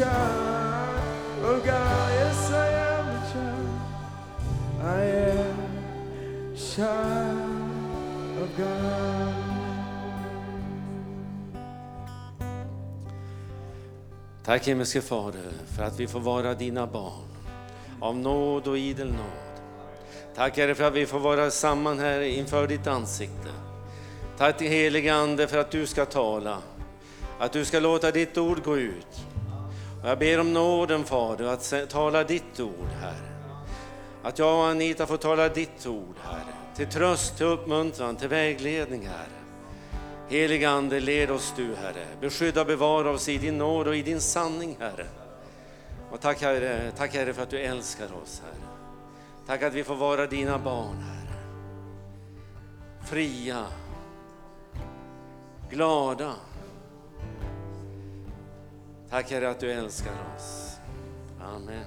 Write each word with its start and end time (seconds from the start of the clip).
child 0.00 0.50
Oh 1.42 1.58
God. 1.58 2.10
Yes, 2.12 2.50
I 2.50 2.68
am 2.68 3.06
a 3.08 3.20
child. 3.32 3.80
I 4.82 5.04
am 5.30 6.56
child 6.56 7.38
of 8.42 8.56
God. 8.56 9.34
Tack 14.44 14.66
himmelske 14.66 15.00
Fader 15.00 15.50
för 15.76 15.82
att 15.82 16.00
vi 16.00 16.06
får 16.06 16.20
vara 16.20 16.54
dina 16.54 16.86
barn 16.86 17.28
av 18.00 18.16
nåd 18.16 18.66
och 18.66 18.78
idel 18.78 19.08
nåd. 19.08 19.62
Tack 20.34 20.58
Herre 20.58 20.74
för 20.74 20.84
att 20.84 20.94
vi 20.94 21.06
får 21.06 21.20
vara 21.20 21.50
samman 21.50 21.98
här 21.98 22.20
inför 22.20 22.66
ditt 22.66 22.86
ansikte. 22.86 23.48
Tack 24.38 24.58
till 24.58 24.68
helige 24.68 25.14
Ande 25.14 25.46
för 25.46 25.58
att 25.58 25.70
du 25.70 25.86
ska 25.86 26.04
tala, 26.04 26.58
att 27.38 27.52
du 27.52 27.64
ska 27.64 27.80
låta 27.80 28.10
ditt 28.10 28.38
ord 28.38 28.64
gå 28.64 28.78
ut. 28.78 29.29
Jag 30.04 30.18
ber 30.18 30.40
om 30.40 30.52
nåden 30.52 31.04
Fader 31.04 31.44
att 31.44 31.90
tala 31.90 32.24
ditt 32.24 32.60
ord 32.60 32.88
Herre. 33.00 33.30
Att 34.22 34.38
jag 34.38 34.58
och 34.58 34.66
Anita 34.66 35.06
får 35.06 35.16
tala 35.16 35.48
ditt 35.48 35.86
ord 35.86 36.14
Herre. 36.22 36.54
Till 36.76 36.86
tröst, 36.86 37.36
till 37.36 37.46
uppmuntran, 37.46 38.16
till 38.16 38.28
vägledning 38.28 39.06
Herre. 39.06 39.40
Helige 40.28 40.70
Ande, 40.70 41.00
led 41.00 41.30
oss 41.30 41.52
du 41.56 41.74
Herre. 41.74 42.06
Beskydda 42.20 42.60
och 42.60 42.66
bevara 42.66 43.10
oss 43.10 43.28
i 43.28 43.38
din 43.38 43.58
nåd 43.58 43.88
och 43.88 43.96
i 43.96 44.02
din 44.02 44.20
sanning 44.20 44.76
Herre. 44.80 45.06
Och 46.10 46.20
tack 46.20 46.42
Herre, 46.42 46.92
tack 46.96 47.14
Herre 47.14 47.34
för 47.34 47.42
att 47.42 47.50
du 47.50 47.58
älskar 47.58 48.08
oss 48.22 48.42
Herre. 48.44 48.66
Tack 49.46 49.62
att 49.62 49.74
vi 49.74 49.84
får 49.84 49.96
vara 49.96 50.26
dina 50.26 50.58
barn 50.58 50.96
Herre. 50.96 51.40
Fria, 53.06 53.66
glada. 55.70 56.34
Tack 59.10 59.30
Herre 59.30 59.50
att 59.50 59.60
du 59.60 59.72
älskar 59.72 60.12
oss. 60.36 60.76
Amen. 61.40 61.84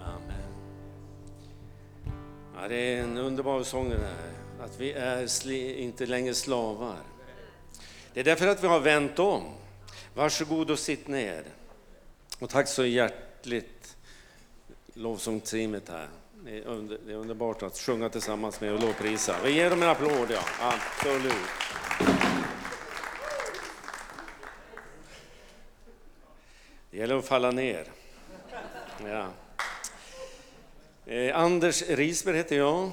Amen. 0.00 0.52
Ja, 2.56 2.68
det 2.68 2.76
är 2.76 3.02
en 3.02 3.18
underbar 3.18 3.62
sång 3.62 3.90
den 3.90 4.00
här. 4.00 4.64
Att 4.64 4.80
vi 4.80 4.92
är 4.92 5.74
inte 5.76 6.06
längre 6.06 6.34
slavar. 6.34 6.96
Det 8.14 8.20
är 8.20 8.24
därför 8.24 8.46
att 8.46 8.62
vi 8.62 8.66
har 8.66 8.80
vänt 8.80 9.18
om. 9.18 9.42
Varsågod 10.14 10.70
och 10.70 10.78
sitt 10.78 11.08
ner. 11.08 11.44
Och 12.38 12.50
tack 12.50 12.68
så 12.68 12.84
hjärtligt 12.84 13.96
lovsångsteamet 14.94 15.88
här. 15.88 16.08
Det 16.44 16.58
är, 16.58 16.64
under, 16.64 16.98
det 17.06 17.12
är 17.12 17.16
underbart 17.16 17.62
att 17.62 17.78
sjunga 17.78 18.08
tillsammans 18.08 18.60
med 18.60 18.72
och 18.72 18.80
lovprisa. 18.80 19.36
Vi 19.44 19.52
ger 19.52 19.70
dem 19.70 19.82
en 19.82 19.88
applåd, 19.88 20.30
ja. 20.30 20.42
Absolut. 20.60 21.79
Gäller 27.00 27.16
att 27.16 27.24
falla 27.24 27.50
ner. 27.50 27.84
Ja. 29.04 29.26
Eh, 31.06 31.36
Anders 31.36 31.82
Risberg 31.82 32.36
heter 32.36 32.56
jag, 32.56 32.90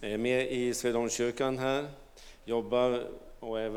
är 0.00 0.18
med 0.18 0.52
i 0.52 0.74
Svedalskyrkan 0.74 1.58
här, 1.58 1.86
jobbar 2.44 3.06
och 3.40 3.60
är 3.60 3.68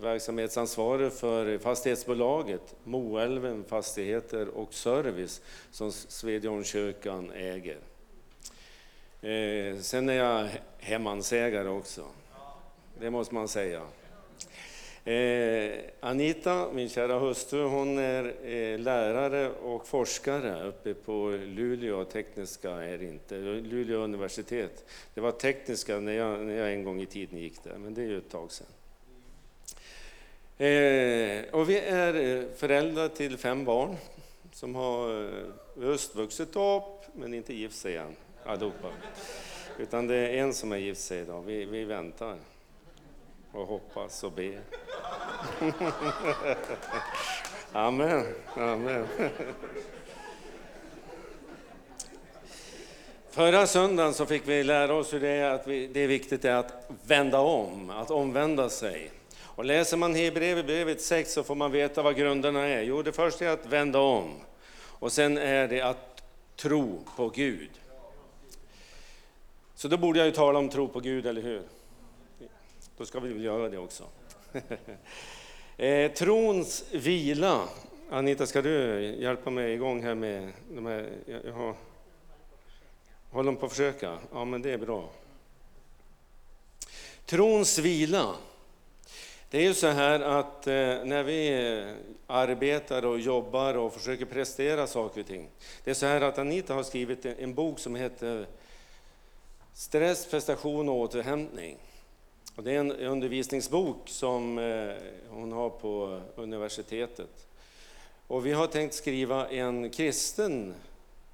verksamhetsansvarig 0.00 1.12
för 1.12 1.58
fastighetsbolaget 1.58 2.74
Moälven 2.84 3.64
Fastigheter 3.64 4.48
och 4.48 4.74
Service 4.74 5.42
som 5.70 5.92
Svedalskyrkan 5.92 7.30
äger. 7.30 7.78
Eh, 9.20 9.80
sen 9.80 10.08
är 10.08 10.14
jag 10.14 10.48
hemmansägare 10.78 11.68
också, 11.68 12.04
det 13.00 13.10
måste 13.10 13.34
man 13.34 13.48
säga. 13.48 13.82
Eh, 15.08 15.78
Anita, 16.00 16.72
min 16.72 16.88
kära 16.88 17.18
hustru, 17.18 17.62
hon 17.62 17.98
är 17.98 18.34
eh, 18.44 18.78
lärare 18.78 19.50
och 19.50 19.86
forskare 19.86 20.68
uppe 20.68 20.94
på 20.94 21.38
Luleå 21.46 22.04
tekniska, 22.04 22.70
är 22.70 23.02
inte, 23.02 23.34
Luleå 23.38 23.98
universitet. 23.98 24.84
Det 25.14 25.20
var 25.20 25.32
tekniska 25.32 26.00
när 26.00 26.12
jag, 26.12 26.40
när 26.40 26.54
jag 26.54 26.72
en 26.72 26.84
gång 26.84 27.00
i 27.00 27.06
tiden 27.06 27.38
gick 27.38 27.64
där, 27.64 27.78
men 27.78 27.94
det 27.94 28.02
är 28.02 28.06
ju 28.06 28.18
ett 28.18 28.30
tag 28.30 28.52
sedan. 28.52 28.66
Eh, 30.58 31.54
och 31.54 31.70
vi 31.70 31.78
är 31.78 32.14
eh, 32.14 32.44
föräldrar 32.56 33.08
till 33.08 33.36
fem 33.36 33.64
barn 33.64 33.96
som 34.52 34.74
har 34.74 35.24
eh, 35.24 35.44
just 35.76 36.14
vuxit 36.16 36.56
upp, 36.56 37.02
men 37.12 37.34
inte 37.34 37.54
gift 37.54 37.76
sig 37.76 37.96
än, 37.96 38.16
allihopa. 38.44 38.88
Utan 39.78 40.06
det 40.06 40.16
är 40.16 40.32
en 40.32 40.54
som 40.54 40.72
är 40.72 40.76
gift 40.76 41.00
sig 41.00 41.20
idag, 41.20 41.42
vi, 41.42 41.64
vi 41.64 41.84
väntar 41.84 42.36
och 43.52 43.66
hoppas 43.66 44.24
och 44.24 44.32
ber. 44.32 44.60
Amen. 47.72 48.26
Amen. 48.54 49.06
Förra 53.30 53.66
söndagen 53.66 54.14
så 54.14 54.26
fick 54.26 54.48
vi 54.48 54.64
lära 54.64 54.94
oss 54.94 55.12
hur 55.12 55.20
det 55.20 55.28
är, 55.28 55.50
att 55.50 55.66
vi, 55.66 55.86
det 55.86 56.00
är 56.00 56.08
viktigt 56.08 56.44
att 56.44 56.90
vända 57.06 57.40
om, 57.40 57.90
att 57.90 58.10
omvända 58.10 58.70
sig. 58.70 59.10
Och 59.42 59.64
läser 59.64 59.96
man 59.96 60.14
Hebreerbrevet 60.14 61.00
6 61.00 61.32
så 61.32 61.42
får 61.42 61.54
man 61.54 61.72
veta 61.72 62.02
vad 62.02 62.16
grunderna 62.16 62.66
är. 62.66 62.82
Jo, 62.82 63.02
det 63.02 63.12
första 63.12 63.44
är 63.44 63.48
att 63.48 63.66
vända 63.66 63.98
om. 63.98 64.34
Och 64.76 65.12
sen 65.12 65.38
är 65.38 65.68
det 65.68 65.80
att 65.80 66.22
tro 66.56 67.04
på 67.16 67.28
Gud. 67.28 67.70
Så 69.74 69.88
då 69.88 69.96
borde 69.96 70.18
jag 70.18 70.26
ju 70.26 70.32
tala 70.32 70.58
om 70.58 70.68
tro 70.68 70.88
på 70.88 71.00
Gud, 71.00 71.26
eller 71.26 71.42
hur? 71.42 71.62
Då 72.98 73.06
ska 73.06 73.20
vi 73.20 73.32
väl 73.32 73.44
göra 73.44 73.68
det 73.68 73.78
också. 73.78 74.04
eh, 75.76 76.12
trons 76.12 76.84
vila. 76.92 77.68
Anita, 78.10 78.46
ska 78.46 78.62
du 78.62 79.00
hjälpa 79.20 79.50
mig 79.50 79.72
igång 79.72 80.02
här 80.02 80.14
med 80.14 80.52
de 80.70 80.86
här? 80.86 81.10
Jag, 81.26 81.44
jag 81.44 81.52
har, 81.52 81.74
håller 83.30 83.52
de 83.52 83.56
på 83.56 83.66
att 83.66 83.72
försöka? 83.72 84.18
Ja, 84.32 84.44
men 84.44 84.62
det 84.62 84.70
är 84.70 84.78
bra. 84.78 85.10
Trons 87.26 87.78
vila. 87.78 88.34
Det 89.50 89.58
är 89.58 89.62
ju 89.62 89.74
så 89.74 89.86
här 89.86 90.20
att 90.20 90.66
eh, 90.66 90.74
när 91.04 91.22
vi 91.22 91.94
arbetar 92.26 93.04
och 93.04 93.20
jobbar 93.20 93.74
och 93.74 93.94
försöker 93.94 94.24
prestera 94.24 94.86
saker 94.86 95.20
och 95.20 95.26
ting. 95.26 95.48
Det 95.84 95.90
är 95.90 95.94
så 95.94 96.06
här 96.06 96.20
att 96.20 96.38
Anita 96.38 96.74
har 96.74 96.82
skrivit 96.82 97.26
en, 97.26 97.34
en 97.38 97.54
bok 97.54 97.78
som 97.78 97.94
heter 97.94 98.46
Stress, 99.74 100.30
prestation 100.30 100.88
och 100.88 100.96
återhämtning. 100.96 101.78
Och 102.58 102.64
det 102.64 102.72
är 102.72 102.80
en 102.80 102.92
undervisningsbok 102.92 104.08
som 104.08 104.58
eh, 104.58 104.94
hon 105.28 105.52
har 105.52 105.70
på 105.70 106.20
universitetet. 106.36 107.46
Och 108.26 108.46
vi 108.46 108.52
har 108.52 108.66
tänkt 108.66 108.94
skriva 108.94 109.48
en 109.48 109.90
kristen 109.90 110.74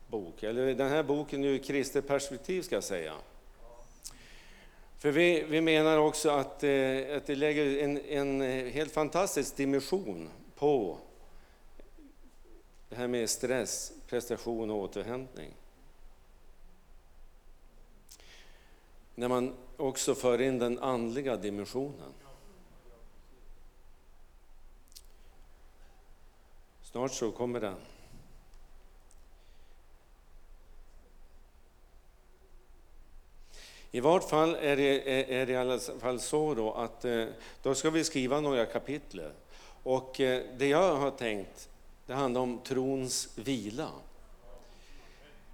bok, 0.08 0.42
eller 0.42 0.74
den 0.74 0.88
här 0.88 1.02
boken 1.02 1.44
ur 1.44 1.58
kristet 1.58 2.06
perspektiv 2.06 2.62
ska 2.62 2.74
jag 2.74 2.84
säga. 2.84 3.14
För 4.98 5.10
vi, 5.10 5.42
vi 5.42 5.60
menar 5.60 5.98
också 5.98 6.30
att, 6.30 6.64
eh, 6.64 7.16
att 7.16 7.26
det 7.26 7.36
lägger 7.36 7.78
en, 7.78 8.00
en 8.00 8.41
helt 8.70 8.92
fantastisk 8.92 9.56
dimension 9.56 10.28
på 10.56 10.98
det 12.88 12.97
här 12.97 13.09
med 13.09 13.30
stress, 13.30 13.92
prestation 14.09 14.70
och 14.70 14.78
återhämtning. 14.78 15.50
När 19.15 19.28
man 19.28 19.54
också 19.76 20.15
för 20.15 20.41
in 20.41 20.59
den 20.59 20.78
andliga 20.78 21.36
dimensionen. 21.36 22.12
Snart 26.82 27.12
så 27.12 27.30
kommer 27.30 27.60
den. 27.60 27.76
I 33.91 34.00
vart 34.00 34.28
fall 34.28 34.54
är 34.54 34.76
det, 34.76 35.32
är, 35.41 35.47
det 35.47 35.53
i 35.53 35.56
alla 35.56 35.78
fall 35.78 36.20
så 36.20 36.54
då 36.54 36.72
att 36.72 37.04
eh, 37.04 37.24
då 37.62 37.74
ska 37.74 37.91
vi 37.91 38.04
skriva 38.04 38.41
några 38.41 38.66
kapitel. 38.66 39.22
Och 39.82 40.20
eh, 40.20 40.42
det 40.56 40.66
jag 40.66 40.97
har 40.97 41.10
tänkt, 41.10 41.68
det 42.06 42.15
handlar 42.15 42.41
om 42.41 42.59
trons 42.65 43.28
vila. 43.34 43.91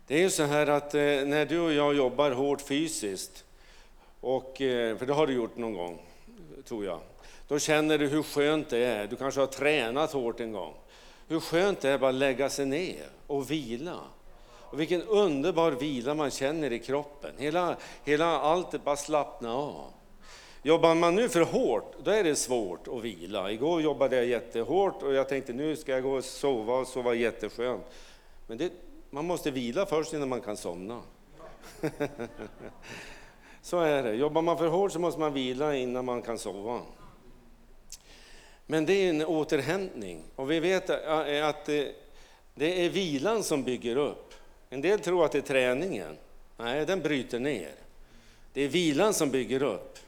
Det 0.07 0.15
är 0.15 0.21
ju 0.21 0.31
så 0.31 0.43
här 0.43 0.67
att 0.67 0.95
eh, 0.95 1.01
när 1.01 1.47
du 1.47 1.61
och 1.61 1.73
jag 1.73 1.95
jobbar 1.95 2.31
hårt 2.31 2.61
fysiskt, 2.61 3.45
och, 4.21 4.61
eh, 4.61 4.97
för 4.97 5.07
det 5.07 5.13
har 5.13 5.27
du 5.27 5.33
gjort 5.33 5.57
någon 5.57 5.75
gång, 5.75 6.03
tror 6.65 6.85
jag, 6.85 7.01
då 7.49 7.59
känner 7.59 7.99
du 7.99 8.07
hur 8.07 8.23
skönt 8.23 8.71
det 8.71 8.79
är. 8.79 9.07
Du 9.07 9.17
kanske 9.17 9.41
har 9.41 9.47
tränat 9.47 10.13
hårt 10.13 10.41
en 10.41 10.53
gång. 10.53 10.75
Hur 11.29 11.41
skönt 11.41 11.81
det 11.81 11.91
är 11.91 11.99
bara 11.99 12.11
att 12.11 12.15
lägga 12.15 12.51
sig 12.51 12.67
ner 12.67 13.07
och 13.27 13.51
vila. 13.51 13.99
Och 14.71 14.81
vilken 14.81 15.03
underbar 15.03 15.73
vila 15.73 16.15
man 16.15 16.31
känner 16.31 16.73
i 16.73 16.79
kroppen. 16.79 17.31
Hela, 17.39 17.77
hela 18.05 18.27
allt 18.27 18.85
bara 18.85 18.97
slappna 18.97 19.55
av. 19.55 19.91
Jobbar 20.63 20.95
man 20.95 21.15
nu 21.15 21.29
för 21.29 21.41
hårt, 21.41 21.95
då 22.05 22.11
är 22.11 22.25
det 22.25 22.37
svårt 22.37 22.89
att 22.89 23.03
vila. 23.03 23.51
Igår 23.51 23.83
jobbade 23.83 24.17
jag 24.17 24.25
jättehårt 24.25 25.03
och 25.03 25.15
jag 25.15 25.29
tänkte 25.29 25.53
nu 25.53 25.77
ska 25.77 25.93
jag 25.93 26.03
gå 26.03 26.17
och 26.17 26.25
sova 26.25 26.75
och 26.75 26.87
sova 26.87 27.15
jätteskönt. 27.15 27.85
Men 28.47 28.59
det, 28.59 28.73
man 29.11 29.25
måste 29.25 29.51
vila 29.51 29.87
först 29.87 30.13
innan 30.13 30.29
man 30.29 30.41
kan 30.41 30.57
somna. 30.57 31.03
Så 33.63 33.81
är 33.81 34.03
det. 34.03 34.15
Jobbar 34.15 34.43
man 34.43 34.59
för 34.59 34.69
hårt 34.69 34.93
så 34.93 34.99
måste 34.99 35.21
man 35.21 35.33
vila 35.33 35.77
innan 35.77 36.05
man 36.05 36.23
kan 36.23 36.39
sova. 36.39 36.81
Men 38.67 38.87
det 38.87 38.93
är 38.93 39.11
en 39.11 39.25
återhämtning. 39.25 40.23
Och 40.37 40.51
vi 40.51 40.61
vet 40.61 40.91
eh, 40.91 41.49
att 41.49 41.69
eh, 41.69 41.85
det 42.55 42.85
är 42.85 42.89
vilan 42.89 43.43
som 43.43 43.63
bygger 43.63 43.97
upp. 43.97 44.35
En 44.71 44.81
del 44.81 45.01
tror 45.01 45.25
att 45.25 45.33
det 45.33 45.39
är 45.39 45.43
träningen. 45.43 46.17
Nej, 46.57 46.87
den 46.87 47.01
bryter 47.01 47.39
ner. 47.39 47.73
Det 48.53 48.63
är 48.63 48.69
vilan 48.69 49.15
som 49.15 49.31
bygger 49.31 49.63
upp. 49.63 49.99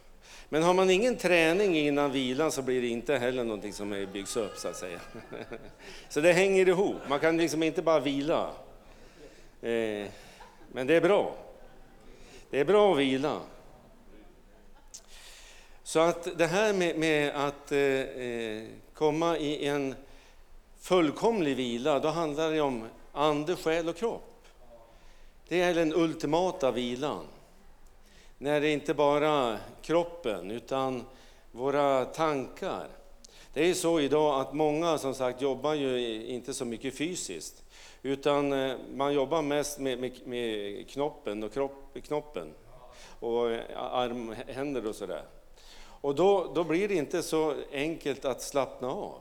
Men 0.49 0.63
har 0.63 0.75
man 0.75 0.91
ingen 0.91 1.17
träning 1.17 1.79
innan 1.79 2.13
vilan 2.13 2.53
så 2.53 2.63
blir 2.63 2.81
det 2.81 2.89
inte 2.89 3.19
heller 3.19 3.45
någonting 3.45 3.73
som 3.73 4.07
byggs 4.13 4.37
upp 4.37 4.57
så 4.57 4.69
att 4.69 4.77
säga. 4.77 5.01
Så 6.09 6.21
det 6.21 6.33
hänger 6.33 6.69
ihop. 6.69 6.97
Man 7.09 7.21
kan 7.21 7.37
liksom 7.37 7.63
inte 7.63 7.83
bara 7.83 8.01
vila. 8.01 8.51
Eh, 9.63 10.09
men 10.73 10.87
det 10.87 10.95
är 10.95 11.01
bra. 11.01 11.35
Det 12.53 12.61
är 12.61 12.65
bra 12.65 12.93
att 12.93 12.99
vila. 12.99 13.41
Så 15.83 16.01
att 16.01 16.39
det 16.39 16.47
här 16.47 16.73
med, 16.73 16.99
med 16.99 17.35
att 17.35 17.73
eh, 17.73 17.79
eh, 17.79 18.65
komma 18.95 19.39
i 19.39 19.67
en 19.67 19.95
fullkomlig 20.79 21.57
vila, 21.57 21.99
då 21.99 22.09
handlar 22.09 22.51
det 22.51 22.61
om 22.61 22.89
ande, 23.13 23.57
själ 23.57 23.89
och 23.89 23.97
kropp. 23.97 24.47
Det 25.49 25.61
är 25.61 25.75
den 25.75 25.95
ultimata 25.95 26.71
vilan. 26.71 27.25
När 28.39 28.61
det 28.61 28.71
inte 28.71 28.95
bara 28.95 29.59
kroppen, 29.83 30.51
utan 30.51 31.05
våra 31.53 32.05
tankar. 32.05 32.89
Det 33.53 33.71
är 33.71 33.75
så 33.75 34.01
idag 34.01 34.41
att 34.41 34.53
många 34.53 34.99
som 34.99 35.15
sagt 35.15 35.43
jobbar 35.43 35.75
ju 35.75 36.25
inte 36.27 36.55
så 36.55 36.65
mycket 36.65 36.99
fysiskt, 36.99 37.65
utan 38.03 38.53
eh, 38.53 38.77
man 38.95 39.15
jobbar 39.15 39.43
mest 39.43 39.79
med, 39.79 39.99
med, 39.99 40.27
med 40.27 40.89
knoppen 40.91 41.43
och 41.43 41.53
kropp, 41.53 41.97
knoppen 42.07 42.55
och 43.21 43.51
eh, 43.51 43.63
arm, 43.77 44.35
händer 44.47 44.87
och 44.87 44.95
sådär. 44.95 45.25
Och 45.79 46.15
då, 46.15 46.53
då 46.55 46.65
blir 46.65 46.89
det 46.89 46.95
inte 46.95 47.23
så 47.23 47.55
enkelt 47.73 48.25
att 48.25 48.43
slappna 48.43 48.91
av. 48.91 49.21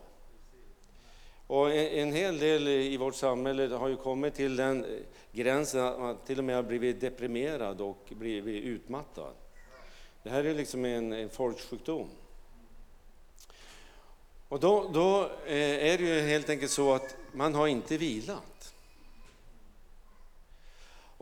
Och 1.48 1.72
en, 1.72 1.88
en 1.88 2.13
hel 2.13 2.39
del 2.39 2.68
i 2.68 2.98
vårt 2.98 3.16
samhälle 3.16 3.75
har 3.75 3.88
ju 3.88 3.95
kommit 3.95 4.33
till 4.33 4.56
den 4.56 4.86
eh, 4.86 4.89
gränsen 5.31 5.86
att 5.86 6.00
man 6.00 6.18
till 6.25 6.38
och 6.38 6.44
med 6.44 6.56
har 6.56 6.63
blivit 6.63 7.01
deprimerad 7.01 7.81
och 7.81 8.06
blivit 8.10 8.63
utmattad. 8.63 9.33
Det 10.24 10.30
här 10.30 10.44
är 10.44 10.54
liksom 10.54 10.86
en, 10.86 11.13
en 11.13 11.30
folksjukdom. 11.30 12.10
Och 14.48 14.60
då, 14.60 14.89
då 14.94 15.30
är 15.48 15.98
det 15.98 16.04
ju 16.04 16.19
helt 16.22 16.50
enkelt 16.50 16.72
så 16.72 16.94
att 16.94 17.16
man 17.31 17.54
har 17.54 17.68
inte 17.68 17.98
vilat. 17.98 18.50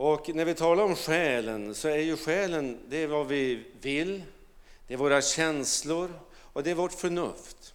Och 0.02 0.36
när 0.36 0.46
vi 0.46 0.54
talar 0.54 0.84
om 0.84 0.96
själen 0.96 1.76
så 1.76 1.88
är 1.88 1.98
ju 1.98 2.18
själen, 2.18 2.78
det 2.90 3.04
är 3.04 3.08
vad 3.08 3.28
vi 3.28 3.64
vill, 3.82 4.24
det 4.88 4.94
är 4.94 4.98
våra 4.98 5.22
känslor 5.22 6.12
och 6.34 6.64
det 6.64 6.72
är 6.72 6.76
vårt 6.76 6.94
förnuft. 6.94 7.74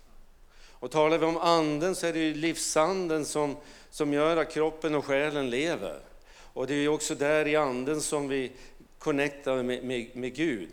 Och 0.70 0.90
talar 0.90 1.18
vi 1.18 1.26
om 1.26 1.36
anden 1.36 1.94
så 1.94 2.06
är 2.06 2.12
det 2.12 2.18
ju 2.18 2.34
livsanden 2.34 3.24
som, 3.24 3.56
som 3.90 4.12
gör 4.12 4.36
att 4.36 4.52
kroppen 4.52 4.94
och 4.94 5.04
själen 5.04 5.50
lever. 5.50 5.98
Och 6.52 6.66
det 6.66 6.74
är 6.74 6.78
ju 6.78 6.88
också 6.88 7.14
där 7.14 7.48
i 7.48 7.56
anden 7.56 8.00
som 8.00 8.28
vi 8.28 8.52
connectar 8.98 9.62
med, 9.62 9.84
med, 9.84 10.16
med 10.16 10.34
Gud. 10.34 10.70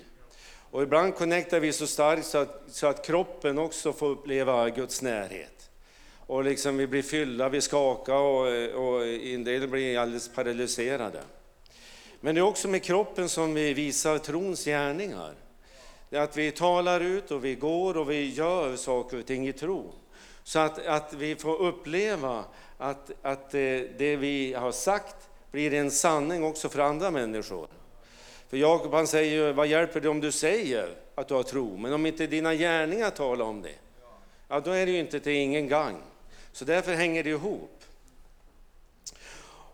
Och 0.71 0.83
ibland 0.83 1.15
connectar 1.15 1.59
vi 1.59 1.73
så 1.73 1.87
starkt 1.87 2.25
så 2.25 2.37
att, 2.37 2.63
så 2.67 2.87
att 2.87 3.05
kroppen 3.05 3.57
också 3.57 3.93
får 3.93 4.09
uppleva 4.09 4.69
Guds 4.69 5.01
närhet. 5.01 5.69
Och 6.17 6.43
liksom 6.43 6.77
vi 6.77 6.87
blir 6.87 7.01
fyllda, 7.01 7.49
vi 7.49 7.61
skakar 7.61 8.13
och, 8.13 8.47
och 8.85 9.07
en 9.07 9.43
del 9.43 9.67
blir 9.67 9.97
alldeles 9.99 10.33
paralyserade. 10.33 11.21
Men 12.23 12.35
det 12.35 12.41
är 12.41 12.45
också 12.45 12.67
med 12.67 12.83
kroppen 12.83 13.29
som 13.29 13.53
vi 13.53 13.73
visar 13.73 14.17
trons 14.17 14.65
gärningar. 14.65 15.33
Det 16.09 16.17
är 16.17 16.21
att 16.21 16.37
vi 16.37 16.51
talar 16.51 17.01
ut 17.01 17.31
och 17.31 17.45
vi 17.45 17.55
går 17.55 17.97
och 17.97 18.11
vi 18.11 18.29
gör 18.33 18.75
saker 18.75 19.19
och 19.19 19.25
ting 19.25 19.47
i 19.47 19.53
tro. 19.53 19.93
Så 20.43 20.59
att, 20.59 20.85
att 20.85 21.13
vi 21.13 21.35
får 21.35 21.61
uppleva 21.61 22.43
att, 22.77 23.11
att 23.21 23.53
eh, 23.53 23.59
det 23.97 24.15
vi 24.19 24.53
har 24.53 24.71
sagt 24.71 25.15
blir 25.51 25.73
en 25.73 25.91
sanning 25.91 26.43
också 26.43 26.69
för 26.69 26.79
andra 26.79 27.11
människor. 27.11 27.67
För 28.49 28.57
Jakob 28.57 28.93
han 28.93 29.07
säger 29.07 29.31
ju 29.31 29.53
vad 29.53 29.67
hjälper 29.67 30.01
det 30.01 30.09
om 30.09 30.19
du 30.19 30.31
säger 30.31 30.89
att 31.15 31.27
du 31.27 31.33
har 31.33 31.43
tro, 31.43 31.77
men 31.77 31.93
om 31.93 32.05
inte 32.05 32.27
dina 32.27 32.55
gärningar 32.55 33.09
talar 33.09 33.45
om 33.45 33.61
det, 33.61 33.75
ja 34.47 34.59
då 34.59 34.71
är 34.71 34.85
det 34.85 34.91
ju 34.91 34.99
inte 34.99 35.19
till 35.19 35.31
ingen 35.31 35.67
gang. 35.67 36.01
Så 36.51 36.65
därför 36.65 36.93
hänger 36.93 37.23
det 37.23 37.29
ihop. 37.29 37.80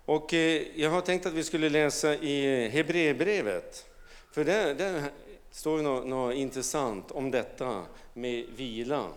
Och 0.08 0.34
eh, 0.34 0.62
jag 0.76 0.90
har 0.90 1.02
tänkt 1.02 1.26
att 1.26 1.34
vi 1.34 1.44
skulle 1.44 1.70
läsa 1.70 2.16
i 2.16 2.68
Hebreerbrevet, 2.68 3.86
för 4.32 4.44
där, 4.44 4.74
där 4.74 5.04
står 5.52 5.82
något, 5.82 6.08
något 6.08 6.36
intressant 6.36 7.12
om 7.12 7.32
detta 7.32 7.86
med 8.14 8.46
vila. 8.56 9.08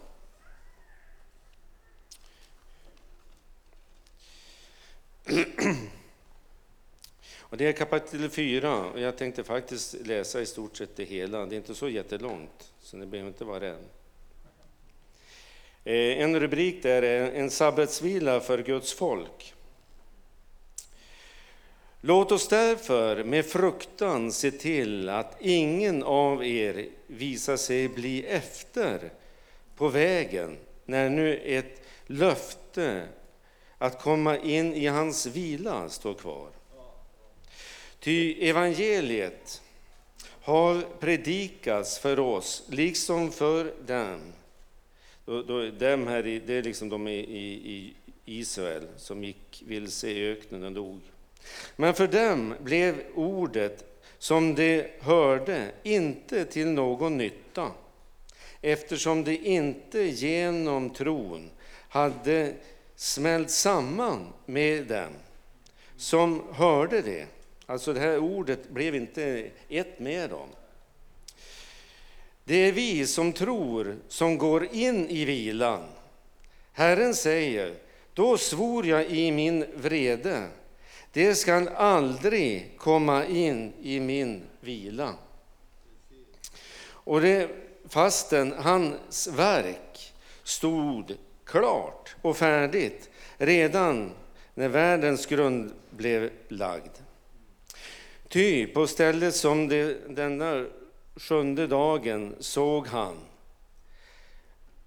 Och 7.41 7.57
det 7.57 7.67
är 7.67 7.73
kapitel 7.73 8.31
4 8.31 8.85
och 8.85 9.01
jag 9.01 9.17
tänkte 9.17 9.45
faktiskt 9.45 9.95
läsa 9.95 10.41
i 10.41 10.47
stort 10.47 10.77
sett 10.77 10.97
det 10.97 11.05
hela. 11.05 11.47
Det 11.47 11.55
är 11.55 11.59
inte 11.59 11.75
så 11.75 11.89
jättelångt, 11.89 12.73
så 12.81 12.97
ni 12.97 13.07
behöver 13.07 13.29
inte 13.29 13.45
vara 13.45 13.61
rädd. 13.61 13.85
Eh, 15.85 16.23
en 16.23 16.41
rubrik 16.41 16.83
där 16.83 17.03
är 17.03 17.33
En 17.33 17.51
sabbatsvila 17.51 18.41
för 18.41 18.63
Guds 18.63 18.93
folk. 18.93 19.55
Låt 22.01 22.33
oss 22.33 22.49
därför 22.49 23.25
med 23.25 23.47
fruktan 23.47 24.33
se 24.33 24.51
till 24.51 25.09
att 25.09 25.37
ingen 25.41 26.03
av 26.03 26.45
er 26.45 26.89
visar 27.07 27.57
sig 27.57 27.89
bli 27.89 28.27
efter 28.27 29.13
på 29.77 29.89
vägen 29.89 30.57
när 30.85 31.09
nu 31.09 31.37
ett 31.37 31.83
löfte 32.07 33.09
att 33.79 34.03
komma 34.03 34.39
in 34.39 34.75
i 34.75 34.87
hans 34.87 35.27
vila 35.27 35.89
står 35.89 36.15
kvar. 36.15 36.49
Ty 37.99 38.49
evangeliet 38.49 39.63
har 40.43 40.83
predikats 41.01 41.99
för 41.99 42.19
oss, 42.19 42.63
liksom 42.69 43.33
för 43.33 43.73
dem. 43.87 44.33
Dem 45.79 46.07
här 46.07 46.27
i, 46.27 46.39
det 46.39 46.55
är 46.55 46.63
liksom 46.63 46.89
de 46.89 47.09
i, 47.09 47.95
Israel 48.25 48.87
som 48.97 49.25
gick 49.25 49.63
vilse 49.67 50.11
i 50.11 50.31
öknen 50.31 50.65
och 50.65 50.73
dog. 50.73 51.01
Men 51.77 51.95
för 51.95 52.07
dem 52.07 52.55
blev 52.61 53.03
ordet 53.15 53.85
som 54.19 54.55
de 54.55 54.85
hörde 55.01 55.71
inte 55.83 56.45
till 56.45 56.67
någon 56.67 57.19
nytta 57.19 57.71
eftersom 58.61 59.25
de 59.25 59.37
inte 59.37 60.01
genom 60.01 60.91
tron 60.91 61.51
hade 61.89 62.55
smält 62.97 63.51
samman 63.51 64.33
med 64.47 64.87
dem 64.87 65.13
som 65.97 66.43
hörde 66.53 67.03
det. 67.03 67.27
Alltså 67.67 67.93
det 67.93 68.01
här 68.01 68.19
ordet 68.19 68.71
blev 68.71 68.95
inte 68.95 69.51
ett 69.69 69.99
med 69.99 70.31
dem. 70.31 70.49
Det 72.45 72.57
är 72.57 72.73
vi 72.73 73.07
som 73.07 73.33
tror 73.33 73.97
som 74.09 74.39
går 74.39 74.69
in 74.73 75.09
i 75.09 75.25
vilan. 75.25 75.83
Herren 76.73 77.15
säger, 77.15 77.75
då 78.15 78.39
svor 78.39 78.87
jag 78.87 79.07
i 79.07 79.33
min 79.33 79.67
vrede, 79.75 80.49
det 81.13 81.35
skall 81.35 81.69
aldrig 81.69 82.75
komma 82.79 83.27
in 83.27 83.73
i 83.83 84.01
min 84.01 84.43
vila. 84.61 85.15
Och 86.83 87.21
det, 87.21 87.51
fastän 87.89 88.53
hans 88.53 89.27
verk 89.27 90.13
stod 90.43 91.17
klart 91.45 92.17
och 92.23 92.37
färdigt 92.37 93.11
redan 93.37 94.13
när 94.55 94.69
världens 94.69 95.27
grund 95.27 95.73
blev 95.91 96.31
lagd. 96.49 96.97
Ty 98.29 98.67
på 98.67 98.87
stället 98.87 99.35
som 99.35 99.69
det, 99.69 100.17
denna 100.17 100.67
sjunde 101.17 101.67
dagen 101.67 102.37
såg 102.39 102.87
han 102.87 103.17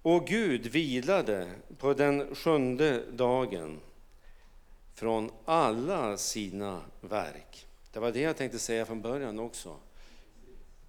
och 0.02 0.26
Gud 0.26 0.66
vilade 0.66 1.50
på 1.78 1.94
den 1.94 2.34
sjunde 2.34 3.02
dagen 3.12 3.80
från 4.94 5.30
alla 5.44 6.16
sina 6.16 6.82
verk. 7.00 7.66
Det 7.92 8.00
var 8.00 8.12
det 8.12 8.20
jag 8.20 8.36
tänkte 8.36 8.58
säga 8.58 8.86
från 8.86 9.02
början 9.02 9.38
också. 9.38 9.76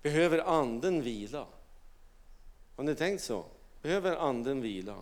Behöver 0.02 0.40
anden 0.40 1.02
vila? 1.02 1.46
Har 2.76 2.84
ni 2.84 2.96
tänkt 2.96 3.24
så? 3.24 3.46
Behöver 3.82 4.16
anden 4.16 4.62
vila? 4.62 4.96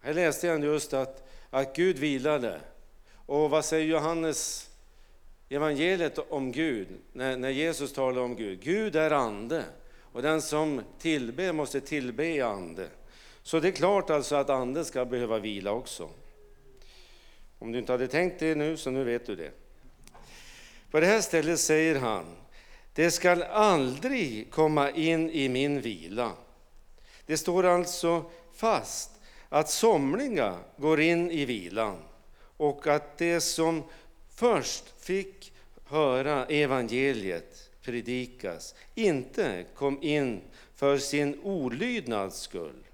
Här 0.00 0.14
läste 0.14 0.46
jag 0.46 0.64
just 0.64 0.94
att, 0.94 1.28
att 1.50 1.76
Gud 1.76 1.98
vilade. 1.98 2.60
Och 3.26 3.50
vad 3.50 3.64
säger 3.64 3.86
Johannes 3.86 4.70
evangeliet 5.48 6.18
om 6.18 6.52
Gud, 6.52 6.88
när, 7.12 7.36
när 7.36 7.50
Jesus 7.50 7.92
talar 7.92 8.22
om 8.22 8.36
Gud? 8.36 8.60
Gud 8.60 8.96
är 8.96 9.10
ande 9.10 9.64
och 10.12 10.22
den 10.22 10.42
som 10.42 10.82
tillber 10.98 11.52
måste 11.52 11.80
tillbe 11.80 12.26
i 12.26 12.40
ande. 12.40 12.88
Så 13.42 13.60
det 13.60 13.68
är 13.68 13.72
klart 13.72 14.10
alltså 14.10 14.36
att 14.36 14.50
anden 14.50 14.84
ska 14.84 15.04
behöva 15.04 15.38
vila 15.38 15.72
också. 15.72 16.10
Om 17.58 17.72
du 17.72 17.78
inte 17.78 17.92
hade 17.92 18.08
tänkt 18.08 18.38
det 18.38 18.54
nu, 18.54 18.76
så 18.76 18.90
nu 18.90 19.04
vet 19.04 19.26
du 19.26 19.36
det. 19.36 19.50
På 20.90 21.00
det 21.00 21.06
här 21.06 21.20
stället 21.20 21.60
säger 21.60 21.94
han, 21.94 22.24
det 22.94 23.10
skall 23.10 23.42
aldrig 23.42 24.50
komma 24.50 24.90
in 24.90 25.30
i 25.30 25.48
min 25.48 25.80
vila. 25.80 26.32
Det 27.26 27.36
står 27.36 27.64
alltså 27.64 28.30
fast 28.54 29.10
att 29.48 29.70
somliga 29.70 30.58
går 30.76 31.00
in 31.00 31.30
i 31.30 31.44
vilan 31.44 31.96
och 32.56 32.86
att 32.86 33.18
det 33.18 33.40
som 33.40 33.82
först 34.34 34.84
fick 35.00 35.52
höra 35.84 36.46
evangeliet 36.46 37.70
predikas 37.82 38.74
inte 38.94 39.64
kom 39.74 40.02
in 40.02 40.40
för 40.74 40.98
sin 40.98 41.40
olydnads 41.42 42.40
skull. 42.40 42.84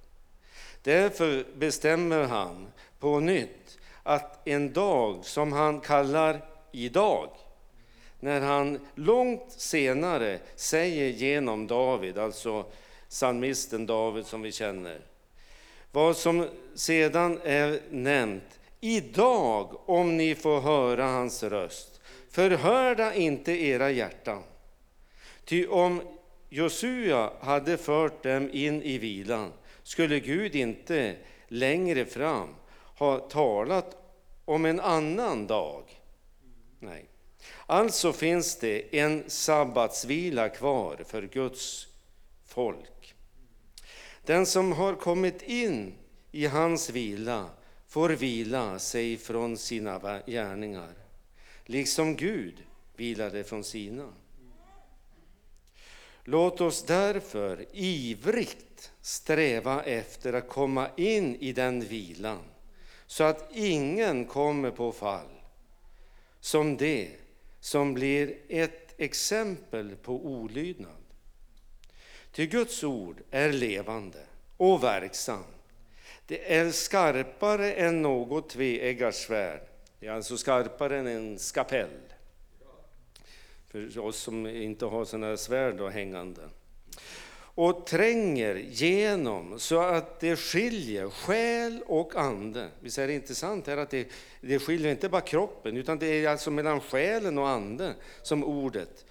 Därför 0.83 1.47
bestämmer 1.56 2.23
han 2.25 2.66
på 2.99 3.21
nytt 3.21 3.78
att 4.04 4.49
en 4.49 4.73
dag 4.73 5.25
som 5.25 5.52
han 5.52 5.80
kallar 5.80 6.44
idag, 6.73 7.28
när 8.20 8.40
han 8.40 8.80
långt 8.94 9.52
senare 9.52 10.38
säger 10.56 11.08
genom 11.08 11.66
David, 11.66 12.18
alltså 12.18 12.64
psalmisten 13.08 13.87
David 13.87 14.26
som 14.26 14.42
vi 14.42 14.52
känner, 14.52 15.00
vad 15.92 16.16
som 16.16 16.49
sedan 16.75 17.40
är 17.44 17.80
nämnt, 17.90 18.61
idag 18.80 19.90
om 19.90 20.16
ni 20.16 20.34
får 20.34 20.61
höra 20.61 21.04
hans 21.04 21.42
röst, 21.42 22.00
förhörda 22.30 23.14
inte 23.14 23.52
era 23.52 23.90
hjärtan. 23.90 24.42
Ty 25.44 25.66
om 25.66 26.02
Josua 26.49 27.32
hade 27.40 27.76
fört 27.76 28.23
dem 28.23 28.50
in 28.52 28.82
i 28.82 28.99
vilan 28.99 29.52
skulle 29.82 30.20
Gud 30.20 30.54
inte 30.54 31.16
längre 31.49 32.04
fram 32.04 32.49
har 32.95 33.19
talat 33.19 33.97
om 34.45 34.65
en 34.65 34.81
annan 34.81 35.47
dag. 35.47 36.01
Nej. 36.79 37.09
Alltså 37.67 38.13
finns 38.13 38.57
det 38.57 38.99
en 38.99 39.25
sabbatsvila 39.27 40.49
kvar 40.49 41.05
för 41.07 41.23
Guds 41.23 41.87
folk. 42.45 43.15
Den 44.25 44.47
som 44.47 44.73
har 44.73 44.95
kommit 44.95 45.43
in 45.43 45.95
i 46.33 46.47
hans 46.47 46.91
vila 46.91 47.51
får 47.87 48.11
vila 48.11 48.79
sig 48.79 49.17
från 49.17 49.57
sina 49.57 50.21
gärningar, 50.27 50.95
liksom 51.65 52.17
Gud 52.17 52.55
vilade 52.97 53.45
från 53.45 53.65
sina. 53.65 54.09
Låt 56.25 56.61
oss 56.61 56.83
därför 56.83 57.67
ivrigt 57.73 58.93
sträva 59.01 59.83
efter 59.83 60.33
att 60.33 60.49
komma 60.49 60.89
in 60.97 61.37
i 61.37 61.53
den 61.53 61.81
vilan 61.81 62.43
så 63.06 63.25
att 63.25 63.49
ingen 63.52 64.26
kommer 64.26 64.70
på 64.70 64.92
fall 64.92 65.28
som 66.40 66.76
det 66.76 67.11
som 67.61 67.94
blir 67.94 68.37
ett 68.49 68.94
exempel 69.00 69.96
på 69.96 70.26
olydnad. 70.26 71.04
Ty 72.32 72.46
Guds 72.46 72.84
ord 72.84 73.20
är 73.30 73.52
levande 73.52 74.18
och 74.56 74.82
verksamt. 74.82 75.46
Det 76.26 76.54
är 76.54 76.70
skarpare 76.70 77.73
än 77.73 78.02
något 78.02 78.49
tveeggat 78.49 79.14
svärd. 79.14 79.61
Det 80.00 80.06
är 80.06 80.12
alltså 80.12 80.37
skarpare 80.37 80.99
än 80.99 81.06
en 81.06 81.38
skapell. 81.38 82.00
För 83.66 83.99
oss 83.99 84.16
som 84.16 84.46
inte 84.46 84.87
har 84.87 85.04
sådana 85.04 85.37
svärd 85.37 85.76
då 85.76 85.88
hängande. 85.88 86.42
Och 87.54 87.87
tränger 87.87 88.54
genom 88.54 89.58
så 89.58 89.80
att 89.80 90.20
det 90.20 90.37
skiljer 90.37 91.11
själ 91.11 91.82
och 91.87 92.16
ande. 92.16 92.68
Visst 92.80 92.99
är 92.99 93.06
det 93.06 93.14
intressant 93.14 93.66
här 93.66 93.76
att 93.76 93.90
det, 93.90 94.08
det 94.40 94.58
skiljer 94.58 94.90
inte 94.90 95.08
bara 95.08 95.20
kroppen 95.20 95.76
utan 95.76 95.99
det 95.99 96.06
är 96.06 96.28
alltså 96.28 96.50
mellan 96.50 96.80
själen 96.80 97.38
och 97.38 97.49
ande 97.49 97.94
som 98.23 98.44
ordet 98.44 99.04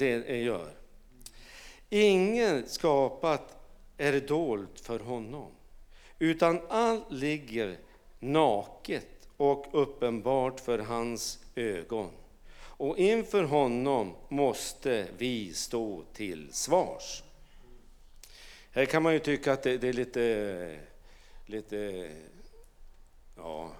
eh, 0.00 0.42
gör. 0.42 0.70
Inget 1.88 2.70
skapat 2.70 3.56
är 3.96 4.20
dolt 4.20 4.80
för 4.80 4.98
honom, 4.98 5.50
utan 6.18 6.60
allt 6.68 7.12
ligger 7.12 7.78
naket 8.18 9.28
och 9.36 9.66
uppenbart 9.72 10.60
för 10.60 10.78
hans 10.78 11.38
ögon. 11.54 12.10
Och 12.52 12.98
inför 12.98 13.42
honom 13.42 14.14
måste 14.28 15.06
vi 15.18 15.54
stå 15.54 16.02
till 16.12 16.48
svars. 16.52 17.22
Här 18.72 18.84
kan 18.84 19.02
man 19.02 19.12
ju 19.12 19.18
tycka 19.18 19.52
att 19.52 19.62
det, 19.62 19.78
det 19.78 19.88
är 19.88 19.92
lite, 19.92 20.76
lite 21.46 22.10
ja, 23.36 23.72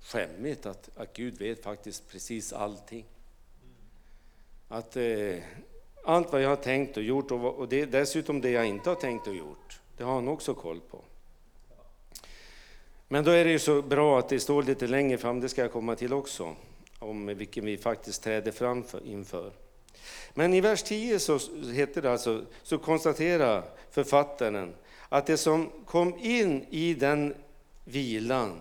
skämmigt 0.00 0.66
att, 0.66 0.90
att 0.96 1.12
Gud 1.12 1.38
vet 1.38 1.62
faktiskt 1.62 2.08
precis 2.08 2.52
allting. 2.52 3.04
Att 4.68 4.96
eh, 4.96 5.36
allt 6.04 6.32
vad 6.32 6.42
jag 6.42 6.48
har 6.48 6.56
tänkt 6.56 6.96
och 6.96 7.02
gjort 7.02 7.30
och, 7.30 7.54
och 7.54 7.68
det, 7.68 7.84
dessutom 7.86 8.40
det 8.40 8.50
jag 8.50 8.66
inte 8.66 8.90
har 8.90 8.96
tänkt 8.96 9.26
och 9.26 9.34
gjort, 9.34 9.80
det 9.96 10.04
har 10.04 10.14
han 10.14 10.28
också 10.28 10.54
koll 10.54 10.80
på. 10.80 11.04
Men 13.08 13.24
då 13.24 13.30
är 13.30 13.44
det 13.44 13.50
ju 13.50 13.58
så 13.58 13.82
bra 13.82 14.18
att 14.18 14.28
det 14.28 14.40
står 14.40 14.62
lite 14.62 14.86
längre 14.86 15.18
fram, 15.18 15.40
det 15.40 15.48
ska 15.48 15.62
jag 15.62 15.72
komma 15.72 15.96
till 15.96 16.12
också, 16.12 16.56
om 16.98 17.26
vilken 17.26 17.64
vi 17.64 17.78
faktiskt 17.78 18.22
träder 18.22 18.52
fram 18.52 18.84
för, 18.84 19.06
inför. 19.06 19.52
Men 20.34 20.54
i 20.54 20.60
vers 20.60 20.82
10 20.82 21.18
så 21.18 21.38
heter 21.72 22.02
det 22.02 22.12
alltså, 22.12 22.44
så 22.62 22.78
konstaterar 22.78 23.64
författaren 23.90 24.74
att 25.08 25.26
det 25.26 25.36
som 25.36 25.70
kom 25.86 26.18
in 26.18 26.66
i 26.70 26.94
den 26.94 27.34
vilan 27.84 28.60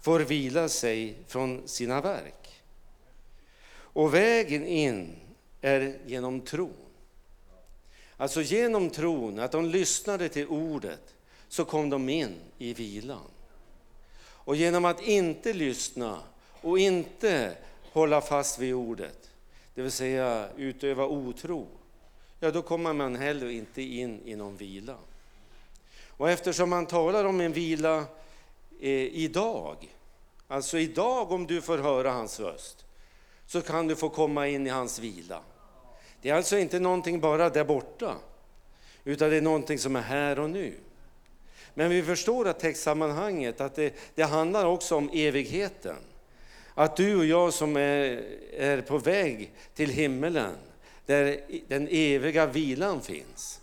får 0.00 0.20
vila 0.20 0.68
sig 0.68 1.18
från 1.26 1.68
sina 1.68 2.00
verk. 2.00 2.62
Och 3.76 4.14
vägen 4.14 4.66
in 4.66 5.16
är 5.60 5.98
genom 6.06 6.40
tron. 6.40 6.72
Alltså 8.16 8.42
genom 8.42 8.90
tron, 8.90 9.38
att 9.38 9.52
de 9.52 9.64
lyssnade 9.64 10.28
till 10.28 10.48
ordet, 10.48 11.14
så 11.48 11.64
kom 11.64 11.90
de 11.90 12.08
in 12.08 12.34
i 12.58 12.74
vilan. 12.74 13.30
Och 14.18 14.56
genom 14.56 14.84
att 14.84 15.02
inte 15.02 15.52
lyssna 15.52 16.18
och 16.60 16.78
inte 16.78 17.56
hålla 17.92 18.20
fast 18.20 18.58
vid 18.58 18.74
ordet, 18.74 19.30
det 19.74 19.82
vill 19.82 19.92
säga 19.92 20.48
utöva 20.56 21.06
otro, 21.06 21.68
ja 22.40 22.50
då 22.50 22.62
kommer 22.62 22.92
man 22.92 23.16
heller 23.16 23.50
inte 23.50 23.82
in 23.82 24.20
i 24.24 24.36
någon 24.36 24.56
vila. 24.56 24.96
Och 26.08 26.30
eftersom 26.30 26.70
man 26.70 26.86
talar 26.86 27.24
om 27.24 27.40
en 27.40 27.52
vila 27.52 28.04
eh, 28.80 28.90
idag, 28.90 29.76
alltså 30.48 30.78
idag 30.78 31.32
om 31.32 31.46
du 31.46 31.60
får 31.60 31.78
höra 31.78 32.10
hans 32.10 32.40
röst, 32.40 32.84
så 33.46 33.60
kan 33.60 33.88
du 33.88 33.96
få 33.96 34.08
komma 34.08 34.48
in 34.48 34.66
i 34.66 34.70
hans 34.70 34.98
vila. 34.98 35.40
Det 36.22 36.30
är 36.30 36.34
alltså 36.34 36.58
inte 36.58 36.80
någonting 36.80 37.20
bara 37.20 37.50
där 37.50 37.64
borta, 37.64 38.14
utan 39.04 39.30
det 39.30 39.36
är 39.36 39.42
någonting 39.42 39.78
som 39.78 39.96
är 39.96 40.00
här 40.00 40.38
och 40.38 40.50
nu. 40.50 40.74
Men 41.74 41.90
vi 41.90 42.02
förstår 42.02 42.48
att 42.48 42.60
textsammanhanget, 42.60 43.60
att 43.60 43.74
det, 43.74 43.94
det 44.14 44.22
handlar 44.22 44.66
också 44.66 44.96
om 44.96 45.10
evigheten. 45.12 45.96
Att 46.74 46.96
du 46.96 47.16
och 47.16 47.24
jag 47.24 47.52
som 47.52 47.76
är, 47.76 48.24
är 48.56 48.80
på 48.80 48.98
väg 48.98 49.52
till 49.74 49.90
himmelen, 49.90 50.56
där 51.06 51.40
den 51.68 51.88
eviga 51.90 52.46
vilan 52.46 53.02
finns. 53.02 53.60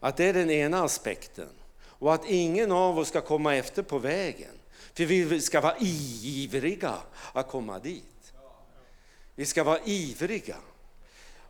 Att 0.00 0.16
det 0.16 0.24
är 0.24 0.32
den 0.32 0.50
ena 0.50 0.84
aspekten. 0.84 1.48
Och 1.80 2.14
att 2.14 2.30
ingen 2.30 2.72
av 2.72 2.98
oss 2.98 3.08
ska 3.08 3.20
komma 3.20 3.56
efter 3.56 3.82
på 3.82 3.98
vägen. 3.98 4.50
För 4.94 5.04
vi 5.04 5.40
ska 5.40 5.60
vara 5.60 5.76
ivriga 5.80 6.94
att 7.32 7.48
komma 7.48 7.78
dit. 7.78 8.32
Vi 9.34 9.46
ska 9.46 9.64
vara 9.64 9.78
ivriga. 9.84 10.56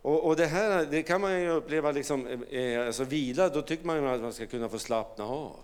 Och, 0.03 0.25
och 0.25 0.37
det 0.37 0.47
här 0.47 0.87
det 0.91 1.03
kan 1.03 1.21
man 1.21 1.41
ju 1.41 1.51
uppleva, 1.51 1.93
liksom, 1.93 2.27
eh, 2.27 2.61
eh 2.61 2.87
alltså 2.87 3.05
vila, 3.05 3.49
då 3.49 3.63
tycker 3.63 3.87
man 3.87 4.07
att 4.07 4.21
man 4.21 4.33
ska 4.33 4.47
kunna 4.47 4.69
få 4.69 4.79
slappna 4.79 5.25
av. 5.25 5.57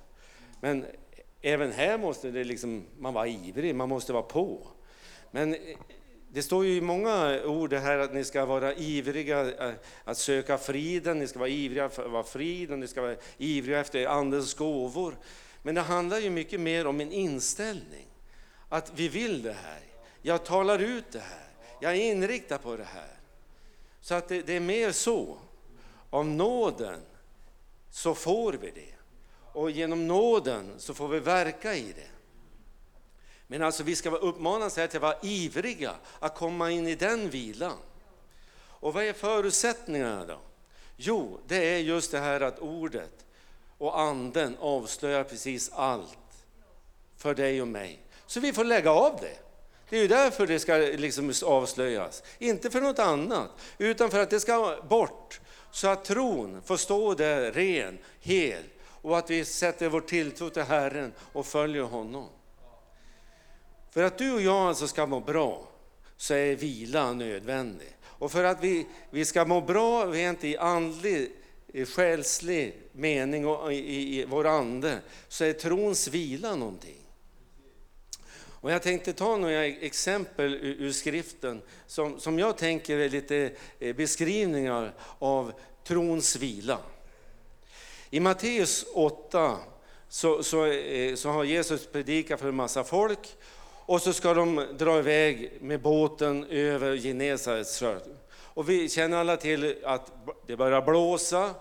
Men 0.61 0.87
även 1.43 1.73
här 1.73 1.99
måste 1.99 2.31
det 2.31 2.45
liksom, 2.45 2.85
man 2.99 3.15
vara 3.15 3.27
ivrig, 3.27 3.75
man 3.75 3.89
måste 3.89 4.13
vara 4.13 4.23
på. 4.23 4.67
Men 5.35 5.55
eh, 5.55 5.61
det 6.29 6.43
står 6.43 6.65
ju 6.65 6.77
i 6.77 6.81
många 6.81 7.43
ord 7.45 7.73
här 7.73 7.99
att 7.99 8.15
ni 8.15 8.25
ska 8.25 8.45
vara 8.45 8.75
ivriga 8.75 9.69
eh, 9.69 9.75
att 10.05 10.19
söka 10.19 10.59
friden, 10.59 11.19
ni 11.19 11.27
ska 11.27 11.39
vara 11.39 11.49
ivriga 11.49 11.89
för 11.89 12.05
att 12.05 12.11
vara 12.11 12.23
frid 12.23 12.71
och 12.71 12.79
ni 12.79 12.89
ska 12.89 13.03
vara 13.03 13.17
ivriga 13.39 13.81
efter 13.81 14.07
andens 14.07 14.55
gåvor. 14.55 15.17
Men 15.63 15.75
det 15.75 15.81
handlar 15.81 16.19
ju 16.19 16.31
mycket 16.31 16.61
mer 16.61 16.87
om 16.87 17.01
en 17.01 17.13
inställning. 17.13 18.07
Att 18.69 18.93
vi 18.95 19.09
vill 19.09 19.43
det 19.43 19.53
här. 19.53 19.81
Jag 20.23 20.45
talar 20.45 20.79
ut 20.79 21.13
det 21.13 21.19
här. 21.19 21.49
Jag 21.81 21.93
är 21.93 22.11
inriktad 22.13 22.59
på 22.59 22.77
det 22.77 22.85
här. 22.85 23.17
Så 24.01 24.15
att 24.15 24.29
det, 24.29 24.43
det 24.43 24.57
är 24.57 24.61
mer 24.61 24.93
så. 24.93 25.39
Av 26.11 26.27
nåden 26.27 27.01
så 27.91 28.15
får 28.15 28.53
vi 28.53 28.71
det. 28.71 28.95
Och 29.53 29.71
genom 29.71 30.07
nåden 30.07 30.73
så 30.79 30.95
får 30.95 31.09
vi 31.09 31.21
verka 31.21 31.75
i 31.75 31.93
det. 31.93 32.14
Men 33.47 33.63
alltså 33.63 33.83
vi 33.83 33.97
ska 33.97 34.11
uppmanas 34.11 34.77
här 34.77 34.87
till 34.87 34.97
att 34.97 35.03
vara 35.03 35.19
ivriga 35.23 35.95
att 36.19 36.35
komma 36.35 36.71
in 36.71 36.89
i 36.89 36.95
den 36.95 37.31
vilan. 37.31 37.77
Och 38.57 38.95
vad 38.95 39.05
är 39.05 39.13
förutsättningarna 39.13 40.25
då? 40.25 40.39
Jo, 40.97 41.41
det 41.47 41.75
är 41.75 41.79
just 41.79 42.11
det 42.11 42.19
här 42.19 42.41
att 42.41 42.59
ordet 42.59 43.27
och 43.79 44.01
anden 44.01 44.57
avslöjar 44.61 45.25
precis 45.25 45.71
allt 45.73 46.19
för 47.17 47.35
dig 47.35 47.63
och 47.63 47.69
mig. 47.69 48.01
Så 48.27 48.41
vi 48.41 48.53
får 48.53 48.65
lägga 48.65 48.91
av 48.91 49.19
det. 49.21 49.39
Det 49.89 49.97
är 49.97 50.03
ju 50.03 50.09
därför 50.09 50.47
det 50.47 50.59
ska 50.59 50.77
liksom 50.77 51.33
avslöjas. 51.45 52.23
Inte 52.39 52.71
för 52.71 52.81
något 52.81 52.99
annat, 52.99 53.51
utan 53.79 54.11
för 54.11 54.19
att 54.19 54.31
det 54.31 54.41
ska 54.41 54.83
bort. 54.89 55.41
Så 55.71 55.89
att 55.89 56.05
tron 56.05 56.63
får 56.65 56.77
stå 56.77 57.15
där 57.15 57.53
ren, 57.53 57.99
hel 58.21 58.63
och 58.81 59.19
att 59.19 59.31
vi 59.31 59.45
sätter 59.45 59.89
vår 59.89 60.01
tilltro 60.01 60.51
till 60.51 60.63
Herren 60.63 61.13
och 61.33 61.47
följer 61.47 61.83
honom. 61.83 62.29
För 63.95 64.03
att 64.03 64.19
du 64.19 64.33
och 64.33 64.43
jag 64.43 64.57
alltså 64.57 64.89
ska 64.89 65.07
må 65.07 65.21
bra 65.21 65.69
så 66.17 66.35
är 66.35 66.55
vila 66.55 67.13
nödvändig. 67.13 67.97
Och 68.05 68.33
för 68.33 68.45
att 68.45 68.65
vi, 68.65 68.87
vi 69.11 69.25
ska 69.25 69.45
må 69.45 69.61
bra 69.61 70.07
rent 70.07 70.45
i 70.45 70.57
andlig, 70.57 71.33
i 71.67 71.85
själslig 71.85 72.75
mening 72.93 73.47
och 73.47 73.73
i, 73.73 74.21
i 74.21 74.25
vår 74.25 74.47
ande 74.47 74.99
så 75.29 75.45
är 75.45 75.53
trons 75.53 76.09
vila 76.09 76.57
någonting. 76.57 76.99
Och 78.37 78.73
jag 78.73 78.83
tänkte 78.83 79.13
ta 79.13 79.37
några 79.37 79.67
exempel 79.67 80.55
ur, 80.55 80.93
skriften 80.93 81.63
som, 81.87 82.21
som 82.21 82.39
jag 82.39 82.59
tänker 82.59 82.99
är 82.99 83.09
lite 83.09 83.53
eh, 83.79 83.97
beskrivningar 83.97 84.95
av 85.19 85.53
trons 85.85 86.37
vila. 86.37 86.79
I 88.11 88.21
Matteus 88.21 88.87
8 88.95 89.57
så, 90.09 90.43
så, 90.43 90.67
eh, 90.67 91.15
så 91.15 91.31
har 91.31 91.45
Jesus 91.45 91.87
predikat 91.87 92.41
för 92.41 92.49
en 92.49 92.55
massa 92.55 92.85
folk 92.85 93.37
och 93.87 94.03
så 94.03 94.13
ska 94.13 94.35
de 94.35 94.67
dra 94.79 94.99
iväg 94.99 95.53
med 95.61 95.81
båten 95.81 96.45
över 96.45 96.97
Genesarets 96.97 97.81
sjö. 97.81 98.01
Och 98.37 98.69
vi 98.69 98.89
känner 98.89 99.17
alla 99.17 99.37
till 99.37 99.77
att 99.85 100.13
det 100.47 100.57
börjar 100.57 100.83
blåsa. 100.83 101.55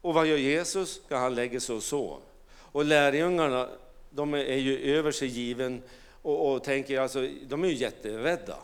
Och 0.00 0.14
vad 0.14 0.26
gör 0.26 0.36
Jesus? 0.36 1.00
Ja, 1.08 1.16
han 1.16 1.34
lägger 1.34 1.60
sig 1.60 1.74
och 1.74 1.82
sover. 1.82 2.18
Och 2.52 2.84
lärjungarna, 2.84 3.68
de 4.10 4.34
är 4.34 4.56
ju 4.56 4.96
över 4.96 5.12
sig 5.12 5.28
given 5.28 5.82
och, 6.22 6.52
och 6.52 6.64
tänker 6.64 7.00
alltså, 7.00 7.28
de 7.42 7.64
är 7.64 7.68
ju 7.68 7.74
jätterädda. 7.74 8.56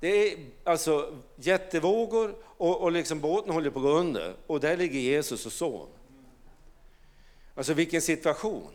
Det 0.00 0.32
är 0.32 0.38
alltså 0.64 1.16
jättevågor 1.36 2.34
och, 2.44 2.80
och 2.80 2.92
liksom 2.92 3.20
båten 3.20 3.52
håller 3.52 3.70
på 3.70 3.78
att 3.78 3.82
gå 3.82 3.90
under 3.90 4.34
och 4.46 4.60
där 4.60 4.76
ligger 4.76 5.00
Jesus 5.00 5.46
och 5.46 5.52
sover. 5.52 5.86
Alltså 7.54 7.74
vilken 7.74 8.02
situation! 8.02 8.70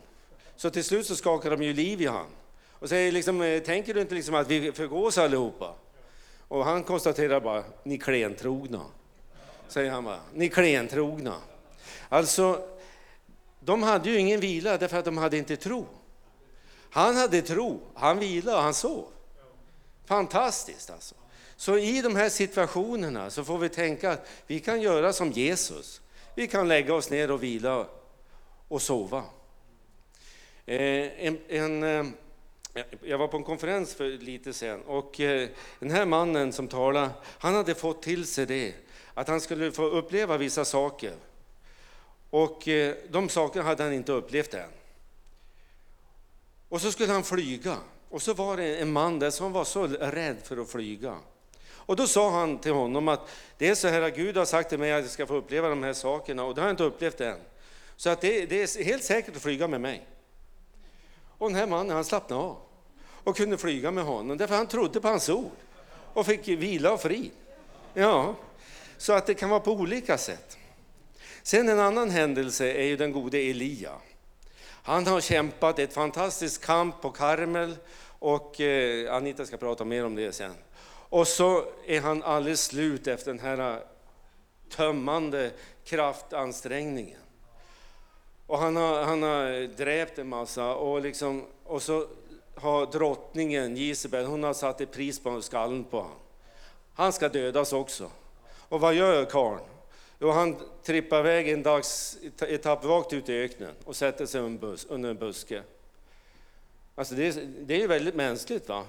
Så 0.56 0.70
till 0.70 0.84
slut 0.84 1.06
så 1.06 1.16
skakar 1.16 1.50
de 1.50 1.62
ju 1.62 1.72
liv 1.72 2.02
i 2.02 2.06
han. 2.06 2.26
Och 2.78 2.88
säger 2.88 3.12
liksom, 3.12 3.42
eh, 3.42 3.62
tänker 3.62 3.94
du 3.94 4.00
inte 4.00 4.14
liksom 4.14 4.34
att 4.34 4.50
vi 4.50 4.72
förgås 4.72 5.18
allihopa? 5.18 5.74
Och 6.48 6.64
han 6.64 6.84
konstaterar 6.84 7.40
bara, 7.40 7.64
ni 7.82 7.98
klentrogna. 7.98 8.86
Säger 9.68 9.90
han 9.90 10.04
bara, 10.04 10.20
ni 10.34 10.48
klentrogna. 10.48 11.36
Alltså, 12.08 12.68
de 13.60 13.82
hade 13.82 14.10
ju 14.10 14.18
ingen 14.18 14.40
vila 14.40 14.78
därför 14.78 14.98
att 14.98 15.04
de 15.04 15.18
hade 15.18 15.38
inte 15.38 15.56
tro. 15.56 15.86
Han 16.90 17.16
hade 17.16 17.42
tro, 17.42 17.80
han 17.94 18.18
vilade 18.18 18.56
och 18.56 18.62
han 18.62 18.74
sov. 18.74 19.06
Fantastiskt 20.04 20.90
alltså. 20.90 21.14
Så 21.56 21.78
i 21.78 22.02
de 22.02 22.16
här 22.16 22.28
situationerna 22.28 23.30
så 23.30 23.44
får 23.44 23.58
vi 23.58 23.68
tänka 23.68 24.10
att 24.10 24.26
vi 24.46 24.60
kan 24.60 24.80
göra 24.80 25.12
som 25.12 25.30
Jesus. 25.30 26.00
Vi 26.34 26.46
kan 26.46 26.68
lägga 26.68 26.94
oss 26.94 27.10
ner 27.10 27.30
och 27.30 27.42
vila 27.42 27.86
och 28.68 28.82
sova. 28.82 29.24
Eh, 30.66 31.26
en, 31.26 31.38
en, 31.48 31.82
eh, 31.82 32.06
jag 33.02 33.18
var 33.18 33.28
på 33.28 33.36
en 33.36 33.44
konferens 33.44 33.94
för 33.94 34.10
lite 34.10 34.52
sen 34.52 34.82
och 34.82 35.20
eh, 35.20 35.48
den 35.78 35.90
här 35.90 36.06
mannen 36.06 36.52
som 36.52 36.68
talade, 36.68 37.10
han 37.24 37.54
hade 37.54 37.74
fått 37.74 38.02
till 38.02 38.26
sig 38.26 38.46
det, 38.46 38.74
att 39.14 39.28
han 39.28 39.40
skulle 39.40 39.72
få 39.72 39.84
uppleva 39.84 40.36
vissa 40.36 40.64
saker. 40.64 41.12
Och 42.30 42.68
eh, 42.68 42.94
de 43.08 43.28
sakerna 43.28 43.64
hade 43.64 43.82
han 43.82 43.92
inte 43.92 44.12
upplevt 44.12 44.54
än. 44.54 44.70
Och 46.68 46.80
så 46.80 46.92
skulle 46.92 47.12
han 47.12 47.24
flyga. 47.24 47.76
Och 48.10 48.22
så 48.22 48.34
var 48.34 48.56
det 48.56 48.76
en 48.76 48.92
man 48.92 49.18
där 49.18 49.30
som 49.30 49.52
var 49.52 49.64
så 49.64 49.86
rädd 49.86 50.36
för 50.42 50.56
att 50.56 50.70
flyga. 50.70 51.18
Och 51.66 51.96
då 51.96 52.06
sa 52.06 52.30
han 52.30 52.58
till 52.58 52.72
honom 52.72 53.08
att 53.08 53.30
det 53.58 53.68
är 53.68 53.74
så 53.74 53.88
här 53.88 54.02
att 54.02 54.16
Gud 54.16 54.36
har 54.36 54.44
sagt 54.44 54.68
till 54.68 54.78
mig 54.78 54.92
att 54.92 55.02
jag 55.02 55.10
ska 55.10 55.26
få 55.26 55.34
uppleva 55.34 55.68
de 55.68 55.82
här 55.82 55.92
sakerna 55.92 56.44
och 56.44 56.54
det 56.54 56.60
har 56.60 56.68
jag 56.68 56.72
inte 56.72 56.84
upplevt 56.84 57.20
än. 57.20 57.38
Så 57.96 58.10
att 58.10 58.20
det, 58.20 58.46
det 58.46 58.62
är 58.62 58.84
helt 58.84 59.04
säkert 59.04 59.36
att 59.36 59.42
flyga 59.42 59.68
med 59.68 59.80
mig. 59.80 60.06
Och 61.38 61.48
den 61.48 61.56
här 61.56 61.66
mannen 61.66 61.94
han 61.94 62.04
slappnade 62.04 62.42
av 62.42 62.63
och 63.24 63.36
kunde 63.36 63.58
flyga 63.58 63.90
med 63.90 64.04
honom 64.04 64.38
därför 64.38 64.56
han 64.56 64.66
trodde 64.66 65.00
på 65.00 65.08
hans 65.08 65.28
ord 65.28 65.52
och 66.12 66.26
fick 66.26 66.48
vila 66.48 66.92
och 66.92 67.00
frid. 67.00 67.30
Ja, 67.94 68.34
så 68.96 69.12
att 69.12 69.26
det 69.26 69.34
kan 69.34 69.50
vara 69.50 69.60
på 69.60 69.72
olika 69.72 70.18
sätt. 70.18 70.58
Sen 71.42 71.68
en 71.68 71.80
annan 71.80 72.10
händelse 72.10 72.72
är 72.72 72.84
ju 72.84 72.96
den 72.96 73.12
gode 73.12 73.38
Elia. 73.38 73.92
Han 74.82 75.06
har 75.06 75.20
kämpat 75.20 75.78
ett 75.78 75.92
fantastiskt 75.92 76.64
kamp 76.64 77.02
på 77.02 77.10
Karmel 77.10 77.76
och 78.18 78.60
eh, 78.60 79.14
Anita 79.14 79.46
ska 79.46 79.56
prata 79.56 79.84
mer 79.84 80.04
om 80.04 80.14
det 80.14 80.32
sen. 80.32 80.54
Och 81.08 81.28
så 81.28 81.64
är 81.86 82.00
han 82.00 82.22
alldeles 82.22 82.64
slut 82.64 83.06
efter 83.06 83.30
den 83.30 83.40
här 83.40 83.74
eh, 83.74 83.78
tömmande 84.76 85.50
kraftansträngningen. 85.84 87.20
Och 88.46 88.58
han 88.58 88.76
har, 88.76 89.02
han 89.02 89.22
har 89.22 89.60
eh, 89.60 89.68
dräpt 89.68 90.18
en 90.18 90.28
massa 90.28 90.74
och, 90.74 91.00
liksom, 91.00 91.44
och 91.64 91.82
så 91.82 92.06
har 92.54 92.86
drottningen 92.86 93.76
Gisebel, 93.76 94.26
hon 94.26 94.42
har 94.42 94.54
satt 94.54 94.80
ett 94.80 94.92
pris 94.92 95.20
på 95.20 95.42
skallen 95.42 95.84
på 95.84 95.96
honom. 95.96 96.16
Han 96.94 97.12
ska 97.12 97.28
dödas 97.28 97.72
också. 97.72 98.10
Och 98.68 98.80
vad 98.80 98.94
gör 98.94 99.24
karln? 99.24 99.60
Jo, 100.18 100.30
han 100.30 100.56
trippar 100.82 101.20
iväg 101.20 101.48
en 101.48 101.62
dags 101.62 102.18
etapp 102.40 102.84
rakt 102.84 103.12
ut 103.12 103.28
i 103.28 103.32
öknen 103.32 103.70
och 103.84 103.96
sätter 103.96 104.26
sig 104.26 104.40
under 104.88 105.10
en 105.10 105.16
buske. 105.16 105.62
Alltså 106.94 107.14
det, 107.14 107.26
är, 107.26 107.34
det 107.60 107.74
är 107.74 107.78
ju 107.78 107.86
väldigt 107.86 108.14
mänskligt. 108.14 108.68
va? 108.68 108.84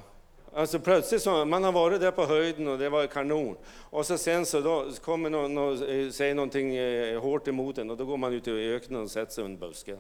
Alltså 0.53 0.79
plötsligt 0.79 1.21
så, 1.21 1.45
man 1.45 1.63
har 1.63 1.71
varit 1.71 2.01
där 2.01 2.11
på 2.11 2.25
höjden 2.25 2.67
och 2.67 2.77
det 2.77 2.89
var 2.89 3.07
kanon. 3.07 3.57
Och 3.67 4.05
så 4.05 4.17
sen 4.17 4.45
så 4.45 4.61
då 4.61 4.91
kommer 5.01 5.29
någon 5.29 5.57
och 5.57 5.89
eh, 5.89 6.09
säger 6.11 6.35
någonting 6.35 6.75
eh, 6.75 7.21
hårt 7.21 7.47
emot 7.47 7.77
en 7.77 7.89
och 7.89 7.97
då 7.97 8.05
går 8.05 8.17
man 8.17 8.33
ut 8.33 8.47
i 8.47 8.51
öknen 8.51 9.01
och 9.01 9.11
sätter 9.11 9.33
sig 9.33 9.43
under 9.43 9.67
busken. 9.67 9.97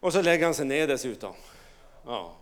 Och 0.00 0.12
så 0.12 0.22
lägger 0.22 0.44
han 0.44 0.54
sig 0.54 0.66
ner 0.66 0.86
dessutom. 0.86 1.34
Ja, 2.06 2.32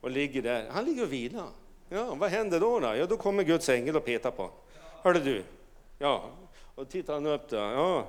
och 0.00 0.10
ligger 0.10 0.42
där. 0.42 0.68
Han 0.70 0.84
ligger 0.84 1.02
och 1.02 1.12
vilar. 1.12 1.48
Ja, 1.88 2.14
vad 2.14 2.30
händer 2.30 2.60
då? 2.60 2.80
då? 2.80 2.96
Ja, 2.96 3.06
då 3.06 3.16
kommer 3.16 3.42
Guds 3.42 3.68
ängel 3.68 3.96
och 3.96 4.04
petar 4.04 4.30
på 4.30 4.50
Hörde 5.02 5.20
du? 5.20 5.42
Ja, 5.98 6.24
och 6.74 6.88
tittar 6.88 7.14
han 7.14 7.26
upp 7.26 7.48
där. 7.48 7.72
Ja, 7.72 8.06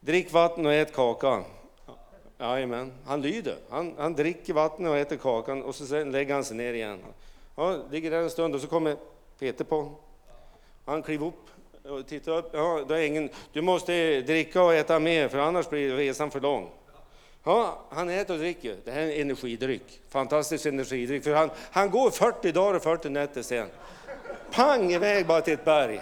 drick 0.00 0.32
vatten 0.32 0.66
och 0.66 0.72
ät 0.72 0.92
kaka. 0.92 1.44
Jajamän, 2.38 2.92
han 3.04 3.22
lyder. 3.22 3.56
Han, 3.68 3.94
han 3.98 4.14
dricker 4.14 4.52
vatten 4.52 4.86
och 4.86 4.96
äter 4.96 5.16
kakan 5.16 5.62
och 5.62 5.74
så 5.74 5.86
sen 5.86 6.12
lägger 6.12 6.34
han 6.34 6.44
sig 6.44 6.56
ner 6.56 6.74
igen. 6.74 6.98
Ja, 7.56 7.78
ligger 7.90 8.10
där 8.10 8.18
en 8.18 8.30
stund 8.30 8.54
och 8.54 8.60
så 8.60 8.66
kommer 8.66 8.96
Peter 9.38 9.64
på. 9.64 9.92
Han 10.84 11.02
kliver 11.02 11.26
upp 11.26 11.50
och 11.84 12.06
tittar 12.06 12.32
upp. 12.32 12.50
Ja, 12.52 12.84
då 12.88 12.94
är 12.94 13.02
ingen, 13.02 13.30
du 13.52 13.62
måste 13.62 14.20
dricka 14.20 14.62
och 14.62 14.74
äta 14.74 14.98
mer 14.98 15.28
för 15.28 15.38
annars 15.38 15.68
blir 15.68 15.96
resan 15.96 16.30
för 16.30 16.40
lång. 16.40 16.70
Ja, 17.44 17.84
han 17.90 18.08
äter 18.08 18.34
och 18.34 18.40
dricker. 18.40 18.76
Det 18.84 18.90
här 18.90 19.00
är 19.00 19.06
en 19.06 19.20
energidryck. 19.20 20.00
Fantastisk 20.08 20.66
energidryck. 20.66 21.24
För 21.24 21.34
han, 21.34 21.50
han 21.70 21.90
går 21.90 22.10
40 22.10 22.52
dagar 22.52 22.74
och 22.74 22.82
40 22.82 23.08
nätter 23.08 23.42
sen. 23.42 23.68
Pang 24.52 24.92
iväg 24.92 25.26
bara 25.26 25.40
till 25.40 25.54
ett 25.54 25.64
berg. 25.64 26.00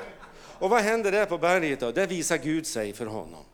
Och 0.59 0.71
vad 0.71 0.81
händer 0.81 1.13
där 1.13 1.27
på 1.27 1.39
berget 1.39 1.81
då? 1.81 1.93
Där 1.93 2.07
visar 2.07 2.37
Gud 2.37 2.67
sig 2.67 2.93
för 2.93 3.07
honom. 3.07 3.45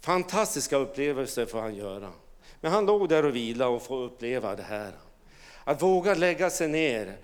Fantastiska 0.00 0.76
upplevelser 0.76 1.46
får 1.46 1.60
han 1.60 1.74
göra. 1.74 2.12
Men 2.60 2.72
han 2.72 2.86
låg 2.86 3.08
där 3.08 3.24
och 3.24 3.36
vilade 3.36 3.70
och 3.70 3.82
får 3.82 4.02
uppleva 4.02 4.56
det 4.56 4.62
här. 4.62 4.92
Att 5.64 5.82
våga 5.82 6.14
lägga 6.14 6.50
sig 6.50 6.68
ner, 6.68 7.16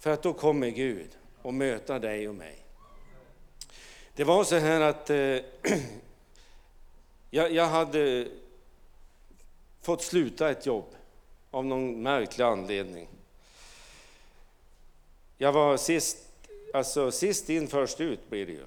för 0.00 0.10
att 0.10 0.22
då 0.22 0.32
kommer 0.32 0.68
Gud 0.68 1.10
och 1.42 1.54
möta 1.54 1.98
dig 1.98 2.28
och 2.28 2.34
mig. 2.34 2.56
Det 4.14 4.24
var 4.24 4.44
så 4.44 4.56
här 4.56 4.80
att 4.80 5.10
eh, 5.10 5.16
jag, 7.30 7.52
jag 7.52 7.66
hade 7.66 8.28
fått 9.88 10.02
sluta 10.02 10.50
ett 10.50 10.66
jobb 10.66 10.84
av 11.50 11.64
någon 11.64 12.02
märklig 12.02 12.44
anledning. 12.44 13.08
Jag 15.36 15.52
var 15.52 15.76
sist, 15.76 16.16
alltså 16.74 17.10
sist 17.10 17.50
in 17.50 17.68
först 17.68 18.00
ut 18.00 18.30
blir 18.30 18.46
det 18.46 18.52
ju. 18.52 18.64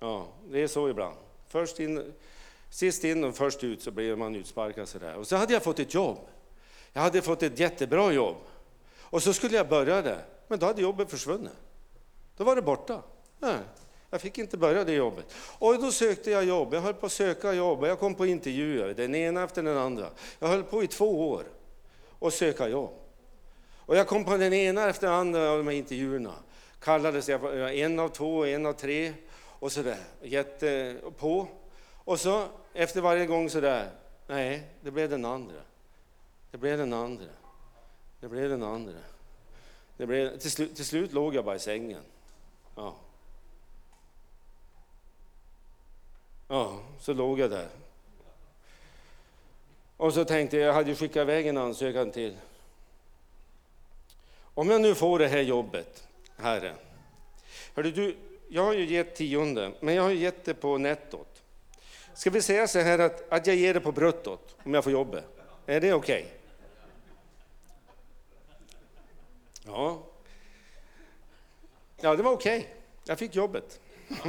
Ja, 0.00 0.26
det 0.50 0.62
är 0.62 0.66
så 0.66 0.88
ibland. 0.88 1.16
Först 1.48 1.80
in, 1.80 2.14
sist 2.70 3.04
in 3.04 3.24
och 3.24 3.36
först 3.36 3.64
ut 3.64 3.82
så 3.82 3.90
blir 3.90 4.16
man 4.16 4.34
utsparkad 4.34 4.88
sådär. 4.88 5.14
Och 5.14 5.26
så 5.26 5.36
hade 5.36 5.52
jag 5.52 5.62
fått 5.62 5.78
ett 5.78 5.94
jobb. 5.94 6.18
Jag 6.92 7.02
hade 7.02 7.22
fått 7.22 7.42
ett 7.42 7.58
jättebra 7.58 8.12
jobb. 8.12 8.36
Och 9.00 9.22
så 9.22 9.32
skulle 9.32 9.56
jag 9.56 9.68
börja 9.68 10.02
det, 10.02 10.24
men 10.48 10.58
då 10.58 10.66
hade 10.66 10.82
jobbet 10.82 11.10
försvunnit. 11.10 11.52
Då 12.36 12.44
var 12.44 12.56
det 12.56 12.62
borta. 12.62 13.02
Nej, 13.38 13.58
jag 14.10 14.20
fick 14.20 14.38
inte 14.38 14.56
börja 14.56 14.84
det 14.84 14.92
jobbet. 14.92 15.34
Och 15.58 15.82
då 15.82 15.92
sökte 15.92 16.30
jag 16.30 16.44
jobb, 16.44 16.74
jag 16.74 16.80
höll 16.80 16.94
på 16.94 17.06
att 17.06 17.12
söka 17.12 17.52
jobb, 17.52 17.84
jag 17.84 17.98
kom 17.98 18.14
på 18.14 18.26
intervjuer, 18.26 18.94
den 18.94 19.14
ena 19.14 19.42
efter 19.42 19.62
den 19.62 19.76
andra. 19.76 20.10
Jag 20.38 20.48
höll 20.48 20.62
på 20.62 20.82
i 20.82 20.86
två 20.86 21.30
år 21.30 21.44
och 22.18 22.32
söka 22.32 22.68
jobb. 22.68 22.90
Och 23.76 23.96
jag 23.96 24.06
kom 24.06 24.24
på 24.24 24.36
den 24.36 24.52
ena 24.52 24.88
efter 24.88 25.06
den 25.06 25.16
andra 25.16 25.50
av 25.50 25.58
de 25.58 25.66
här 25.66 25.74
intervjuerna. 25.74 26.34
Kallades 26.80 27.28
jag 27.28 27.78
en 27.78 27.98
av 28.00 28.08
två, 28.08 28.46
en 28.46 28.66
av 28.66 28.72
tre 28.72 29.12
och 29.58 29.72
sådär. 29.72 29.98
Jätte 30.22 30.96
på. 31.18 31.48
Och 32.04 32.20
så 32.20 32.44
efter 32.72 33.00
varje 33.00 33.26
gång 33.26 33.50
sådär, 33.50 33.90
nej, 34.26 34.62
det 34.80 34.90
blev 34.90 35.10
den 35.10 35.24
andra. 35.24 35.60
Det 36.50 36.58
blev 36.58 36.78
den 36.78 36.92
andra. 36.92 37.24
Det 38.20 38.28
blev 38.28 38.50
den 38.50 38.62
andra. 38.62 38.92
Det 39.96 40.06
blev, 40.06 40.38
till, 40.38 40.50
slut, 40.50 40.76
till 40.76 40.84
slut 40.84 41.12
låg 41.12 41.34
jag 41.34 41.44
bara 41.44 41.56
i 41.56 41.58
sängen. 41.58 42.02
Ja. 42.74 42.94
Ja, 46.48 46.80
så 47.00 47.12
låg 47.12 47.40
jag 47.40 47.50
där. 47.50 47.68
Och 49.96 50.14
så 50.14 50.24
tänkte 50.24 50.56
jag, 50.56 50.68
jag 50.68 50.74
hade 50.74 50.94
skickat 50.94 51.22
iväg 51.22 51.46
en 51.46 51.56
ansökan 51.56 52.10
till. 52.10 52.36
Om 54.54 54.70
jag 54.70 54.80
nu 54.80 54.94
får 54.94 55.18
det 55.18 55.28
här 55.28 55.40
jobbet, 55.40 56.08
Herre. 56.36 56.74
Hörde 57.74 57.90
du, 57.90 58.16
jag 58.48 58.64
har 58.64 58.72
ju 58.72 58.86
gett 58.86 59.14
tionde, 59.14 59.72
men 59.80 59.94
jag 59.94 60.02
har 60.02 60.10
ju 60.10 60.16
gett 60.16 60.44
det 60.44 60.54
på 60.54 60.78
nettot. 60.78 61.42
Ska 62.14 62.30
vi 62.30 62.42
säga 62.42 62.68
så 62.68 62.78
här 62.78 62.98
att, 62.98 63.32
att 63.32 63.46
jag 63.46 63.56
ger 63.56 63.74
det 63.74 63.80
på 63.80 63.92
bruttot 63.92 64.56
om 64.64 64.74
jag 64.74 64.84
får 64.84 64.92
jobbet? 64.92 65.24
Är 65.66 65.80
det 65.80 65.92
okej? 65.92 66.20
Okay? 66.20 66.32
Ja. 69.64 70.02
Ja, 72.00 72.16
det 72.16 72.22
var 72.22 72.32
okej. 72.32 72.58
Okay. 72.58 72.70
Jag 73.04 73.18
fick 73.18 73.34
jobbet. 73.34 73.80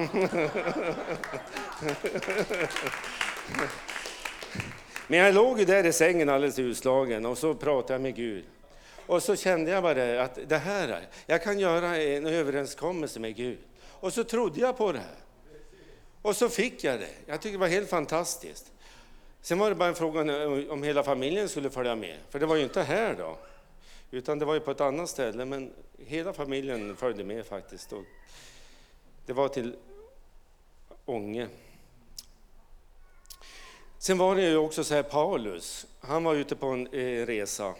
Men 5.08 5.20
jag 5.20 5.36
låg 5.36 5.60
ju 5.60 5.66
där 5.66 5.86
i 5.86 5.94
sängen 5.94 6.30
alldeles 6.30 6.60
utslagen 6.60 7.26
och 7.26 7.38
så 7.38 7.54
pratade 7.54 7.94
jag 7.94 8.02
med 8.02 8.16
Gud. 8.16 8.46
Och 9.06 9.24
så 9.24 9.36
kände 9.36 9.72
jag 9.72 9.84
bara 9.84 10.24
att 10.24 10.40
det 10.48 10.58
här, 10.58 11.08
jag 11.26 11.44
kan 11.44 11.60
göra 11.60 11.98
en 11.98 12.26
överenskommelse 12.26 13.20
med 13.20 13.36
Gud. 13.36 13.58
Och 14.00 14.14
så 14.14 14.24
trodde 14.24 14.60
jag 14.60 14.78
på 14.78 14.92
det 14.92 15.00
här. 15.00 15.16
Och 16.22 16.36
så 16.36 16.50
fick 16.50 16.84
jag 16.84 17.00
det. 17.00 17.10
Jag 17.26 17.42
tycker 17.42 17.54
det 17.54 17.60
var 17.60 17.68
helt 17.68 17.90
fantastiskt. 17.90 18.72
Sen 19.42 19.60
var 19.60 19.70
det 19.70 19.76
bara 19.76 19.90
en 19.90 19.96
fråga 19.96 20.22
om 20.70 20.84
hela 20.84 21.04
familjen 21.04 21.50
skulle 21.50 21.70
följa 21.70 21.96
med, 21.96 22.18
för 22.30 22.40
det 22.40 22.46
var 22.46 22.56
ju 22.56 22.64
inte 22.64 22.82
här 22.82 23.16
då. 23.18 23.38
Utan 24.12 24.40
det 24.40 24.46
var 24.46 24.54
ju 24.54 24.60
på 24.60 24.72
ett 24.72 24.82
annat 24.82 25.10
ställe, 25.10 25.46
men 25.46 25.74
hela 26.06 26.34
familjen 26.34 26.96
följde 26.96 27.24
med 27.24 27.46
faktiskt. 27.46 27.94
Och 27.94 28.04
det 29.28 29.34
var 29.34 29.48
till 29.48 29.76
Ånge. 31.06 31.48
Sen 33.98 34.18
var 34.18 34.36
det 34.36 34.50
ju 34.50 34.58
också 34.58 34.84
så 34.84 34.94
här, 34.94 35.04
Paulus, 35.04 35.88
han 36.00 36.24
var 36.24 36.36
ute 36.36 36.56
på 36.56 36.68
en 36.68 36.88
eh, 36.88 37.26
resa. 37.26 37.76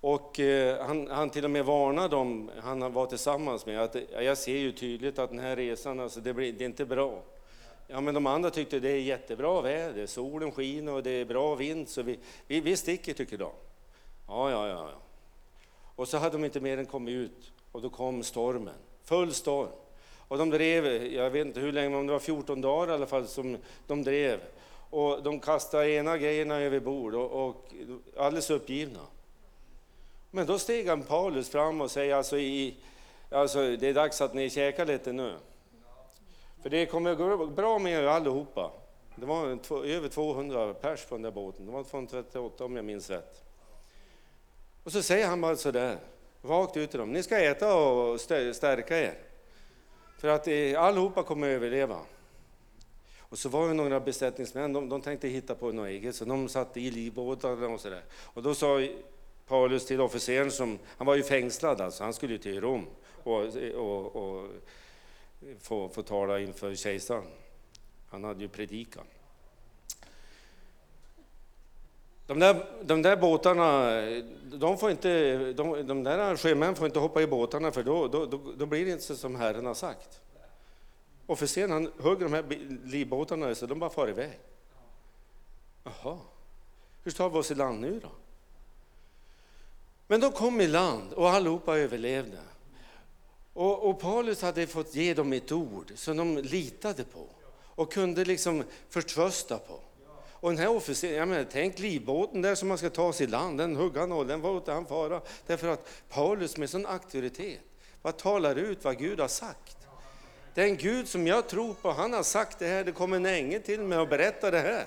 Och 0.00 0.40
eh, 0.40 0.86
han, 0.86 1.08
han 1.10 1.30
till 1.30 1.44
och 1.44 1.50
med 1.50 1.64
varnade 1.64 2.08
dem 2.08 2.50
han 2.62 2.92
var 2.92 3.06
tillsammans 3.06 3.66
med 3.66 3.80
att 3.80 3.96
jag 4.12 4.38
ser 4.38 4.56
ju 4.56 4.72
tydligt 4.72 5.18
att 5.18 5.30
den 5.30 5.38
här 5.38 5.56
resan, 5.56 6.00
alltså 6.00 6.20
det, 6.20 6.34
blir, 6.34 6.52
det 6.52 6.64
är 6.64 6.66
inte 6.66 6.84
bra. 6.84 7.22
Ja, 7.88 8.00
men 8.00 8.14
de 8.14 8.26
andra 8.26 8.50
tyckte 8.50 8.80
det 8.80 8.90
är 8.90 9.00
jättebra 9.00 9.60
väder, 9.60 10.06
solen 10.06 10.52
skiner 10.52 10.92
och 10.92 11.02
det 11.02 11.10
är 11.10 11.24
bra 11.24 11.54
vind, 11.54 11.88
så 11.88 12.02
vi, 12.02 12.18
vi, 12.46 12.60
vi 12.60 12.76
sticker 12.76 13.14
tycker 13.14 13.38
de. 13.38 13.52
Ja, 14.28 14.50
ja, 14.50 14.68
ja. 14.68 14.90
Och 15.96 16.08
så 16.08 16.18
hade 16.18 16.32
de 16.32 16.44
inte 16.44 16.60
mer 16.60 16.78
än 16.78 16.86
kommit 16.86 17.12
ut 17.12 17.52
och 17.72 17.82
då 17.82 17.90
kom 17.90 18.22
stormen, 18.22 18.74
full 19.04 19.34
storm. 19.34 19.70
Och 20.30 20.38
de 20.38 20.50
drev, 20.50 21.06
jag 21.12 21.30
vet 21.30 21.46
inte 21.46 21.60
hur 21.60 21.72
länge, 21.72 21.88
men 21.88 22.06
det 22.06 22.12
var 22.12 22.20
14 22.20 22.60
dagar 22.60 22.92
i 22.92 22.94
alla 22.94 23.06
fall 23.06 23.26
som 23.26 23.58
de 23.86 24.02
drev. 24.02 24.40
Och 24.90 25.22
de 25.22 25.40
kastade 25.40 25.90
ena 25.90 26.18
grejerna 26.18 26.60
över 26.60 26.80
bord 26.80 27.14
och, 27.14 27.48
och 27.48 27.72
alldeles 28.16 28.50
uppgivna. 28.50 29.00
Men 30.30 30.46
då 30.46 30.58
steg 30.58 30.88
han 30.88 31.02
Paulus 31.02 31.50
fram 31.50 31.80
och 31.80 31.90
säger 31.90 32.14
alltså, 32.14 32.38
i, 32.38 32.76
alltså 33.30 33.76
det 33.76 33.88
är 33.88 33.94
dags 33.94 34.20
att 34.20 34.34
ni 34.34 34.50
käkar 34.50 34.86
lite 34.86 35.12
nu. 35.12 35.34
För 36.62 36.70
det 36.70 36.86
kommer 36.86 37.14
gå 37.14 37.46
bra 37.46 37.78
med 37.78 37.92
er 37.92 38.06
allihopa. 38.06 38.70
Det 39.14 39.26
var 39.26 39.58
två, 39.62 39.84
över 39.84 40.08
200 40.08 40.74
pers 40.74 41.04
på 41.04 41.14
den 41.14 41.22
där 41.22 41.30
båten. 41.30 41.66
Det 41.66 41.72
var 41.72 41.84
238 41.84 42.64
om 42.64 42.76
jag 42.76 42.84
minns 42.84 43.10
rätt. 43.10 43.44
Och 44.84 44.92
så 44.92 45.02
säger 45.02 45.26
han 45.26 45.40
bara 45.40 45.56
sådär, 45.56 45.96
rakt 46.42 46.76
ut 46.76 46.90
till 46.90 47.00
dem. 47.00 47.12
Ni 47.12 47.22
ska 47.22 47.38
äta 47.38 47.76
och 47.76 48.20
stärka 48.20 48.98
er. 48.98 49.29
För 50.20 50.28
att 50.28 50.48
eh, 50.48 50.82
allihopa 50.82 51.22
kommer 51.22 51.48
att 51.48 51.54
överleva. 51.54 52.00
Och 53.18 53.38
så 53.38 53.48
var 53.48 53.68
det 53.68 53.74
några 53.74 54.00
besättningsmän, 54.00 54.72
de, 54.72 54.88
de 54.88 55.00
tänkte 55.02 55.28
hitta 55.28 55.54
på 55.54 55.72
något 55.72 55.88
eget, 55.88 56.14
så 56.16 56.24
de 56.24 56.48
satte 56.48 56.80
i 56.80 56.90
livbåtarna 56.90 57.68
och 57.68 57.80
sådär. 57.80 58.02
Och 58.12 58.42
då 58.42 58.54
sa 58.54 58.88
Paulus 59.46 59.86
till 59.86 60.00
officeren, 60.00 60.50
som, 60.50 60.78
han 60.86 61.06
var 61.06 61.14
ju 61.14 61.22
fängslad 61.22 61.80
alltså, 61.80 62.04
han 62.04 62.14
skulle 62.14 62.32
ju 62.32 62.38
till 62.38 62.60
Rom 62.60 62.86
och, 63.22 63.40
och, 63.74 64.16
och 64.16 64.48
få, 65.60 65.88
få 65.88 66.02
tala 66.02 66.40
inför 66.40 66.74
kejsaren. 66.74 67.26
Han 68.08 68.24
hade 68.24 68.40
ju 68.40 68.48
predikat. 68.48 69.06
De 72.30 72.38
där, 72.38 72.66
de 72.82 73.02
där 73.02 73.16
båtarna, 73.16 73.90
de, 74.58 74.78
får 74.78 74.90
inte, 74.90 75.52
de, 75.52 75.86
de 75.86 76.04
där 76.04 76.36
sjömännen 76.36 76.74
får 76.74 76.86
inte 76.86 76.98
hoppa 76.98 77.22
i 77.22 77.26
båtarna 77.26 77.72
för 77.72 77.82
då, 77.82 78.08
då, 78.08 78.26
då, 78.26 78.40
då 78.56 78.66
blir 78.66 78.84
det 78.84 78.92
inte 78.92 79.16
som 79.16 79.36
Herren 79.36 79.66
har 79.66 79.74
sagt. 79.74 80.20
Officeren 81.26 81.70
han 81.70 81.92
hugger 81.98 82.24
de 82.24 82.32
här 82.32 82.44
livbåtarna 82.84 83.54
så 83.54 83.66
de 83.66 83.78
bara 83.78 83.90
far 83.90 84.08
iväg. 84.08 84.38
Jaha, 85.84 86.18
hur 87.04 87.10
tar 87.10 87.30
vi 87.30 87.38
oss 87.38 87.50
i 87.50 87.54
land 87.54 87.80
nu 87.80 88.00
då? 88.02 88.10
Men 90.06 90.20
de 90.20 90.32
kom 90.32 90.60
i 90.60 90.66
land 90.66 91.12
och 91.12 91.30
allihopa 91.30 91.78
överlevde. 91.78 92.38
Och, 93.52 93.88
och, 93.88 94.00
Paulus 94.00 94.42
hade 94.42 94.66
fått 94.66 94.94
ge 94.94 95.14
dem 95.14 95.32
ett 95.32 95.52
ord 95.52 95.92
som 95.94 96.16
de 96.16 96.38
litade 96.38 97.04
på 97.04 97.26
och 97.52 97.92
kunde 97.92 98.24
liksom 98.24 98.64
förtrösta 98.88 99.58
på. 99.58 99.80
Och 100.40 100.50
den 100.50 100.58
här 100.58 100.68
officeren, 100.68 101.14
jag 101.14 101.28
menar, 101.28 101.46
tänk 101.52 101.78
livbåten 101.78 102.42
där 102.42 102.54
som 102.54 102.68
man 102.68 102.78
ska 102.78 102.90
ta 102.90 103.12
sig 103.12 103.26
i 103.26 103.30
land, 103.30 103.58
den 103.58 103.76
hugga 103.76 104.00
han 104.00 104.12
och 104.12 104.26
den 104.26 104.40
var 104.40 104.72
han 104.72 104.86
fara. 104.86 105.20
Därför 105.46 105.68
att 105.68 105.88
Paulus 106.08 106.56
med 106.56 106.70
sån 106.70 106.86
auktoritet, 106.86 107.60
vad 108.02 108.16
talar 108.16 108.56
ut 108.56 108.84
vad 108.84 108.98
Gud 108.98 109.20
har 109.20 109.28
sagt. 109.28 109.76
Den 110.54 110.76
Gud 110.76 111.08
som 111.08 111.26
jag 111.26 111.48
tror 111.48 111.74
på, 111.74 111.90
han 111.90 112.12
har 112.12 112.22
sagt 112.22 112.58
det 112.58 112.66
här, 112.66 112.84
det 112.84 112.92
kommer 112.92 113.16
en 113.16 113.26
ängel 113.26 113.62
till 113.62 113.80
mig 113.80 113.98
och 113.98 114.08
berättar 114.08 114.52
det 114.52 114.60
här. 114.60 114.84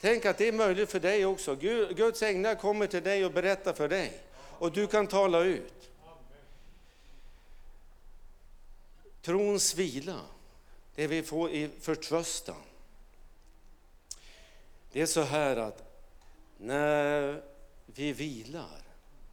Tänk 0.00 0.24
att 0.24 0.38
det 0.38 0.48
är 0.48 0.52
möjligt 0.52 0.90
för 0.90 1.00
dig 1.00 1.26
också. 1.26 1.54
Guds 1.94 2.22
änglar 2.22 2.54
kommer 2.54 2.86
till 2.86 3.02
dig 3.02 3.24
och 3.24 3.32
berättar 3.32 3.72
för 3.72 3.88
dig. 3.88 4.20
Och 4.58 4.72
du 4.72 4.86
kan 4.86 5.06
tala 5.06 5.40
ut. 5.40 5.90
Trons 9.22 9.74
vila, 9.74 10.20
det 10.94 11.06
vi 11.06 11.22
får 11.22 11.50
i 11.50 11.70
förtröstan. 11.80 12.56
Det 14.94 15.02
är 15.02 15.06
så 15.06 15.22
här 15.22 15.56
att 15.56 15.82
när 16.56 17.42
vi 17.86 18.12
vilar, 18.12 18.82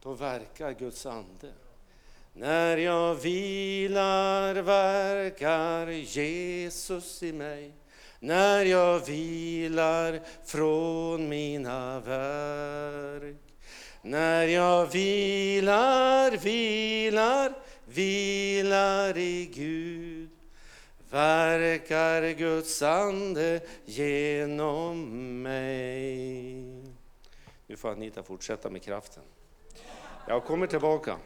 då 0.02 0.12
verkar 0.14 0.72
Guds 0.72 1.06
ande. 1.06 1.52
När 2.32 2.76
jag 2.76 3.14
vilar 3.14 4.54
verkar 4.54 5.86
Jesus 5.86 7.22
i 7.22 7.32
mig. 7.32 7.72
När 8.20 8.64
jag 8.64 9.06
vilar 9.06 10.20
från 10.44 11.28
mina 11.28 12.00
verk. 12.00 13.54
När 14.02 14.46
jag 14.46 14.86
vilar, 14.86 16.30
vilar, 16.30 17.54
vilar 17.84 19.18
i 19.18 19.46
Gud 19.54 20.21
verkar 21.12 22.32
Guds 22.32 22.82
ande 22.82 23.60
genom 23.84 25.42
mig. 25.42 26.84
Nu 27.66 27.76
får 27.76 27.92
Anita 27.92 28.22
fortsätta 28.22 28.70
med 28.70 28.82
kraften. 28.82 29.22
Jag 30.28 30.44
kommer 30.44 30.66
tillbaka. 30.66 31.16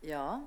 Ja, 0.00 0.46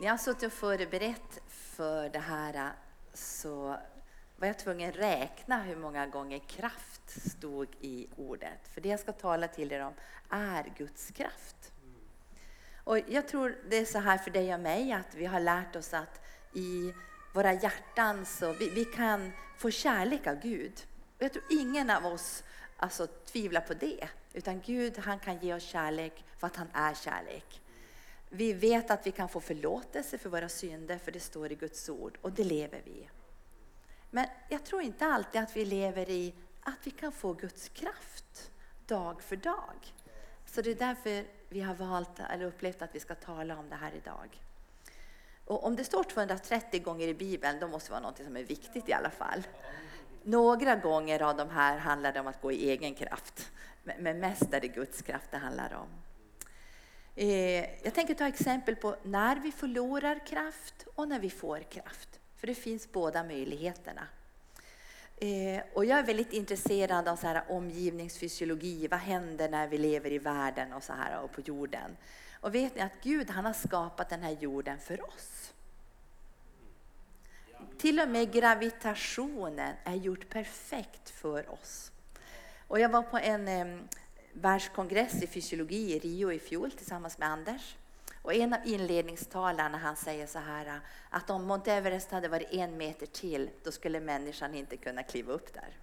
när 0.00 0.06
jag 0.06 0.20
suttit 0.20 0.42
och 0.42 0.52
förberett 0.52 1.40
för 1.48 2.08
det 2.08 2.18
här 2.18 2.72
så 3.14 3.76
var 4.42 4.46
jag 4.46 4.58
tvungen 4.58 4.90
att 4.90 4.96
räkna 4.96 5.62
hur 5.62 5.76
många 5.76 6.06
gånger 6.06 6.38
kraft 6.38 7.30
stod 7.30 7.68
i 7.80 8.06
ordet. 8.16 8.68
För 8.68 8.80
det 8.80 8.88
jag 8.88 9.00
ska 9.00 9.12
tala 9.12 9.48
till 9.48 9.72
er 9.72 9.80
om 9.80 9.92
är 10.28 10.72
Guds 10.78 11.10
kraft. 11.10 11.72
Och 12.84 12.98
jag 13.08 13.28
tror 13.28 13.58
det 13.68 13.76
är 13.76 13.84
så 13.84 13.98
här 13.98 14.18
för 14.18 14.30
dig 14.30 14.54
och 14.54 14.60
mig 14.60 14.92
att 14.92 15.14
vi 15.14 15.26
har 15.26 15.40
lärt 15.40 15.76
oss 15.76 15.94
att 15.94 16.20
i 16.54 16.94
våra 17.34 17.52
hjärtan 17.52 18.26
så 18.26 18.52
vi, 18.52 18.70
vi 18.70 18.84
kan 18.84 19.32
få 19.58 19.70
kärlek 19.70 20.26
av 20.26 20.40
Gud. 20.40 20.86
Och 21.16 21.22
jag 21.22 21.32
tror 21.32 21.44
ingen 21.50 21.90
av 21.90 22.06
oss 22.06 22.44
alltså, 22.76 23.06
tvivlar 23.06 23.60
på 23.60 23.74
det. 23.74 24.08
Utan 24.32 24.60
Gud 24.60 24.98
han 24.98 25.18
kan 25.18 25.38
ge 25.38 25.54
oss 25.54 25.62
kärlek 25.62 26.24
för 26.38 26.46
att 26.46 26.56
han 26.56 26.68
är 26.72 26.94
kärlek. 26.94 27.60
Vi 28.28 28.52
vet 28.52 28.90
att 28.90 29.06
vi 29.06 29.10
kan 29.10 29.28
få 29.28 29.40
förlåtelse 29.40 30.18
för 30.18 30.28
våra 30.28 30.48
synder, 30.48 30.98
för 30.98 31.12
det 31.12 31.20
står 31.20 31.52
i 31.52 31.54
Guds 31.54 31.88
ord, 31.88 32.18
och 32.22 32.32
det 32.32 32.44
lever 32.44 32.82
vi 32.84 33.08
men 34.14 34.26
jag 34.48 34.64
tror 34.64 34.82
inte 34.82 35.06
alltid 35.06 35.40
att 35.40 35.56
vi 35.56 35.64
lever 35.64 36.10
i 36.10 36.34
att 36.62 36.78
vi 36.86 36.90
kan 36.90 37.12
få 37.12 37.32
Guds 37.32 37.68
kraft 37.68 38.50
dag 38.86 39.22
för 39.22 39.36
dag. 39.36 39.94
Så 40.46 40.62
det 40.62 40.70
är 40.70 40.74
därför 40.74 41.24
vi 41.48 41.60
har 41.60 41.74
valt, 41.74 42.20
eller 42.30 42.44
upplevt 42.44 42.82
att 42.82 42.94
vi 42.94 43.00
ska 43.00 43.14
tala 43.14 43.58
om 43.58 43.68
det 43.68 43.76
här 43.76 43.92
idag. 43.94 44.42
Och 45.44 45.64
om 45.66 45.76
det 45.76 45.84
står 45.84 46.04
230 46.04 46.82
gånger 46.82 47.08
i 47.08 47.14
Bibeln, 47.14 47.60
då 47.60 47.68
måste 47.68 47.88
det 47.88 47.92
vara 47.92 48.10
något 48.10 48.24
som 48.24 48.36
är 48.36 48.44
viktigt 48.44 48.88
i 48.88 48.92
alla 48.92 49.10
fall. 49.10 49.46
Några 50.22 50.76
gånger 50.76 51.22
av 51.22 51.36
de 51.36 51.50
här 51.50 51.78
handlar 51.78 52.12
det 52.12 52.20
om 52.20 52.26
att 52.26 52.42
gå 52.42 52.52
i 52.52 52.70
egen 52.70 52.94
kraft, 52.94 53.50
men 53.98 54.20
mest 54.20 54.54
är 54.54 54.60
det 54.60 54.68
Guds 54.68 55.02
kraft 55.02 55.30
det 55.30 55.36
handlar 55.36 55.74
om. 55.74 55.88
Eh, 57.14 57.84
jag 57.84 57.94
tänker 57.94 58.14
ta 58.14 58.28
exempel 58.28 58.76
på 58.76 58.96
när 59.02 59.36
vi 59.36 59.52
förlorar 59.52 60.26
kraft 60.26 60.86
och 60.94 61.08
när 61.08 61.20
vi 61.20 61.30
får 61.30 61.60
kraft, 61.60 62.20
för 62.42 62.46
det 62.46 62.54
finns 62.54 62.92
båda 62.92 63.24
möjligheterna. 63.24 64.06
Eh, 65.16 65.62
och 65.74 65.84
jag 65.84 65.98
är 65.98 66.02
väldigt 66.02 66.32
intresserad 66.32 67.08
av 67.08 67.16
så 67.16 67.26
här 67.26 67.44
omgivningsfysiologi. 67.48 68.88
Vad 68.88 69.00
händer 69.00 69.48
när 69.48 69.68
vi 69.68 69.78
lever 69.78 70.12
i 70.12 70.18
världen 70.18 70.72
och 70.72 70.82
så 70.82 70.92
här 70.92 71.22
och 71.22 71.32
på 71.32 71.40
jorden? 71.40 71.96
Och 72.40 72.54
vet 72.54 72.74
ni 72.74 72.80
att 72.80 73.02
Gud 73.02 73.30
han 73.30 73.44
har 73.44 73.52
skapat 73.52 74.08
den 74.08 74.22
här 74.22 74.36
jorden 74.40 74.78
för 74.78 75.08
oss. 75.08 75.52
Till 77.78 78.00
och 78.00 78.08
med 78.08 78.32
gravitationen 78.32 79.74
är 79.84 79.94
gjort 79.94 80.28
perfekt 80.28 81.10
för 81.10 81.52
oss. 81.52 81.92
Och 82.68 82.80
jag 82.80 82.88
var 82.88 83.02
på 83.02 83.18
en 83.18 83.48
eh, 83.48 83.78
världskongress 84.32 85.22
i 85.22 85.26
fysiologi 85.26 85.94
i 85.94 85.98
Rio 85.98 86.32
i 86.32 86.38
fjol 86.38 86.70
tillsammans 86.70 87.18
med 87.18 87.28
Anders. 87.28 87.76
Och 88.22 88.34
en 88.34 88.52
av 88.52 88.60
inledningstalarna 88.64 89.78
han 89.78 89.96
säger 89.96 90.26
så 90.26 90.38
här 90.38 90.80
att 91.10 91.30
om 91.30 91.44
Mount 91.44 91.72
Everest 91.72 92.10
hade 92.10 92.28
varit 92.28 92.52
en 92.52 92.76
meter 92.76 93.06
till, 93.06 93.50
då 93.64 93.72
skulle 93.72 94.00
människan 94.00 94.54
inte 94.54 94.76
kunna 94.76 95.02
kliva 95.02 95.32
upp 95.32 95.54
där. 95.54 95.76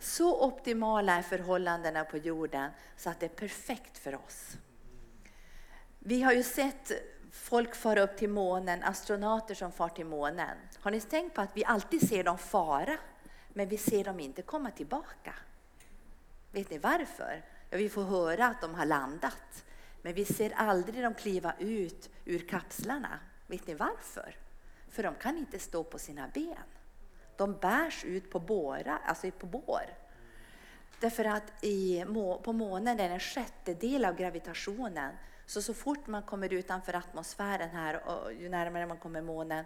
Så 0.00 0.46
optimala 0.46 1.12
är 1.12 1.22
förhållandena 1.22 2.04
på 2.04 2.16
jorden 2.16 2.70
så 2.96 3.10
att 3.10 3.20
det 3.20 3.26
är 3.26 3.30
perfekt 3.48 3.98
för 3.98 4.14
oss. 4.14 4.56
Vi 5.98 6.22
har 6.22 6.32
ju 6.32 6.42
sett 6.42 6.92
folk 7.32 7.74
fara 7.74 8.00
upp 8.00 8.16
till 8.16 8.28
månen, 8.28 8.82
astronauter 8.82 9.54
som 9.54 9.72
far 9.72 9.88
till 9.88 10.06
månen. 10.06 10.56
Har 10.80 10.90
ni 10.90 11.00
tänkt 11.00 11.34
på 11.34 11.40
att 11.40 11.56
vi 11.56 11.64
alltid 11.64 12.08
ser 12.08 12.24
dem 12.24 12.38
fara, 12.38 12.98
men 13.48 13.68
vi 13.68 13.78
ser 13.78 14.04
dem 14.04 14.20
inte 14.20 14.42
komma 14.42 14.70
tillbaka? 14.70 15.34
Vet 16.52 16.70
ni 16.70 16.78
varför? 16.78 17.42
Ja, 17.70 17.78
vi 17.78 17.88
får 17.88 18.04
höra 18.04 18.46
att 18.46 18.60
de 18.60 18.74
har 18.74 18.86
landat, 18.86 19.64
men 20.02 20.14
vi 20.14 20.24
ser 20.24 20.52
aldrig 20.56 21.02
dem 21.02 21.14
kliva 21.14 21.54
ut 21.58 22.10
ur 22.24 22.38
kapslarna. 22.38 23.18
Vet 23.46 23.66
ni 23.66 23.74
varför? 23.74 24.36
För 24.90 25.02
de 25.02 25.14
kan 25.14 25.38
inte 25.38 25.58
stå 25.58 25.84
på 25.84 25.98
sina 25.98 26.28
ben. 26.34 26.56
De 27.36 27.52
bärs 27.52 28.04
ut 28.04 28.30
på, 28.30 28.40
båra, 28.40 28.98
alltså 28.98 29.30
på 29.30 29.46
bår. 29.46 29.82
Därför 31.00 31.24
att 31.24 31.64
i, 31.64 32.04
på 32.42 32.52
månen 32.52 33.00
är 33.00 33.08
det 33.08 33.14
en 33.14 33.20
sjättedel 33.20 34.04
av 34.04 34.16
gravitationen. 34.16 35.14
Så 35.46 35.62
så 35.62 35.74
fort 35.74 36.06
man 36.06 36.22
kommer 36.22 36.52
utanför 36.52 36.94
atmosfären 36.94 37.70
här 37.70 38.08
och 38.08 38.32
ju 38.32 38.48
närmare 38.48 38.86
man 38.86 38.98
kommer 38.98 39.22
månen 39.22 39.64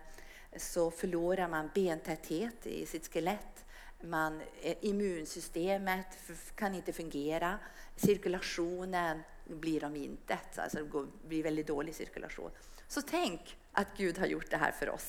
så 0.57 0.91
förlorar 0.91 1.49
man 1.49 1.71
bentäthet 1.75 2.67
i 2.67 2.87
sitt 2.87 3.13
skelett. 3.13 3.65
Man, 4.03 4.43
eh, 4.63 4.77
immunsystemet 4.81 6.07
kan 6.55 6.75
inte 6.75 6.93
fungera. 6.93 7.59
Cirkulationen 7.97 9.23
blir 9.45 9.85
om 9.85 9.97
intet, 9.97 10.59
alltså 10.59 10.85
det 10.85 11.07
blir 11.29 11.43
väldigt 11.43 11.67
dålig 11.67 11.95
cirkulation. 11.95 12.51
Så 12.89 13.03
tänk 13.03 13.57
att 13.73 13.87
Gud 13.97 14.19
har 14.19 14.27
gjort 14.27 14.51
det 14.51 14.57
här 14.57 14.73
för 14.73 14.91
oss. 14.91 15.09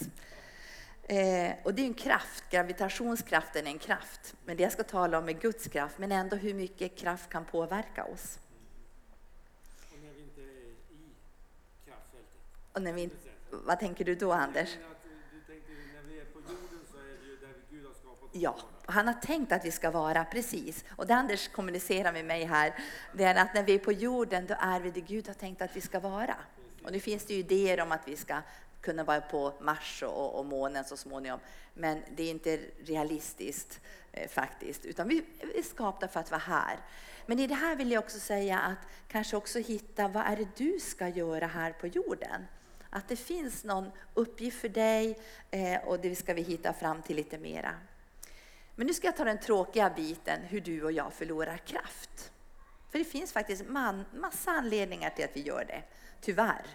Eh, 1.03 1.53
och 1.63 1.73
det 1.73 1.81
är 1.81 1.85
en 1.85 1.93
kraft, 1.93 2.43
gravitationskraften 2.49 3.67
är 3.67 3.71
en 3.71 3.79
kraft. 3.79 4.35
Men 4.45 4.57
det 4.57 4.63
jag 4.63 4.71
ska 4.71 4.83
tala 4.83 5.17
om 5.17 5.29
är 5.29 5.33
Guds 5.33 5.67
kraft, 5.67 5.97
men 5.97 6.11
ändå 6.11 6.35
hur 6.35 6.53
mycket 6.53 6.97
kraft 6.97 7.29
kan 7.29 7.45
påverka 7.45 8.05
oss. 8.05 8.39
Och 9.93 9.99
när 10.01 10.13
vi 10.13 10.21
inte 10.21 10.41
är 10.41 10.45
i 10.45 11.15
kraftfältet? 11.85 12.41
Och 12.73 12.81
när 12.81 12.93
vi, 12.93 13.09
vad 13.49 13.79
tänker 13.79 14.05
du 14.05 14.15
då, 14.15 14.31
Anders? 14.31 14.77
Du 15.31 15.53
tänkte, 15.53 15.71
när 15.71 16.03
vi 16.09 16.19
är 16.19 16.25
på 16.25 16.39
jorden 16.39 16.85
så 16.91 16.97
är 16.97 17.03
det 17.03 17.25
ju 17.25 17.37
där 17.37 17.53
Gud 17.69 17.85
har 17.85 17.93
skapat 17.93 18.29
Ja, 18.31 18.57
han 18.85 19.07
har 19.07 19.13
tänkt 19.13 19.51
att 19.51 19.65
vi 19.65 19.71
ska 19.71 19.91
vara 19.91 20.25
precis. 20.25 20.85
Och 20.89 21.07
det 21.07 21.15
Anders 21.15 21.47
kommunicerar 21.47 22.13
med 22.13 22.25
mig 22.25 22.43
här, 22.43 22.73
det 23.13 23.23
är 23.23 23.35
att 23.35 23.53
när 23.53 23.63
vi 23.63 23.75
är 23.75 23.79
på 23.79 23.91
jorden, 23.91 24.45
då 24.47 24.55
är 24.59 24.79
vi 24.79 24.91
det 24.91 25.01
Gud 25.01 25.27
har 25.27 25.33
tänkt 25.33 25.61
att 25.61 25.75
vi 25.75 25.81
ska 25.81 25.99
vara. 25.99 26.35
Och 26.83 26.91
nu 26.91 26.99
finns 26.99 27.25
det 27.25 27.33
ju 27.33 27.39
idéer 27.39 27.81
om 27.81 27.91
att 27.91 28.07
vi 28.07 28.15
ska 28.15 28.41
kunna 28.81 29.03
vara 29.03 29.21
på 29.21 29.53
Mars 29.61 30.03
och, 30.03 30.39
och 30.39 30.45
månen 30.45 30.85
så 30.85 30.97
småningom. 30.97 31.39
Men 31.73 32.01
det 32.15 32.23
är 32.23 32.31
inte 32.31 32.59
realistiskt 32.85 33.79
eh, 34.11 34.29
faktiskt, 34.29 34.85
utan 34.85 35.07
vi 35.07 35.23
är 35.55 35.63
skapta 35.63 36.07
för 36.07 36.19
att 36.19 36.31
vara 36.31 36.41
här. 36.41 36.77
Men 37.25 37.39
i 37.39 37.47
det 37.47 37.55
här 37.55 37.75
vill 37.75 37.91
jag 37.91 38.03
också 38.03 38.19
säga 38.19 38.59
att 38.59 38.87
kanske 39.07 39.37
också 39.37 39.59
hitta 39.59 40.07
vad 40.07 40.25
är 40.25 40.35
det 40.35 40.47
du 40.55 40.79
ska 40.79 41.07
göra 41.07 41.47
här 41.47 41.71
på 41.71 41.87
jorden? 41.87 42.47
Att 42.89 43.07
det 43.07 43.15
finns 43.15 43.63
någon 43.63 43.91
uppgift 44.13 44.61
för 44.61 44.69
dig 44.69 45.19
eh, 45.51 45.83
och 45.85 45.99
det 45.99 46.15
ska 46.15 46.33
vi 46.33 46.41
hitta 46.41 46.73
fram 46.73 47.01
till 47.01 47.15
lite 47.15 47.37
mera. 47.37 47.75
Men 48.75 48.87
nu 48.87 48.93
ska 48.93 49.07
jag 49.07 49.17
ta 49.17 49.23
den 49.23 49.39
tråkiga 49.39 49.89
biten, 49.89 50.39
hur 50.41 50.61
du 50.61 50.83
och 50.83 50.91
jag 50.91 51.13
förlorar 51.13 51.57
kraft. 51.57 52.31
För 52.91 52.99
det 52.99 53.05
finns 53.05 53.33
faktiskt 53.33 53.69
man, 53.69 54.05
massa 54.13 54.51
anledningar 54.51 55.09
till 55.09 55.25
att 55.25 55.37
vi 55.37 55.41
gör 55.41 55.65
det, 55.67 55.83
tyvärr. 56.21 56.65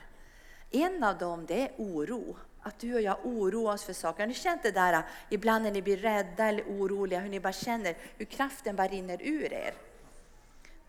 En 0.70 1.04
av 1.04 1.18
dem 1.18 1.46
det 1.46 1.60
är 1.60 1.70
oro. 1.76 2.36
Att 2.60 2.78
du 2.78 2.94
och 2.94 3.00
jag 3.00 3.16
oroar 3.24 3.74
oss 3.74 3.84
för 3.84 3.92
saker. 3.92 4.22
Har 4.22 4.28
ni 4.28 4.34
känt 4.34 4.62
det 4.62 4.70
där 4.70 4.92
ah, 4.92 5.02
ibland 5.30 5.64
när 5.64 5.70
ni 5.70 5.82
blir 5.82 5.96
rädda 5.96 6.44
eller 6.44 6.62
oroliga, 6.62 7.20
hur 7.20 7.28
ni 7.28 7.40
bara 7.40 7.52
känner 7.52 7.96
hur 8.16 8.24
kraften 8.24 8.76
bara 8.76 8.88
rinner 8.88 9.22
ur 9.22 9.52
er? 9.52 9.74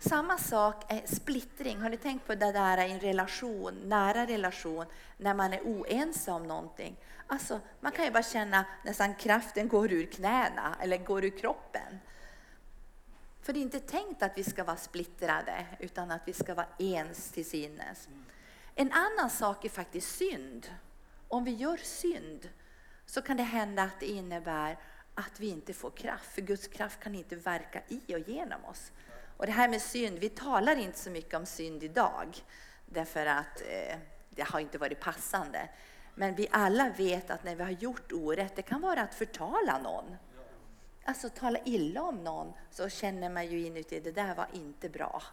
Samma 0.01 0.37
sak 0.37 0.91
är 0.91 1.15
splittring. 1.15 1.81
Har 1.81 1.89
ni 1.89 1.97
tänkt 1.97 2.27
på 2.27 2.35
det 2.35 2.51
där 2.51 2.87
i 2.87 2.91
en 2.91 2.99
relation, 2.99 3.73
nära 3.85 4.25
relation, 4.25 4.85
när 5.17 5.33
man 5.33 5.53
är 5.53 5.61
oense 5.61 6.31
om 6.31 6.43
någonting? 6.43 6.95
Alltså, 7.27 7.59
man 7.79 7.91
kan 7.91 8.05
ju 8.05 8.11
bara 8.11 8.23
känna 8.23 8.65
nästan 8.83 9.15
kraften 9.15 9.67
går 9.67 9.91
ur 9.91 10.05
knäna 10.05 10.75
eller 10.81 10.97
går 10.97 11.25
ur 11.25 11.37
kroppen. 11.37 11.99
För 13.41 13.53
det 13.53 13.59
är 13.59 13.61
inte 13.61 13.79
tänkt 13.79 14.23
att 14.23 14.37
vi 14.37 14.43
ska 14.43 14.63
vara 14.63 14.77
splittrade, 14.77 15.65
utan 15.79 16.11
att 16.11 16.21
vi 16.25 16.33
ska 16.33 16.53
vara 16.53 16.67
ens 16.77 17.31
till 17.31 17.49
sinnes. 17.49 18.09
En 18.75 18.91
annan 18.91 19.29
sak 19.29 19.65
är 19.65 19.69
faktiskt 19.69 20.15
synd. 20.15 20.67
Om 21.27 21.43
vi 21.43 21.51
gör 21.51 21.77
synd 21.77 22.49
så 23.05 23.21
kan 23.21 23.37
det 23.37 23.43
hända 23.43 23.83
att 23.83 23.99
det 23.99 24.05
innebär 24.05 24.77
att 25.15 25.39
vi 25.39 25.49
inte 25.49 25.73
får 25.73 25.91
kraft, 25.91 26.33
för 26.33 26.41
Guds 26.41 26.67
kraft 26.67 26.99
kan 26.99 27.15
inte 27.15 27.35
verka 27.35 27.81
i 27.87 28.15
och 28.15 28.29
genom 28.29 28.65
oss. 28.65 28.91
Och 29.39 29.45
det 29.45 29.51
här 29.51 29.67
med 29.67 29.81
synd, 29.81 30.19
vi 30.19 30.29
talar 30.29 30.75
inte 30.75 30.99
så 30.99 31.09
mycket 31.09 31.33
om 31.33 31.45
synd 31.45 31.83
idag, 31.83 32.37
därför 32.85 33.25
att 33.25 33.61
eh, 33.61 33.97
det 34.29 34.43
har 34.43 34.59
inte 34.59 34.77
varit 34.77 34.99
passande. 34.99 35.69
Men 36.15 36.35
vi 36.35 36.47
alla 36.51 36.89
vet 36.89 37.29
att 37.29 37.43
när 37.43 37.55
vi 37.55 37.63
har 37.63 37.71
gjort 37.71 38.11
orätt, 38.11 38.55
det 38.55 38.61
kan 38.61 38.81
vara 38.81 39.01
att 39.01 39.15
förtala 39.15 39.77
någon. 39.77 40.15
Alltså 41.03 41.29
tala 41.29 41.59
illa 41.65 42.01
om 42.01 42.23
någon, 42.23 42.53
så 42.71 42.89
känner 42.89 43.29
man 43.29 43.47
ju 43.47 43.65
inuti, 43.65 43.99
det 43.99 44.11
där 44.11 44.35
var 44.35 44.47
inte 44.53 44.89
bra. 44.89 45.23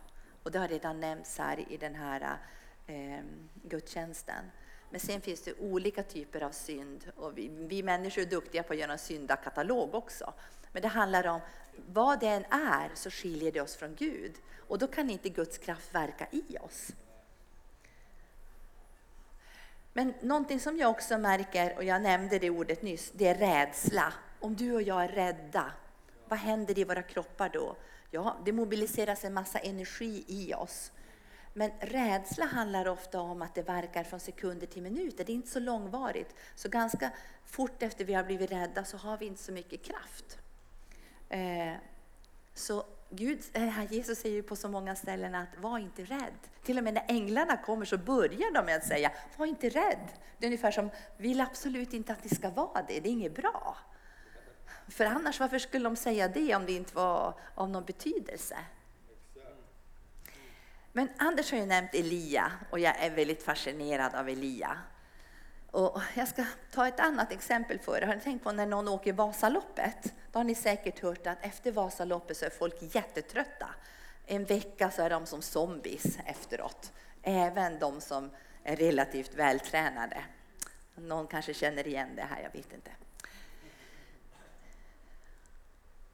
Och 0.42 0.50
det 0.50 0.58
har 0.58 0.68
redan 0.68 1.00
nämnts 1.00 1.38
här 1.38 1.72
i 1.72 1.76
den 1.76 1.94
här 1.94 2.38
eh, 2.86 3.24
gudstjänsten. 3.62 4.50
Men 4.90 5.00
sen 5.00 5.20
finns 5.20 5.42
det 5.42 5.54
olika 5.54 6.02
typer 6.02 6.40
av 6.40 6.50
synd 6.50 7.12
och 7.16 7.38
vi, 7.38 7.48
vi 7.48 7.82
människor 7.82 8.22
är 8.22 8.26
duktiga 8.26 8.62
på 8.62 8.72
att 8.72 8.78
göra 8.78 8.92
en 8.92 8.98
syndakatalog 8.98 9.94
också. 9.94 10.34
Men 10.72 10.82
det 10.82 10.88
handlar 10.88 11.26
om 11.26 11.40
vad 11.86 12.20
det 12.20 12.26
än 12.26 12.44
är 12.44 12.90
så 12.94 13.10
skiljer 13.10 13.52
det 13.52 13.60
oss 13.60 13.76
från 13.76 13.94
Gud 13.94 14.34
och 14.68 14.78
då 14.78 14.86
kan 14.86 15.10
inte 15.10 15.28
Guds 15.28 15.58
kraft 15.58 15.94
verka 15.94 16.26
i 16.30 16.58
oss. 16.60 16.92
Men 19.92 20.14
någonting 20.20 20.60
som 20.60 20.78
jag 20.78 20.90
också 20.90 21.18
märker, 21.18 21.76
och 21.76 21.84
jag 21.84 22.02
nämnde 22.02 22.38
det 22.38 22.50
ordet 22.50 22.82
nyss, 22.82 23.12
det 23.14 23.28
är 23.28 23.34
rädsla. 23.34 24.12
Om 24.40 24.56
du 24.56 24.72
och 24.72 24.82
jag 24.82 25.04
är 25.04 25.08
rädda, 25.08 25.72
vad 26.28 26.38
händer 26.38 26.78
i 26.78 26.84
våra 26.84 27.02
kroppar 27.02 27.48
då? 27.48 27.76
Ja, 28.10 28.36
det 28.44 28.52
mobiliseras 28.52 29.24
en 29.24 29.34
massa 29.34 29.58
energi 29.58 30.24
i 30.28 30.54
oss. 30.54 30.92
Men 31.58 31.70
rädsla 31.80 32.46
handlar 32.46 32.88
ofta 32.88 33.20
om 33.20 33.42
att 33.42 33.54
det 33.54 33.62
verkar 33.62 34.04
från 34.04 34.20
sekunder 34.20 34.66
till 34.66 34.82
minuter. 34.82 35.24
Det 35.24 35.32
är 35.32 35.34
inte 35.34 35.50
så 35.50 35.60
långvarigt. 35.60 36.34
Så 36.54 36.68
ganska 36.68 37.10
fort 37.46 37.82
efter 37.82 38.04
vi 38.04 38.14
har 38.14 38.24
blivit 38.24 38.52
rädda 38.52 38.84
så 38.84 38.96
har 38.96 39.18
vi 39.18 39.26
inte 39.26 39.42
så 39.42 39.52
mycket 39.52 39.82
kraft. 39.82 40.38
Eh, 41.28 41.72
så 42.54 42.84
Gud, 43.10 43.42
eh, 43.52 43.92
Jesus 43.92 44.18
säger 44.18 44.42
på 44.42 44.56
så 44.56 44.68
många 44.68 44.96
ställen 44.96 45.34
att 45.34 45.48
var 45.58 45.78
inte 45.78 46.04
rädd. 46.04 46.38
Till 46.62 46.78
och 46.78 46.84
med 46.84 46.94
när 46.94 47.04
änglarna 47.08 47.56
kommer 47.56 47.84
så 47.84 47.98
börjar 47.98 48.54
de 48.54 48.66
med 48.66 48.76
att 48.76 48.86
säga 48.86 49.12
var 49.36 49.46
inte 49.46 49.68
rädd. 49.68 50.08
Det 50.38 50.46
är 50.46 50.48
ungefär 50.48 50.70
som, 50.70 50.90
vill 51.16 51.40
absolut 51.40 51.92
inte 51.92 52.12
att 52.12 52.24
ni 52.24 52.30
ska 52.30 52.50
vara 52.50 52.82
det, 52.88 53.00
det 53.00 53.08
är 53.08 53.12
inget 53.12 53.34
bra. 53.34 53.76
För 54.88 55.04
annars, 55.04 55.40
varför 55.40 55.58
skulle 55.58 55.84
de 55.84 55.96
säga 55.96 56.28
det 56.28 56.54
om 56.54 56.66
det 56.66 56.72
inte 56.72 56.94
var 56.94 57.34
av 57.54 57.70
någon 57.70 57.84
betydelse? 57.84 58.56
Men 60.96 61.08
Anders 61.16 61.52
har 61.52 61.58
ju 61.58 61.66
nämnt 61.66 61.94
Elia 61.94 62.52
och 62.70 62.78
jag 62.78 62.96
är 62.98 63.10
väldigt 63.10 63.42
fascinerad 63.42 64.14
av 64.14 64.28
Elia. 64.28 64.78
Och 65.70 66.00
jag 66.14 66.28
ska 66.28 66.44
ta 66.70 66.88
ett 66.88 67.00
annat 67.00 67.32
exempel 67.32 67.78
för 67.78 68.02
er. 68.02 68.06
Har 68.06 68.14
ni 68.14 68.20
tänkt 68.20 68.44
på 68.44 68.52
när 68.52 68.66
någon 68.66 68.88
åker 68.88 69.12
Vasaloppet? 69.12 70.14
Då 70.32 70.38
har 70.38 70.44
ni 70.44 70.54
säkert 70.54 70.98
hört 70.98 71.26
att 71.26 71.44
efter 71.44 71.72
Vasaloppet 71.72 72.36
så 72.36 72.44
är 72.44 72.50
folk 72.50 72.94
jättetrötta. 72.94 73.68
En 74.26 74.44
vecka 74.44 74.90
så 74.90 75.02
är 75.02 75.10
de 75.10 75.26
som 75.26 75.42
zombies 75.42 76.18
efteråt. 76.24 76.92
även 77.22 77.78
de 77.78 78.00
som 78.00 78.30
är 78.64 78.76
relativt 78.76 79.34
vältränade. 79.34 80.24
Någon 80.94 81.26
kanske 81.26 81.54
känner 81.54 81.86
igen 81.86 82.08
det 82.16 82.22
här, 82.22 82.42
jag 82.42 82.52
vet 82.52 82.72
inte. 82.72 82.90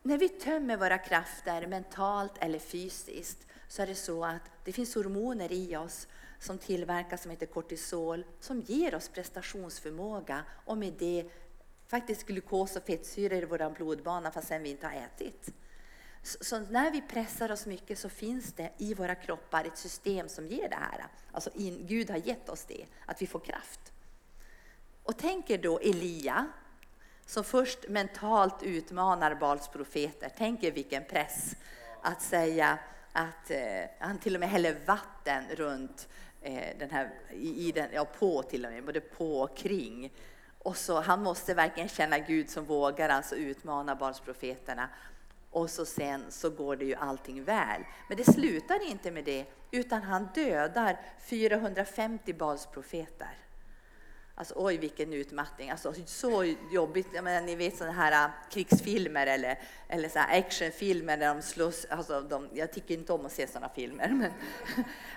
När 0.03 0.19
vi 0.19 0.29
tömmer 0.29 0.77
våra 0.77 0.99
krafter 0.99 1.67
mentalt 1.67 2.33
eller 2.41 2.59
fysiskt 2.59 3.47
så 3.73 3.83
är 3.83 3.87
det 3.87 3.95
så 3.95 4.25
att 4.25 4.43
det 4.65 4.73
finns 4.73 4.95
hormoner 4.95 5.53
i 5.53 5.77
oss 5.77 6.09
som 6.39 6.59
tillverkas 6.59 7.23
som 7.23 7.31
heter 7.31 7.47
kortisol 7.47 8.25
som 8.41 8.61
ger 8.61 8.95
oss 8.95 9.09
prestationsförmåga 9.09 10.45
och 10.65 10.79
med 10.79 10.93
det 10.99 11.31
faktiskt 11.87 12.27
glukos 12.27 12.77
och 12.77 12.87
fettsyror 12.87 13.43
i 13.43 13.45
vår 13.45 13.71
blodbana 13.71 14.31
fastän 14.31 14.63
vi 14.63 14.71
inte 14.71 14.87
har 14.87 14.95
ätit. 14.95 15.55
Så, 16.23 16.45
så, 16.45 16.61
när 16.61 16.91
vi 16.91 17.03
pressar 17.03 17.53
oss 17.53 17.67
mycket 17.67 17.99
så 17.99 18.09
finns 18.09 18.53
det 18.53 18.73
i 18.79 18.95
våra 18.95 19.15
kroppar 19.15 19.65
ett 19.65 19.79
system 19.79 20.29
som 20.29 20.47
ger 20.47 20.69
det 20.69 20.77
här. 20.77 21.07
Alltså 21.33 21.51
in, 21.55 21.87
Gud 21.87 22.11
har 22.11 22.19
gett 22.19 22.49
oss 22.49 22.65
det, 22.65 22.87
att 23.07 23.23
vi 23.23 23.27
får 23.27 23.41
kraft. 23.41 23.93
Och 25.03 25.19
tänk 25.19 25.51
er 25.51 25.59
då 25.59 25.79
Elia 25.79 26.47
som 27.27 27.45
först 27.45 27.89
mentalt 27.89 28.63
utmanar 28.63 29.35
Bals 29.35 29.69
profeter. 29.69 30.33
Tänk 30.39 30.65
er 30.65 30.73
vilken 30.73 31.05
press 31.05 31.57
att 32.03 32.23
säga 32.23 32.79
att 33.13 33.51
eh, 33.51 33.59
han 33.99 34.19
till 34.19 34.35
och 34.35 34.41
med 34.41 34.49
häller 34.49 34.77
vatten 34.87 35.45
runt 35.57 36.09
eh, 36.41 36.79
den 36.79 36.91
här, 36.91 37.11
i, 37.31 37.69
i 37.69 37.73
den, 37.73 37.89
ja, 37.93 38.05
på 38.05 38.43
till 38.43 38.67
och 38.67 38.73
med, 38.73 38.85
både 38.85 39.01
på 39.01 39.41
och 39.41 39.57
kring. 39.57 40.13
Och 40.59 40.77
så, 40.77 41.01
han 41.01 41.23
måste 41.23 41.55
verkligen 41.55 41.89
känna 41.89 42.19
Gud 42.19 42.51
som 42.51 42.65
vågar 42.65 43.09
alltså 43.09 43.35
utmana 43.35 43.95
barnsprofeterna. 43.95 44.89
Och 45.51 45.71
så 45.71 45.87
sen 45.87 46.25
så 46.29 46.51
går 46.51 46.77
det 46.77 46.85
ju 46.85 46.95
allting 46.95 47.45
väl. 47.45 47.85
Men 48.09 48.17
det 48.17 48.25
slutar 48.25 48.91
inte 48.91 49.11
med 49.11 49.25
det, 49.25 49.47
utan 49.71 50.03
han 50.03 50.29
dödar 50.35 51.01
450 51.21 52.33
barnsprofeter. 52.33 53.39
Alltså 54.35 54.55
oj 54.57 54.77
vilken 54.77 55.13
utmattning, 55.13 55.71
alltså, 55.71 55.95
så 56.07 56.45
jobbigt. 56.73 57.09
Jag 57.15 57.25
menar, 57.25 57.47
ni 57.47 57.55
vet 57.55 57.77
sådana 57.77 57.93
här 57.93 58.25
äh, 58.25 58.31
krigsfilmer 58.51 59.27
eller, 59.27 59.59
eller 59.89 60.09
så 60.09 60.19
actionfilmer 60.19 61.17
där 61.17 61.35
de 61.35 61.43
slåss. 61.43 61.87
Alltså, 61.91 62.21
de, 62.21 62.49
jag 62.53 62.73
tycker 62.73 62.95
inte 62.95 63.13
om 63.13 63.27
att 63.27 63.33
se 63.33 63.47
sådana 63.47 63.69
filmer. 63.69 64.09
Men, 64.09 64.33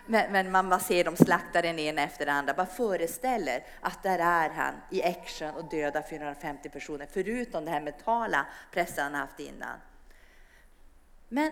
men, 0.05 0.31
men, 0.31 0.51
man 0.51 0.69
bara 0.69 0.79
ser 0.79 1.03
dem 1.03 1.15
slakta 1.15 1.61
den 1.61 1.79
ena 1.79 2.01
efter 2.01 2.25
den 2.25 2.35
andra. 2.35 2.53
Bara 2.53 2.65
föreställer 2.65 3.63
att 3.81 4.03
där 4.03 4.19
är 4.19 4.49
han 4.49 4.73
i 4.91 5.03
action 5.03 5.55
och 5.55 5.69
dödar 5.69 6.01
450 6.01 6.69
personer. 6.69 7.07
Förutom 7.11 7.65
den 7.65 7.73
här 7.73 7.81
mentala 7.81 8.45
pressen 8.71 9.03
han 9.03 9.15
haft 9.15 9.39
innan. 9.39 9.79
Men 11.29 11.51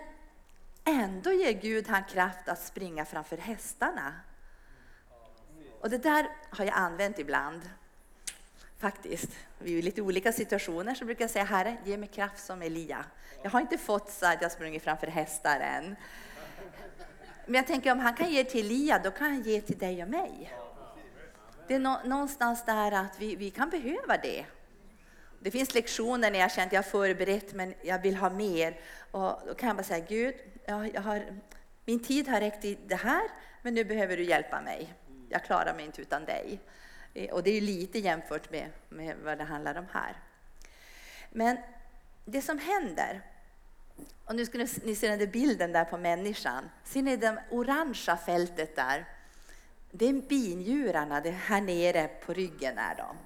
ändå 0.85 1.31
ger 1.31 1.51
Gud 1.51 1.87
han 1.87 2.03
kraft 2.03 2.47
att 2.47 2.63
springa 2.63 3.05
framför 3.05 3.37
hästarna. 3.37 4.13
Och 5.83 5.89
det 5.89 5.97
där 5.97 6.29
har 6.49 6.65
jag 6.65 6.73
använt 6.73 7.19
ibland. 7.19 7.69
Faktiskt. 8.77 9.29
I 9.63 9.81
lite 9.81 10.01
olika 10.01 10.33
situationer 10.33 10.95
så 10.95 11.05
brukar 11.05 11.23
jag 11.23 11.31
säga 11.31 11.45
Herre, 11.45 11.77
ge 11.85 11.97
mig 11.97 12.09
kraft 12.09 12.45
som 12.45 12.61
Elia. 12.61 13.05
Jag 13.41 13.49
har 13.49 13.61
inte 13.61 13.77
fått 13.77 14.09
så 14.09 14.25
att 14.25 14.41
jag 14.41 14.51
sprungit 14.51 14.83
framför 14.83 15.07
hästar 15.07 15.59
än. 15.59 15.95
Men 17.45 17.55
jag 17.55 17.67
tänker 17.67 17.91
om 17.91 17.99
han 17.99 18.13
kan 18.13 18.31
ge 18.31 18.43
till 18.43 18.65
Elia, 18.65 18.99
då 19.03 19.11
kan 19.11 19.27
han 19.27 19.41
ge 19.41 19.61
till 19.61 19.77
dig 19.77 20.03
och 20.03 20.09
mig. 20.09 20.53
Det 21.67 21.73
är 21.73 22.07
någonstans 22.07 22.65
där 22.65 22.91
att 22.91 23.19
vi, 23.19 23.35
vi 23.35 23.49
kan 23.49 23.69
behöva 23.69 24.17
det. 24.17 24.45
Det 25.39 25.51
finns 25.51 25.73
lektioner 25.73 26.31
när 26.31 26.39
jag 26.39 26.51
känner 26.51 26.67
att 26.67 26.73
jag 26.73 26.83
har 26.83 26.89
förberett 26.89 27.53
men 27.53 27.73
jag 27.81 27.99
vill 27.99 28.15
ha 28.15 28.29
mer. 28.29 28.79
Och 29.11 29.39
då 29.47 29.53
kan 29.53 29.67
jag 29.67 29.75
bara 29.75 29.83
säga 29.83 30.05
Gud, 30.09 30.35
jag, 30.65 30.93
jag 30.93 31.01
har, 31.01 31.25
min 31.85 32.03
tid 32.03 32.27
har 32.27 32.39
räckt 32.39 32.65
i 32.65 32.77
det 32.87 32.95
här 32.95 33.23
men 33.61 33.73
nu 33.73 33.83
behöver 33.83 34.17
du 34.17 34.23
hjälpa 34.23 34.61
mig 34.61 34.93
jag 35.33 35.43
klarar 35.43 35.73
mig 35.73 35.85
inte 35.85 36.01
utan 36.01 36.25
dig. 36.25 36.59
Eh, 37.13 37.33
och 37.33 37.43
det 37.43 37.57
är 37.57 37.61
lite 37.61 37.99
jämfört 37.99 38.51
med, 38.51 38.69
med 38.89 39.15
vad 39.23 39.37
det 39.37 39.43
handlar 39.43 39.75
om 39.75 39.85
här. 39.91 40.15
Men 41.29 41.57
det 42.25 42.41
som 42.41 42.59
händer, 42.59 43.21
och 44.25 44.35
nu 44.35 44.45
ska 44.45 44.57
ni, 44.57 44.67
ni 44.83 44.95
se 44.95 45.09
den 45.09 45.19
där 45.19 45.27
bilden 45.27 45.71
där 45.71 45.85
på 45.85 45.97
människan. 45.97 46.69
Ser 46.83 47.01
ni 47.01 47.17
det 47.17 47.43
orangea 47.49 48.17
fältet 48.17 48.75
där? 48.75 49.05
Det 49.91 50.05
är 50.05 50.13
binjurarna, 50.13 51.21
det 51.21 51.31
här 51.31 51.61
nere 51.61 52.07
på 52.07 52.33
ryggen 52.33 52.77
är 52.77 52.95
de. 52.95 53.17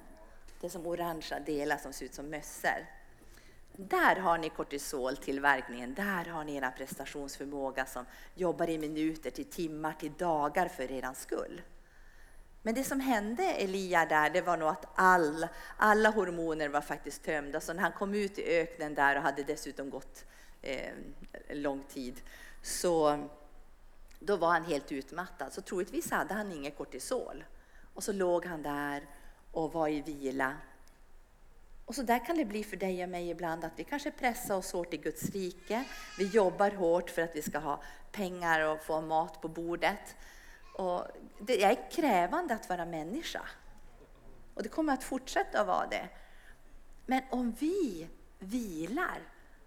Det 0.60 0.66
är 0.66 0.70
som 0.70 0.86
orangea 0.86 1.40
delar 1.40 1.76
som 1.76 1.92
ser 1.92 2.04
ut 2.06 2.14
som 2.14 2.30
mössor. 2.30 2.86
Där 3.72 4.16
har 4.16 4.38
ni 4.38 4.48
kortisoltillverkningen, 4.48 5.94
där 5.94 6.24
har 6.24 6.44
ni 6.44 6.56
er 6.56 6.70
prestationsförmåga 6.70 7.86
som 7.86 8.04
jobbar 8.34 8.70
i 8.70 8.78
minuter, 8.78 9.30
till 9.30 9.44
timmar, 9.44 9.92
till 9.92 10.12
dagar 10.12 10.68
för 10.68 10.92
er 10.92 11.12
skull. 11.14 11.62
Men 12.68 12.74
det 12.74 12.84
som 12.84 13.00
hände 13.00 13.44
Elia 13.44 14.06
där, 14.06 14.30
det 14.30 14.40
var 14.40 14.56
nog 14.56 14.68
att 14.68 14.84
all, 14.94 15.46
alla 15.76 16.10
hormoner 16.10 16.68
var 16.68 16.80
faktiskt 16.80 17.24
tömda. 17.24 17.60
Så 17.60 17.72
när 17.72 17.82
han 17.82 17.92
kom 17.92 18.14
ut 18.14 18.38
i 18.38 18.44
öknen 18.44 18.94
där 18.94 19.16
och 19.16 19.22
hade 19.22 19.42
dessutom 19.42 19.90
gått 19.90 20.24
eh, 20.62 20.92
lång 21.50 21.82
tid, 21.82 22.20
så 22.62 23.24
då 24.18 24.36
var 24.36 24.48
han 24.48 24.64
helt 24.64 24.92
utmattad. 24.92 25.52
Så 25.52 25.60
troligtvis 25.60 26.10
hade 26.10 26.34
han 26.34 26.52
inget 26.52 26.76
kortisol. 26.76 27.44
Och 27.94 28.04
så 28.04 28.12
låg 28.12 28.46
han 28.46 28.62
där 28.62 29.06
och 29.52 29.72
var 29.72 29.88
i 29.88 30.00
vila. 30.00 30.52
Och 31.84 31.94
så 31.94 32.02
där 32.02 32.26
kan 32.26 32.36
det 32.36 32.44
bli 32.44 32.64
för 32.64 32.76
dig 32.76 33.04
och 33.04 33.10
mig 33.10 33.30
ibland, 33.30 33.64
att 33.64 33.72
vi 33.76 33.84
kanske 33.84 34.10
pressar 34.10 34.56
oss 34.56 34.72
hårt 34.72 34.94
i 34.94 34.96
Guds 34.96 35.30
rike. 35.30 35.84
Vi 36.18 36.26
jobbar 36.26 36.70
hårt 36.70 37.10
för 37.10 37.22
att 37.22 37.36
vi 37.36 37.42
ska 37.42 37.58
ha 37.58 37.82
pengar 38.12 38.60
och 38.60 38.82
få 38.82 39.00
mat 39.00 39.40
på 39.40 39.48
bordet. 39.48 40.16
Och 40.78 41.06
det 41.40 41.64
är 41.64 41.90
krävande 41.90 42.54
att 42.54 42.68
vara 42.68 42.84
människa. 42.84 43.42
Och 44.54 44.62
det 44.62 44.68
kommer 44.68 44.92
att 44.92 45.04
fortsätta 45.04 45.60
att 45.60 45.66
vara 45.66 45.86
det. 45.86 46.08
Men 47.06 47.22
om 47.30 47.52
vi 47.58 48.08
vilar 48.38 49.18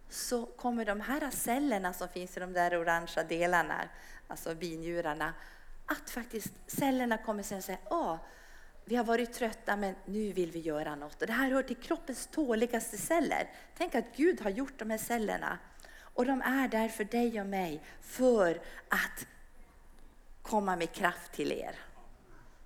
så 0.09 0.45
kommer 0.45 0.85
de 0.85 1.01
här 1.01 1.31
cellerna 1.31 1.93
som 1.93 2.07
finns 2.07 2.37
i 2.37 2.39
de 2.39 2.53
där 2.53 2.81
orangea 2.81 3.23
delarna, 3.23 3.89
alltså 4.27 4.55
binjurarna, 4.55 5.33
att 5.85 6.09
faktiskt 6.09 6.53
cellerna 6.67 7.17
kommer 7.17 7.43
sen 7.43 7.61
säga 7.61 7.77
Åh, 7.89 8.17
vi 8.85 8.95
har 8.95 9.03
varit 9.03 9.33
trötta 9.33 9.75
men 9.75 9.95
nu 10.05 10.31
vill 10.31 10.51
vi 10.51 10.59
göra 10.59 10.95
något. 10.95 11.21
Och 11.21 11.27
det 11.27 11.33
här 11.33 11.51
hör 11.51 11.63
till 11.63 11.75
kroppens 11.75 12.27
tåligaste 12.27 12.97
celler. 12.97 13.49
Tänk 13.77 13.95
att 13.95 14.15
Gud 14.15 14.41
har 14.41 14.49
gjort 14.49 14.79
de 14.79 14.89
här 14.89 14.97
cellerna. 14.97 15.57
Och 16.13 16.25
de 16.25 16.41
är 16.41 16.67
där 16.67 16.89
för 16.89 17.03
dig 17.03 17.41
och 17.41 17.47
mig 17.47 17.83
för 18.01 18.61
att 18.89 19.27
komma 20.41 20.75
med 20.75 20.91
kraft 20.91 21.31
till 21.31 21.51
er. 21.51 21.75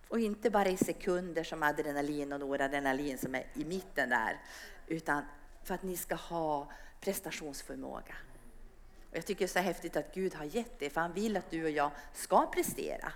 Och 0.07 0.19
inte 0.19 0.49
bara 0.49 0.69
i 0.69 0.77
sekunder 0.77 1.43
som 1.43 1.63
adrenalin 1.63 2.33
och 2.33 2.39
noradrenalin 2.39 3.17
som 3.17 3.35
är 3.35 3.45
i 3.53 3.65
mitten 3.65 4.09
där, 4.09 4.39
utan 4.87 5.23
för 5.63 5.73
att 5.75 5.83
ni 5.83 5.97
ska 5.97 6.15
ha 6.15 6.71
prestationsförmåga. 6.99 8.15
Och 9.09 9.17
jag 9.17 9.25
tycker 9.25 9.39
det 9.39 9.45
är 9.45 9.47
så 9.47 9.59
häftigt 9.59 9.97
att 9.97 10.13
Gud 10.13 10.35
har 10.35 10.45
gett 10.45 10.79
det, 10.79 10.89
för 10.89 11.01
han 11.01 11.13
vill 11.13 11.37
att 11.37 11.51
du 11.51 11.63
och 11.63 11.69
jag 11.69 11.91
ska 12.13 12.45
prestera. 12.45 13.11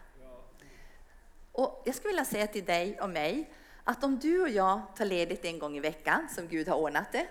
Och 1.52 1.82
jag 1.86 1.95
skulle 1.95 2.12
vilja 2.12 2.26
säga 2.26 2.48
till 2.48 2.65
dig 2.65 3.02
och 3.02 3.10
mig 3.10 3.50
att 3.84 4.04
om 4.04 4.19
du 4.19 4.41
och 4.41 4.50
jag 4.50 4.82
tar 4.95 5.06
ledigt 5.06 5.45
en 5.45 5.60
gång 5.60 5.78
i 5.78 5.80
veckan, 5.80 6.30
som 6.36 6.48
Gud 6.48 6.67
har 6.67 6.76
ordnat 6.76 7.12
det, 7.12 7.28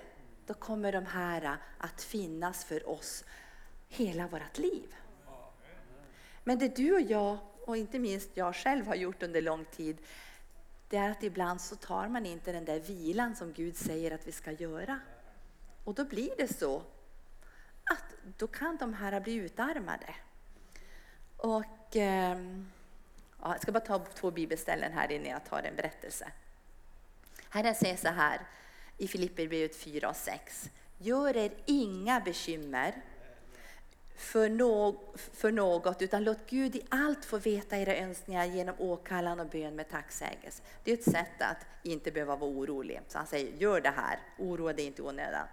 då 0.46 0.54
kommer 0.54 0.92
de 0.92 1.06
här 1.06 1.56
att 1.78 2.02
finnas 2.02 2.64
för 2.64 2.88
oss 2.88 3.24
hela 3.88 4.26
vårt 4.26 4.58
liv. 4.58 4.94
Men 6.48 6.58
det 6.58 6.76
du 6.76 6.94
och 6.94 7.00
jag, 7.00 7.38
och 7.64 7.76
inte 7.76 7.98
minst 7.98 8.30
jag 8.34 8.56
själv 8.56 8.86
har 8.86 8.94
gjort 8.94 9.22
under 9.22 9.42
lång 9.42 9.64
tid, 9.64 9.98
det 10.88 10.96
är 10.96 11.10
att 11.10 11.22
ibland 11.22 11.60
så 11.60 11.76
tar 11.76 12.08
man 12.08 12.26
inte 12.26 12.52
den 12.52 12.64
där 12.64 12.80
vilan 12.80 13.36
som 13.36 13.52
Gud 13.52 13.76
säger 13.76 14.10
att 14.10 14.26
vi 14.26 14.32
ska 14.32 14.52
göra. 14.52 15.00
Och 15.84 15.94
då 15.94 16.04
blir 16.04 16.30
det 16.38 16.58
så 16.58 16.82
att 17.84 18.04
då 18.38 18.46
kan 18.46 18.76
de 18.76 18.94
här 18.94 19.20
bli 19.20 19.34
utarmade. 19.34 20.14
Och, 21.36 21.96
eh, 21.96 22.38
ja, 23.42 23.52
jag 23.52 23.62
ska 23.62 23.72
bara 23.72 23.80
ta 23.80 23.98
två 23.98 24.30
bibelställen 24.30 24.92
här 24.92 25.12
innan 25.12 25.30
jag 25.30 25.44
tar 25.44 25.62
en 25.62 25.76
berättelse. 25.76 26.32
Herren 27.48 27.74
säger 27.74 27.96
så 27.96 28.08
här 28.08 28.40
i 28.98 29.08
Filipperbrevet 29.08 29.76
4 29.76 30.08
och 30.08 30.16
6. 30.16 30.70
Gör 30.98 31.36
er 31.36 31.52
inga 31.66 32.20
bekymmer 32.20 33.02
för, 34.18 34.48
no 34.48 35.00
för 35.14 35.52
något, 35.52 36.02
utan 36.02 36.24
låt 36.24 36.50
Gud 36.50 36.76
i 36.76 36.86
allt 36.88 37.24
få 37.24 37.38
veta 37.38 37.76
era 37.76 37.96
önskningar 37.96 38.44
genom 38.44 38.74
åkallan 38.78 39.40
och 39.40 39.46
bön 39.46 39.76
med 39.76 39.88
tacksägelse. 39.88 40.62
Det 40.84 40.90
är 40.90 40.94
ett 40.94 41.10
sätt 41.10 41.42
att 41.42 41.66
inte 41.82 42.10
behöva 42.10 42.36
vara 42.36 42.50
orolig. 42.50 43.00
Så 43.08 43.18
han 43.18 43.26
säger, 43.26 43.52
gör 43.56 43.80
det 43.80 43.90
här, 43.90 44.18
oroa 44.38 44.72
dig 44.72 44.84
inte 44.84 45.02
i 45.02 45.04
onödan. 45.04 45.46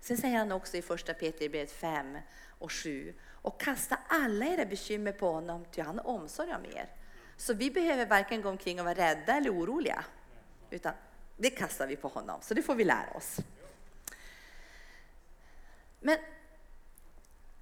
Sen 0.00 0.16
säger 0.16 0.38
han 0.38 0.52
också 0.52 0.76
i 0.76 0.82
första 0.82 1.14
Petrusbrevet 1.14 1.72
5 1.72 2.18
och 2.58 2.72
7, 2.72 3.14
och 3.30 3.60
kasta 3.60 3.98
alla 4.08 4.46
era 4.46 4.64
bekymmer 4.64 5.12
på 5.12 5.32
honom, 5.32 5.64
ty 5.70 5.82
han 5.82 5.98
har 5.98 6.06
omsorg 6.06 6.54
om 6.54 6.64
er. 6.64 6.88
Så 7.36 7.54
vi 7.54 7.70
behöver 7.70 8.06
varken 8.06 8.42
gå 8.42 8.48
omkring 8.48 8.80
och 8.80 8.84
vara 8.84 8.94
rädda 8.94 9.36
eller 9.36 9.50
oroliga, 9.50 10.04
utan 10.70 10.92
det 11.36 11.50
kastar 11.50 11.86
vi 11.86 11.96
på 11.96 12.08
honom. 12.08 12.40
Så 12.42 12.54
det 12.54 12.62
får 12.62 12.74
vi 12.74 12.84
lära 12.84 13.10
oss. 13.16 13.36
Men 16.00 16.18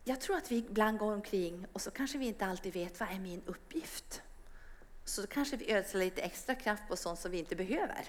jag 0.05 0.20
tror 0.20 0.36
att 0.36 0.53
vi 0.53 0.57
ibland 0.57 0.98
går 0.98 1.12
omkring 1.12 1.66
och 1.72 1.80
så 1.80 1.90
kanske 1.90 2.18
vi 2.18 2.26
inte 2.26 2.46
alltid 2.46 2.72
vet 2.72 3.00
vad 3.00 3.09
är 3.11 3.18
min 3.18 3.42
uppgift. 3.46 4.22
så 5.05 5.26
kanske 5.26 5.57
vi 5.57 5.72
ödslar 5.72 6.00
lite 6.00 6.22
extra 6.22 6.55
kraft 6.55 6.82
på 6.88 6.96
sånt 6.96 7.18
som 7.18 7.30
vi 7.30 7.38
inte 7.38 7.57
behöver. 7.57 8.05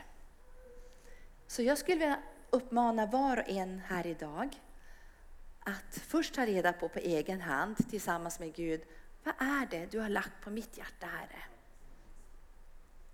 Så 1.47 1.61
jag 1.61 1.77
skulle 1.77 1.97
vilja 1.97 2.19
uppmana 2.49 3.05
var 3.05 3.37
och 3.37 3.49
en 3.49 3.79
här 3.79 4.07
idag 4.07 4.61
att 5.59 5.97
först 6.07 6.33
ta 6.33 6.45
reda 6.45 6.73
på 6.73 6.89
på 6.89 6.99
egen 6.99 7.41
hand 7.41 7.89
tillsammans 7.89 8.39
med 8.39 8.55
Gud, 8.55 8.81
vad 9.23 9.33
är 9.37 9.65
det 9.65 9.85
du 9.91 9.99
har 9.99 10.09
lagt 10.09 10.41
på 10.43 10.49
mitt 10.49 10.77
hjärta, 10.77 11.05
Herre? 11.05 11.43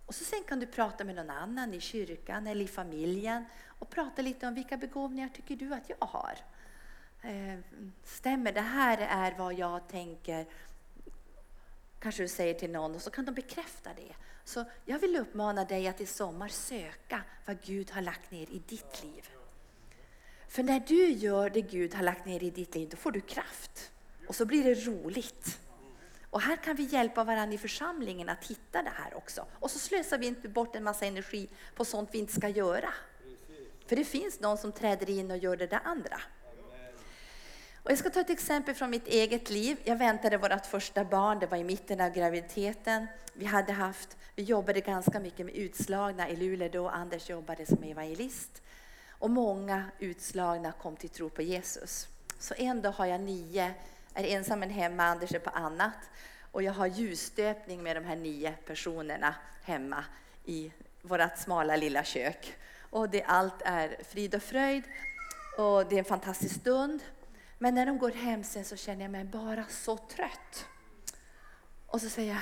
Och 0.06 0.16
så 0.16 0.24
sen 0.24 0.44
kan 0.44 0.60
du 0.60 0.66
prata 0.66 1.04
med 1.04 1.16
någon 1.16 1.30
annan 1.30 1.74
i 1.74 1.80
kyrkan 1.80 2.48
eller 2.48 2.66
i 2.66 2.68
familjen 2.68 3.46
och 3.66 3.90
prata 3.90 4.22
lite 4.22 4.48
om 4.48 4.54
vilka 4.54 4.78
begåvningar 4.78 5.30
tycker 5.30 5.56
du 5.56 5.74
att 5.74 5.90
jag 5.90 6.08
har? 6.08 6.38
Eh, 7.22 7.60
stämmer 8.04 8.52
det 8.52 8.62
här 8.62 8.98
är 8.98 9.38
vad 9.38 9.54
jag 9.54 9.88
tänker? 9.88 10.46
Kanske 12.00 12.24
du 12.24 12.28
säger 12.28 12.54
till 12.54 12.72
någon 12.72 12.96
och 12.96 13.02
så 13.02 13.10
kan 13.10 13.26
de 13.26 13.32
bekräfta 13.32 13.90
det. 13.96 14.16
Så 14.44 14.66
jag 14.86 15.00
vill 15.00 15.16
uppmana 15.16 15.66
dig 15.66 15.88
att 15.88 16.02
i 16.02 16.06
sommar 16.06 16.48
söka 16.48 17.22
vad 17.46 17.62
Gud 17.62 17.92
har 17.92 18.02
lagt 18.02 18.32
ner 18.32 18.52
i 18.52 18.62
ditt 18.68 19.04
liv. 19.04 19.30
För 20.48 20.64
när 20.64 20.80
du 20.80 21.10
gör 21.10 21.50
det 21.50 21.62
Gud 21.62 21.94
har 21.94 22.04
lagt 22.04 22.26
ner 22.26 22.44
i 22.44 22.50
ditt 22.50 22.76
liv, 22.76 22.90
då 22.90 22.98
får 22.98 23.12
du 23.12 23.22
kraft. 23.22 23.92
Och 24.28 24.36
så 24.36 24.46
blir 24.46 24.64
det 24.64 24.74
roligt. 24.74 25.60
Och 26.30 26.42
här 26.42 26.56
kan 26.56 26.76
vi 26.76 26.84
hjälpa 26.84 27.24
varandra 27.24 27.56
i 27.56 27.58
församlingen 27.58 28.30
att 28.30 28.46
hitta 28.46 28.84
det 28.84 28.92
här 28.96 29.14
också. 29.18 29.46
Och 29.60 29.72
så 29.72 29.80
slösar 29.80 30.18
vi 30.18 30.28
inte 30.28 30.50
bort 30.50 30.76
en 30.76 30.84
massa 30.84 31.06
energi 31.06 31.50
på 31.76 31.86
sånt 31.86 32.10
vi 32.12 32.18
inte 32.20 32.34
ska 32.34 32.50
göra. 32.50 32.94
För 33.86 33.96
det 33.96 34.06
finns 34.06 34.40
någon 34.40 34.58
som 34.58 34.72
träder 34.72 35.10
in 35.10 35.32
och 35.32 35.38
gör 35.38 35.58
det 35.58 35.68
där 35.68 35.82
andra. 35.84 36.22
Och 37.84 37.92
jag 37.92 37.98
ska 37.98 38.10
ta 38.10 38.20
ett 38.20 38.30
exempel 38.30 38.76
från 38.76 38.90
mitt 38.90 39.08
eget 39.08 39.50
liv. 39.50 39.78
Jag 39.84 39.96
väntade 39.96 40.38
vårt 40.38 40.66
första 40.66 41.04
barn, 41.04 41.40
det 41.40 41.46
var 41.46 41.58
i 41.58 41.64
mitten 41.64 42.02
av 42.02 42.10
graviditeten. 42.10 43.08
Vi, 43.34 43.46
hade 43.46 43.74
haft, 43.74 44.18
vi 44.36 44.44
jobbade 44.44 44.82
ganska 44.82 45.20
mycket 45.20 45.46
med 45.46 45.56
utslagna 45.56 46.30
i 46.30 46.36
Luleå 46.36 46.70
då, 46.70 46.90
Anders 46.90 47.30
jobbade 47.30 47.66
som 47.66 47.84
evangelist. 47.84 48.62
Och 49.10 49.30
många 49.30 49.84
utslagna 50.00 50.72
kom 50.72 50.96
till 50.96 51.10
tro 51.10 51.30
på 51.30 51.42
Jesus. 51.42 52.08
Så 52.40 52.54
en 52.54 52.82
dag 52.82 52.92
har 52.92 53.06
jag 53.06 53.22
nio, 53.22 53.74
är 54.14 54.24
ensam 54.24 54.62
hemma, 54.62 55.04
Anders 55.04 55.32
är 55.32 55.40
på 55.40 55.50
annat. 55.50 56.10
Och 56.52 56.64
jag 56.64 56.74
har 56.74 56.88
ljusstöpning 56.88 57.84
med 57.84 57.96
de 57.96 58.06
här 58.06 58.16
nio 58.16 58.54
personerna 58.66 59.36
hemma 59.64 60.04
i 60.46 60.72
vårt 61.02 61.38
smala 61.38 61.76
lilla 61.76 62.04
kök. 62.04 62.54
Och 62.90 63.10
det, 63.10 63.24
allt 63.24 63.62
är 63.66 63.98
frid 64.10 64.36
och 64.36 64.44
fröjd 64.44 64.84
och 65.58 65.86
det 65.86 65.96
är 65.96 66.00
en 66.00 66.06
fantastisk 66.06 66.56
stund. 66.56 67.02
Men 67.62 67.76
när 67.76 67.86
de 67.86 67.98
går 67.98 68.12
hem 68.12 68.44
sen 68.44 68.66
så 68.66 68.76
känner 68.76 69.02
jag 69.02 69.12
mig 69.12 69.24
bara 69.26 69.66
så 69.70 69.98
trött. 69.98 70.66
Och 71.86 72.02
så 72.02 72.10
säger 72.10 72.32
jag 72.34 72.42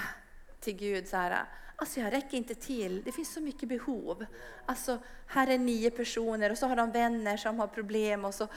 till 0.59 0.76
Gud 0.76 1.07
så 1.07 1.18
här, 1.18 1.45
alltså 1.76 1.99
jag 1.99 2.13
räcker 2.13 2.38
inte 2.38 2.55
till, 2.55 3.03
det 3.03 3.11
finns 3.11 3.34
så 3.34 3.41
mycket 3.41 3.70
behov. 3.70 4.26
Alltså 4.65 4.99
här 5.28 5.47
är 5.47 5.57
nio 5.57 5.91
personer 5.91 6.49
och 6.49 6.57
så 6.57 6.68
har 6.68 6.76
de 6.76 6.91
vänner 6.91 7.38
som 7.38 7.59
har 7.59 7.68
problem 7.68 8.26
och 8.26 8.34
så, 8.34 8.47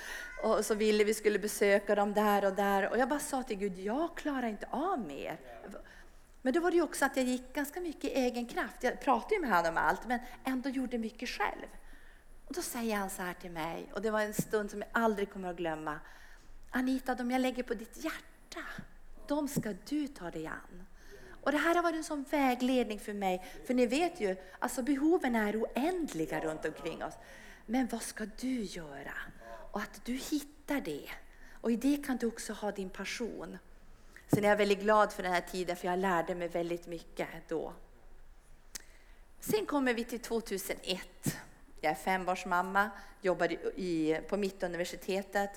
och 0.43 0.65
så 0.65 0.75
ville 0.75 1.05
vi 1.05 1.15
skulle 1.15 1.39
besöka 1.39 1.95
dem 1.95 2.15
där 2.15 2.45
och 2.45 2.53
där. 2.53 2.89
Och 2.91 2.99
jag 2.99 3.09
bara 3.09 3.21
sa 3.21 3.43
till 3.43 3.59
Gud, 3.59 3.79
jag 3.79 4.17
klarar 4.17 4.49
inte 4.49 4.67
av 4.71 4.99
mer. 4.99 5.41
Men 6.43 6.53
då 6.53 6.61
var 6.61 6.71
det 6.71 6.77
ju 6.77 6.83
också 6.83 7.05
att 7.05 7.17
jag 7.17 7.27
gick 7.27 7.55
ganska 7.55 7.81
mycket 7.81 8.05
i 8.05 8.15
egen 8.15 8.47
kraft. 8.47 8.83
Jag 8.83 9.01
pratade 9.01 9.35
ju 9.35 9.41
med 9.41 9.51
honom 9.51 9.71
om 9.71 9.79
allt, 9.79 10.07
men 10.07 10.19
ändå 10.45 10.69
gjorde 10.69 10.99
mycket 10.99 11.29
själv. 11.29 11.67
Och 12.47 12.55
då 12.55 12.63
säger 12.63 12.97
han 12.97 13.11
så 13.11 13.23
här 13.23 13.35
till 13.35 13.51
mig, 13.51 13.91
och 13.95 14.03
det 14.03 14.11
var 14.11 14.21
en 14.21 14.35
stund 14.35 14.71
som 14.71 14.81
jag 14.81 14.89
aldrig 14.93 15.33
kommer 15.33 15.51
att 15.51 15.57
glömma. 15.57 16.01
Anita, 16.71 17.15
de 17.15 17.31
jag 17.31 17.41
lägger 17.41 17.63
på 17.63 17.75
ditt 17.75 18.05
hjärta, 18.05 18.61
de 19.27 19.49
ska 19.49 19.75
du 19.89 20.09
ta 20.09 20.31
dig 20.31 20.47
an. 20.47 20.87
Och 21.43 21.53
det 21.53 21.59
här 21.59 21.75
har 21.75 21.83
varit 21.83 21.97
en 21.97 22.05
sån 22.05 22.25
vägledning 22.31 23.01
för 23.01 23.13
mig, 23.13 23.45
för 23.67 23.75
ni 23.75 23.87
vet 23.87 24.21
ju, 24.21 24.37
alltså 24.59 24.83
behoven 24.83 25.37
är 25.37 25.63
oändliga 25.63 26.41
runt 26.41 26.65
omkring 26.65 27.05
oss. 27.05 27.15
Men 27.67 27.87
vad 27.87 28.03
ska 28.03 28.27
du 28.41 28.63
göra? 28.63 29.15
Och 29.71 29.81
att 29.81 30.05
du 30.05 30.13
hittar 30.13 30.81
det. 30.81 31.11
Och 31.61 31.73
i 31.73 31.77
det 31.77 32.07
kan 32.07 32.17
du 32.17 32.27
också 32.27 32.53
ha 32.53 32.73
din 32.73 32.91
passion. 32.91 33.59
Sen 34.27 34.45
är 34.45 34.49
jag 34.49 34.57
väldigt 34.57 34.81
glad 34.81 35.13
för 35.13 35.23
den 35.23 35.33
här 35.33 35.41
tiden, 35.41 35.77
för 35.77 35.89
jag 35.89 35.99
lärde 35.99 36.35
mig 36.35 36.49
väldigt 36.49 36.87
mycket 36.87 37.29
då. 37.49 37.73
Sen 39.41 39.67
kommer 39.67 39.95
vi 39.95 40.05
till 40.05 40.21
2001. 40.21 41.01
Jag 41.81 41.91
är 41.91 41.95
fembarnsmamma, 41.95 42.91
jobbar 43.21 43.53
i, 43.77 44.21
på 44.29 44.37
Mittuniversitetet, 44.37 45.51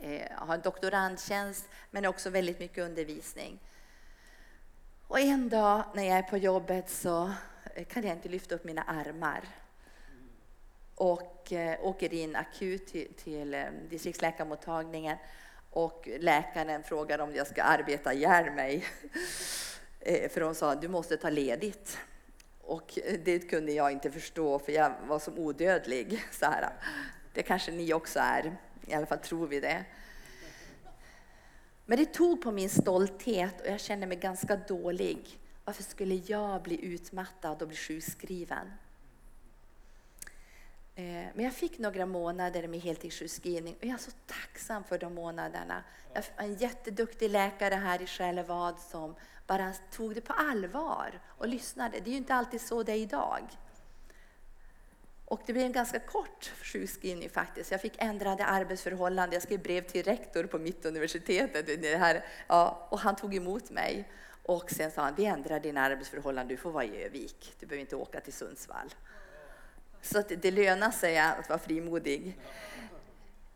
Eh, 0.00 0.22
har 0.36 0.54
en 0.54 0.60
doktorandtjänst, 0.60 1.68
men 1.90 2.06
också 2.06 2.30
väldigt 2.30 2.58
mycket 2.58 2.84
undervisning. 2.84 3.58
Och 5.08 5.20
en 5.20 5.48
dag 5.48 5.84
när 5.94 6.02
jag 6.02 6.18
är 6.18 6.22
på 6.22 6.36
jobbet 6.36 6.90
så 6.90 7.32
eh, 7.74 7.84
kan 7.84 8.02
jag 8.02 8.12
inte 8.16 8.28
lyfta 8.28 8.54
upp 8.54 8.64
mina 8.64 8.82
armar. 8.82 9.44
Och 10.94 11.52
eh, 11.52 11.84
åker 11.84 12.14
in 12.14 12.36
akut 12.36 12.86
till, 12.86 13.14
till 13.14 13.54
eh, 13.54 13.64
distriktsläkarmottagningen 13.90 15.16
och 15.70 16.08
läkaren 16.18 16.82
frågar 16.82 17.18
om 17.18 17.34
jag 17.34 17.46
ska 17.46 17.62
arbeta 17.62 18.12
ihjäl 18.12 18.50
mig. 18.50 18.84
Eh, 20.00 20.30
för 20.30 20.40
hon 20.40 20.54
sa 20.54 20.74
du 20.74 20.88
måste 20.88 21.16
ta 21.16 21.30
ledigt. 21.30 21.98
Och 22.60 22.98
eh, 23.04 23.20
det 23.24 23.38
kunde 23.38 23.72
jag 23.72 23.92
inte 23.92 24.10
förstå 24.10 24.58
för 24.58 24.72
jag 24.72 24.92
var 25.06 25.18
som 25.18 25.38
odödlig. 25.38 26.24
Så 26.30 26.46
här. 26.46 26.68
Det 27.34 27.42
kanske 27.42 27.72
ni 27.72 27.92
också 27.92 28.18
är, 28.18 28.56
i 28.86 28.94
alla 28.94 29.06
fall 29.06 29.18
tror 29.18 29.46
vi 29.46 29.60
det. 29.60 29.84
Men 31.84 31.98
det 31.98 32.06
tog 32.06 32.42
på 32.42 32.52
min 32.52 32.70
stolthet 32.70 33.60
och 33.60 33.66
jag 33.66 33.80
kände 33.80 34.06
mig 34.06 34.16
ganska 34.16 34.56
dålig. 34.56 35.38
Varför 35.64 35.82
skulle 35.82 36.14
jag 36.14 36.62
bli 36.62 36.84
utmattad 36.84 37.62
och 37.62 37.68
bli 37.68 37.76
sjukskriven? 37.76 38.72
Eh, 40.94 41.26
men 41.34 41.44
jag 41.44 41.52
fick 41.52 41.78
några 41.78 42.06
månader 42.06 42.68
med 42.68 42.80
heltidssjukskrivning 42.80 43.76
och 43.78 43.84
jag 43.84 43.94
är 43.94 43.98
så 43.98 44.10
tacksam 44.26 44.84
för 44.84 44.98
de 44.98 45.14
månaderna. 45.14 45.84
Jag 46.12 46.22
har 46.36 46.44
en 46.44 46.54
jätteduktig 46.54 47.30
läkare 47.30 47.74
här 47.74 48.02
i 48.02 48.06
Själevad 48.06 48.80
som 48.80 49.14
bara 49.46 49.72
tog 49.90 50.14
det 50.14 50.20
på 50.20 50.32
allvar 50.32 51.20
och 51.26 51.48
lyssnade. 51.48 52.00
Det 52.00 52.10
är 52.10 52.12
ju 52.12 52.16
inte 52.16 52.34
alltid 52.34 52.60
så 52.60 52.82
det 52.82 52.92
är 52.92 52.96
idag. 52.96 53.42
Och 55.26 55.40
det 55.46 55.52
blev 55.52 55.66
en 55.66 55.72
ganska 55.72 55.98
kort 55.98 56.52
sjukskrivning 56.62 57.30
faktiskt. 57.30 57.70
Jag 57.70 57.80
fick 57.80 57.92
ändrade 57.98 58.44
arbetsförhållanden. 58.44 59.32
Jag 59.32 59.42
skrev 59.42 59.62
brev 59.62 59.82
till 59.82 60.02
rektor 60.02 60.44
på 60.44 60.58
Mittuniversitetet. 60.58 61.82
Det 61.82 61.96
här, 61.96 62.24
ja, 62.46 62.88
och 62.90 62.98
han 62.98 63.16
tog 63.16 63.34
emot 63.34 63.70
mig. 63.70 64.08
Och 64.42 64.70
sen 64.70 64.90
sa 64.90 65.02
han, 65.02 65.14
vi 65.14 65.24
ändrar 65.24 65.60
dina 65.60 65.80
arbetsförhållanden, 65.80 66.56
du 66.56 66.62
får 66.62 66.70
vara 66.70 66.84
i 66.84 67.04
Övik. 67.04 67.54
Du 67.60 67.66
behöver 67.66 67.80
inte 67.80 67.96
åka 67.96 68.20
till 68.20 68.32
Sundsvall. 68.32 68.94
Så 70.02 70.22
det, 70.28 70.36
det 70.36 70.50
lönar 70.50 70.90
sig 70.90 71.18
att 71.18 71.48
vara 71.48 71.58
frimodig. 71.58 72.38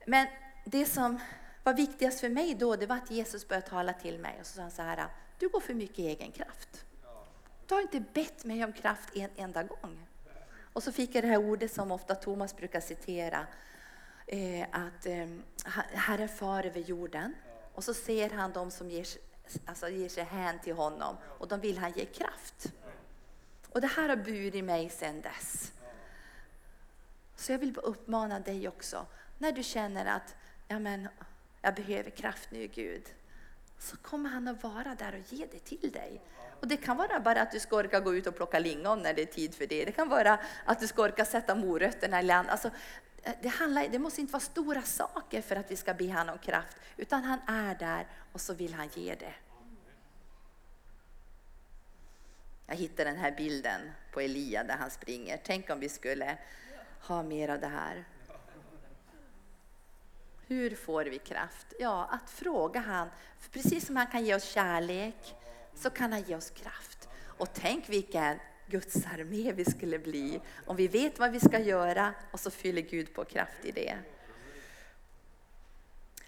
Men 0.06 0.26
det 0.64 0.86
som 0.86 1.20
var 1.64 1.74
viktigast 1.74 2.20
för 2.20 2.28
mig 2.28 2.54
då, 2.54 2.76
det 2.76 2.86
var 2.86 2.96
att 2.96 3.10
Jesus 3.10 3.48
började 3.48 3.66
tala 3.66 3.92
till 3.92 4.18
mig. 4.18 4.36
Och 4.40 4.46
så 4.46 4.54
sa 4.54 4.62
han 4.62 4.70
så 4.70 4.82
här, 4.82 5.06
du 5.38 5.48
går 5.48 5.60
för 5.60 5.74
mycket 5.74 5.98
i 5.98 6.06
egen 6.06 6.32
kraft. 6.32 6.84
Du 7.66 7.74
har 7.74 7.82
inte 7.82 8.00
bett 8.00 8.44
mig 8.44 8.64
om 8.64 8.72
kraft 8.72 9.16
en 9.16 9.30
enda 9.36 9.62
gång. 9.62 10.06
Och 10.72 10.82
så 10.82 10.92
fick 10.92 11.14
jag 11.14 11.24
det 11.24 11.28
här 11.28 11.36
ordet 11.36 11.72
som 11.72 11.90
ofta 11.90 12.14
Thomas 12.14 12.56
brukar 12.56 12.80
citera. 12.80 13.46
Eh, 14.26 14.66
att 14.72 15.06
eh, 15.06 15.26
Herren 15.92 16.28
far 16.28 16.66
över 16.66 16.80
jorden 16.80 17.34
och 17.74 17.84
så 17.84 17.94
ser 17.94 18.30
han 18.30 18.52
de 18.52 18.70
som 18.70 18.90
ger, 18.90 19.06
alltså 19.66 19.88
ger 19.88 20.08
sig 20.08 20.24
hän 20.24 20.58
till 20.58 20.74
honom 20.74 21.16
och 21.24 21.48
de 21.48 21.60
vill 21.60 21.78
han 21.78 21.92
ge 21.92 22.04
kraft. 22.04 22.72
Och 23.68 23.80
det 23.80 23.86
här 23.86 24.08
har 24.08 24.16
burit 24.16 24.64
mig 24.64 24.90
sedan 24.90 25.20
dess. 25.20 25.72
Så 27.36 27.52
jag 27.52 27.58
vill 27.58 27.72
bara 27.72 27.86
uppmana 27.86 28.40
dig 28.40 28.68
också, 28.68 29.06
när 29.38 29.52
du 29.52 29.62
känner 29.62 30.06
att 30.06 30.36
ja, 30.68 30.78
men, 30.78 31.08
jag 31.62 31.74
behöver 31.74 32.10
kraft 32.10 32.50
nu 32.50 32.66
Gud, 32.66 33.02
så 33.78 33.96
kommer 33.96 34.30
han 34.30 34.48
att 34.48 34.62
vara 34.62 34.94
där 34.94 35.14
och 35.14 35.32
ge 35.32 35.46
det 35.52 35.58
till 35.58 35.92
dig. 35.92 36.20
Och 36.60 36.68
det 36.68 36.76
kan 36.76 36.96
vara 36.96 37.20
bara 37.20 37.42
att 37.42 37.50
du 37.50 37.60
ska 37.60 37.76
orka 37.76 38.00
gå 38.00 38.14
ut 38.14 38.26
och 38.26 38.36
plocka 38.36 38.58
lingon 38.58 39.02
när 39.02 39.14
det 39.14 39.22
är 39.22 39.26
tid 39.26 39.54
för 39.54 39.66
det. 39.66 39.84
Det 39.84 39.92
kan 39.92 40.08
vara 40.08 40.38
att 40.64 40.80
du 40.80 40.86
ska 40.86 41.02
orka 41.02 41.24
sätta 41.24 41.54
morötterna 41.54 42.20
i 42.20 42.22
land. 42.22 42.48
Alltså, 42.48 42.70
eh, 43.22 43.32
det, 43.42 43.48
handlar, 43.48 43.88
det 43.88 43.98
måste 43.98 44.20
inte 44.20 44.32
vara 44.32 44.40
stora 44.40 44.82
saker 44.82 45.42
för 45.42 45.56
att 45.56 45.70
vi 45.70 45.76
ska 45.76 45.94
be 45.94 46.12
honom 46.12 46.32
om 46.32 46.38
kraft, 46.38 46.76
utan 46.96 47.24
han 47.24 47.38
är 47.46 47.74
där 47.74 48.06
och 48.32 48.40
så 48.40 48.54
vill 48.54 48.74
han 48.74 48.88
ge 48.94 49.14
det. 49.14 49.34
Jag 52.66 52.76
hittade 52.76 53.10
den 53.10 53.18
här 53.18 53.32
bilden 53.36 53.80
på 54.12 54.20
Elia 54.20 54.64
där 54.64 54.76
han 54.76 54.90
springer. 54.90 55.40
Tänk 55.44 55.70
om 55.70 55.80
vi 55.80 55.88
skulle 55.88 56.38
ha 57.00 57.22
mer 57.22 57.48
av 57.48 57.60
det 57.60 57.66
här. 57.66 58.04
Hur 60.46 60.76
får 60.76 61.04
vi 61.04 61.18
kraft? 61.18 61.66
Ja, 61.78 62.08
att 62.10 62.30
fråga 62.30 62.80
han. 62.80 63.08
För 63.38 63.50
precis 63.50 63.86
som 63.86 63.96
han 63.96 64.06
kan 64.06 64.24
ge 64.24 64.34
oss 64.34 64.44
kärlek 64.44 65.34
så 65.80 65.90
kan 65.90 66.12
han 66.12 66.22
ge 66.22 66.36
oss 66.36 66.50
kraft. 66.50 67.08
Och 67.26 67.48
tänk 67.52 67.88
vilken 67.88 68.38
Guds 68.66 68.96
armé 68.96 69.52
vi 69.52 69.64
skulle 69.64 69.98
bli 69.98 70.40
om 70.66 70.76
vi 70.76 70.88
vet 70.88 71.18
vad 71.18 71.32
vi 71.32 71.40
ska 71.40 71.58
göra 71.58 72.14
och 72.30 72.40
så 72.40 72.50
fyller 72.50 72.82
Gud 72.82 73.14
på 73.14 73.24
kraft 73.24 73.64
i 73.64 73.70
det. 73.70 73.96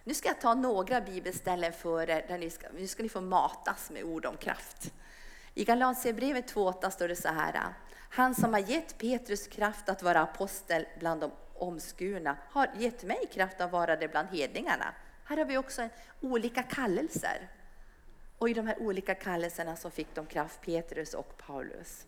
Nu 0.04 0.14
ska 0.14 0.28
jag 0.28 0.40
ta 0.40 0.54
några 0.54 1.00
bibelställen 1.00 1.72
för 1.72 2.10
er, 2.10 2.24
där 2.28 2.38
ni 2.38 2.50
ska, 2.50 2.66
nu 2.78 2.86
ska 2.86 3.02
ni 3.02 3.08
få 3.08 3.20
matas 3.20 3.90
med 3.90 4.04
ord 4.04 4.26
om 4.26 4.36
kraft. 4.36 4.92
I 5.54 5.64
Galatierbrevet 5.64 6.54
2.8 6.54 6.90
står 6.90 7.08
det 7.08 7.16
så 7.16 7.28
här. 7.28 7.74
Han 7.94 8.34
som 8.34 8.52
har 8.52 8.60
gett 8.60 8.98
Petrus 8.98 9.46
kraft 9.46 9.88
att 9.88 10.02
vara 10.02 10.20
apostel 10.20 10.86
bland 10.98 11.20
de 11.20 11.30
omskurna 11.54 12.36
har 12.50 12.70
gett 12.78 13.02
mig 13.02 13.26
kraft 13.32 13.60
att 13.60 13.72
vara 13.72 13.96
det 13.96 14.08
bland 14.08 14.28
hedningarna. 14.28 14.94
Här 15.24 15.36
har 15.36 15.44
vi 15.44 15.58
också 15.58 15.88
olika 16.20 16.62
kallelser. 16.62 17.48
Och 18.42 18.50
i 18.50 18.54
de 18.54 18.66
här 18.66 18.78
olika 18.78 19.14
kallelserna 19.14 19.76
så 19.76 19.90
fick 19.90 20.14
de 20.14 20.26
kraft 20.26 20.60
Petrus 20.60 21.14
och 21.14 21.36
Paulus. 21.36 22.06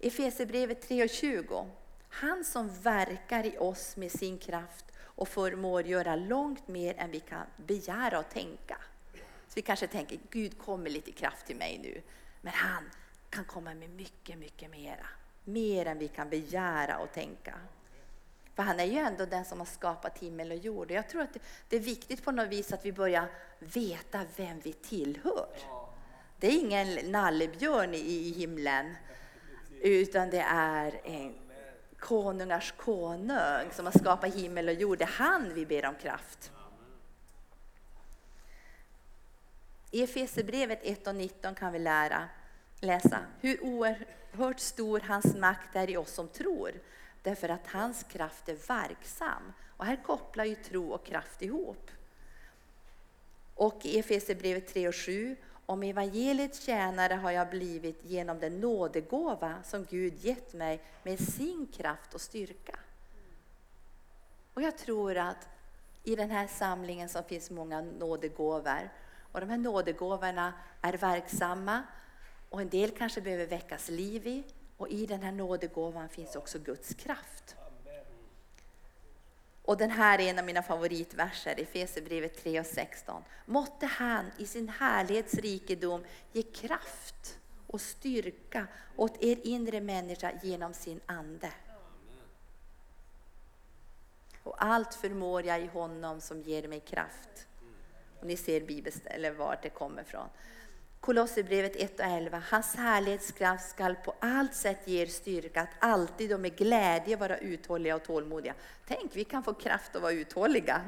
Efesierbrevet 0.00 0.88
3.20. 0.88 1.70
Han 2.08 2.44
som 2.44 2.68
verkar 2.82 3.46
i 3.46 3.58
oss 3.58 3.96
med 3.96 4.12
sin 4.12 4.38
kraft 4.38 4.84
och 5.00 5.28
förmår 5.28 5.82
göra 5.82 6.16
långt 6.16 6.68
mer 6.68 6.94
än 6.98 7.10
vi 7.10 7.20
kan 7.20 7.46
begära 7.56 8.18
och 8.18 8.28
tänka. 8.28 8.76
Så 9.48 9.52
vi 9.54 9.62
kanske 9.62 9.86
tänker, 9.86 10.18
Gud 10.30 10.58
kommer 10.58 10.90
lite 10.90 11.12
kraft 11.12 11.46
till 11.46 11.56
mig 11.56 11.78
nu. 11.82 12.02
Men 12.40 12.52
han 12.52 12.90
kan 13.30 13.44
komma 13.44 13.74
med 13.74 13.90
mycket, 13.90 14.38
mycket 14.38 14.70
mera. 14.70 15.06
Mer 15.44 15.86
än 15.86 15.98
vi 15.98 16.08
kan 16.08 16.28
begära 16.28 16.98
och 16.98 17.12
tänka. 17.12 17.54
För 18.58 18.62
han 18.62 18.80
är 18.80 18.84
ju 18.84 18.98
ändå 18.98 19.26
den 19.26 19.44
som 19.44 19.58
har 19.58 19.66
skapat 19.66 20.18
himmel 20.18 20.50
och 20.50 20.56
jord. 20.56 20.90
Jag 20.90 21.08
tror 21.08 21.22
att 21.22 21.36
det 21.68 21.76
är 21.76 21.80
viktigt 21.80 22.24
på 22.24 22.30
något 22.30 22.48
vis 22.48 22.72
att 22.72 22.84
vi 22.84 22.92
börjar 22.92 23.28
veta 23.58 24.20
vem 24.36 24.60
vi 24.60 24.72
tillhör. 24.72 25.48
Det 26.38 26.46
är 26.46 26.60
ingen 26.60 27.12
nallebjörn 27.12 27.94
i 27.94 28.32
himlen, 28.36 28.94
utan 29.80 30.30
det 30.30 30.40
är 30.50 31.00
en 31.04 31.34
konungars 31.98 32.74
konung 32.76 33.70
som 33.72 33.86
har 33.86 33.98
skapat 33.98 34.34
himmel 34.34 34.68
och 34.68 34.74
jord. 34.74 34.98
Det 34.98 35.04
är 35.04 35.08
han 35.08 35.54
vi 35.54 35.66
ber 35.66 35.86
om 35.86 35.94
kraft. 35.94 36.52
I 39.90 40.02
Efesierbrevet 40.02 40.80
1 40.82 41.06
och 41.06 41.14
19 41.14 41.54
kan 41.54 41.72
vi 41.72 41.78
lära, 41.78 42.28
läsa 42.80 43.18
hur 43.40 43.64
oerhört 43.64 44.60
stor 44.60 45.00
hans 45.00 45.36
makt 45.36 45.76
är 45.76 45.90
i 45.90 45.96
oss 45.96 46.12
som 46.12 46.28
tror. 46.28 46.72
Därför 47.28 47.48
att 47.48 47.66
hans 47.66 48.02
kraft 48.02 48.48
är 48.48 48.54
verksam. 48.68 49.52
Och 49.76 49.86
här 49.86 49.96
kopplar 50.06 50.44
ju 50.44 50.54
tro 50.54 50.92
och 50.92 51.06
kraft 51.06 51.42
ihop. 51.42 51.90
Och 53.54 53.80
i 53.82 53.98
Efesierbrevet 53.98 54.68
3 54.68 54.88
och 54.88 54.94
7 54.94 55.36
om 55.66 55.82
evangeliets 55.82 56.60
tjänare 56.60 57.14
har 57.14 57.30
jag 57.30 57.50
blivit 57.50 58.04
genom 58.04 58.38
den 58.38 58.60
nådegåva 58.60 59.62
som 59.62 59.84
Gud 59.84 60.24
gett 60.24 60.54
mig 60.54 60.82
med 61.02 61.20
sin 61.20 61.66
kraft 61.66 62.14
och 62.14 62.20
styrka. 62.20 62.78
Och 64.54 64.62
jag 64.62 64.78
tror 64.78 65.16
att 65.16 65.48
i 66.04 66.16
den 66.16 66.30
här 66.30 66.46
samlingen 66.46 67.08
som 67.08 67.24
finns 67.24 67.50
många 67.50 67.80
nådegåvor. 67.80 68.90
Och 69.32 69.40
de 69.40 69.50
här 69.50 69.58
nådegåvorna 69.58 70.52
är 70.82 70.92
verksamma 70.92 71.82
och 72.50 72.60
en 72.60 72.68
del 72.68 72.90
kanske 72.90 73.20
behöver 73.20 73.46
väckas 73.46 73.88
liv 73.88 74.26
i. 74.26 74.44
Och 74.78 74.88
i 74.88 75.06
den 75.06 75.22
här 75.22 75.32
nådegåvan 75.32 76.08
finns 76.08 76.36
också 76.36 76.58
Guds 76.58 76.94
kraft. 76.94 77.56
Och 79.62 79.76
den 79.76 79.90
här 79.90 80.18
är 80.18 80.30
en 80.30 80.38
av 80.38 80.44
mina 80.44 80.62
favoritverser, 80.62 81.60
i 81.60 81.62
Efesierbrevet 81.62 82.42
3 82.42 82.60
och 82.60 82.66
16. 82.66 83.22
Måtte 83.46 83.86
han 83.86 84.30
i 84.38 84.46
sin 84.46 84.68
härlighetsrikedom 84.68 86.04
ge 86.32 86.42
kraft 86.42 87.38
och 87.66 87.80
styrka 87.80 88.66
åt 88.96 89.22
er 89.22 89.38
inre 89.42 89.80
människa 89.80 90.32
genom 90.42 90.74
sin 90.74 91.00
ande. 91.06 91.52
Och 94.42 94.64
allt 94.64 94.94
förmår 94.94 95.46
jag 95.46 95.60
i 95.62 95.66
honom 95.66 96.20
som 96.20 96.42
ger 96.42 96.68
mig 96.68 96.80
kraft. 96.80 97.46
Och 98.20 98.26
ni 98.26 98.36
ser 98.36 98.60
bibelst 98.60 99.06
eller 99.06 99.30
vart 99.30 99.62
det 99.62 99.70
kommer 99.70 100.02
ifrån. 100.02 100.28
Kolosserbrevet 101.00 101.76
1 101.76 102.00
och 102.00 102.06
11. 102.06 102.42
Hans 102.50 102.74
härlighetskraft 102.74 103.70
skall 103.70 103.94
på 103.94 104.14
allt 104.20 104.54
sätt 104.54 104.80
ge 104.84 105.02
er 105.02 105.06
styrka 105.06 105.62
att 105.62 105.68
alltid 105.78 106.32
och 106.32 106.40
med 106.40 106.56
glädje 106.56 107.16
vara 107.16 107.38
uthålliga 107.38 107.96
och 107.96 108.02
tålmodiga. 108.02 108.54
Tänk, 108.86 109.16
vi 109.16 109.24
kan 109.24 109.42
få 109.42 109.54
kraft 109.54 109.96
att 109.96 110.02
vara 110.02 110.12
uthålliga. 110.12 110.82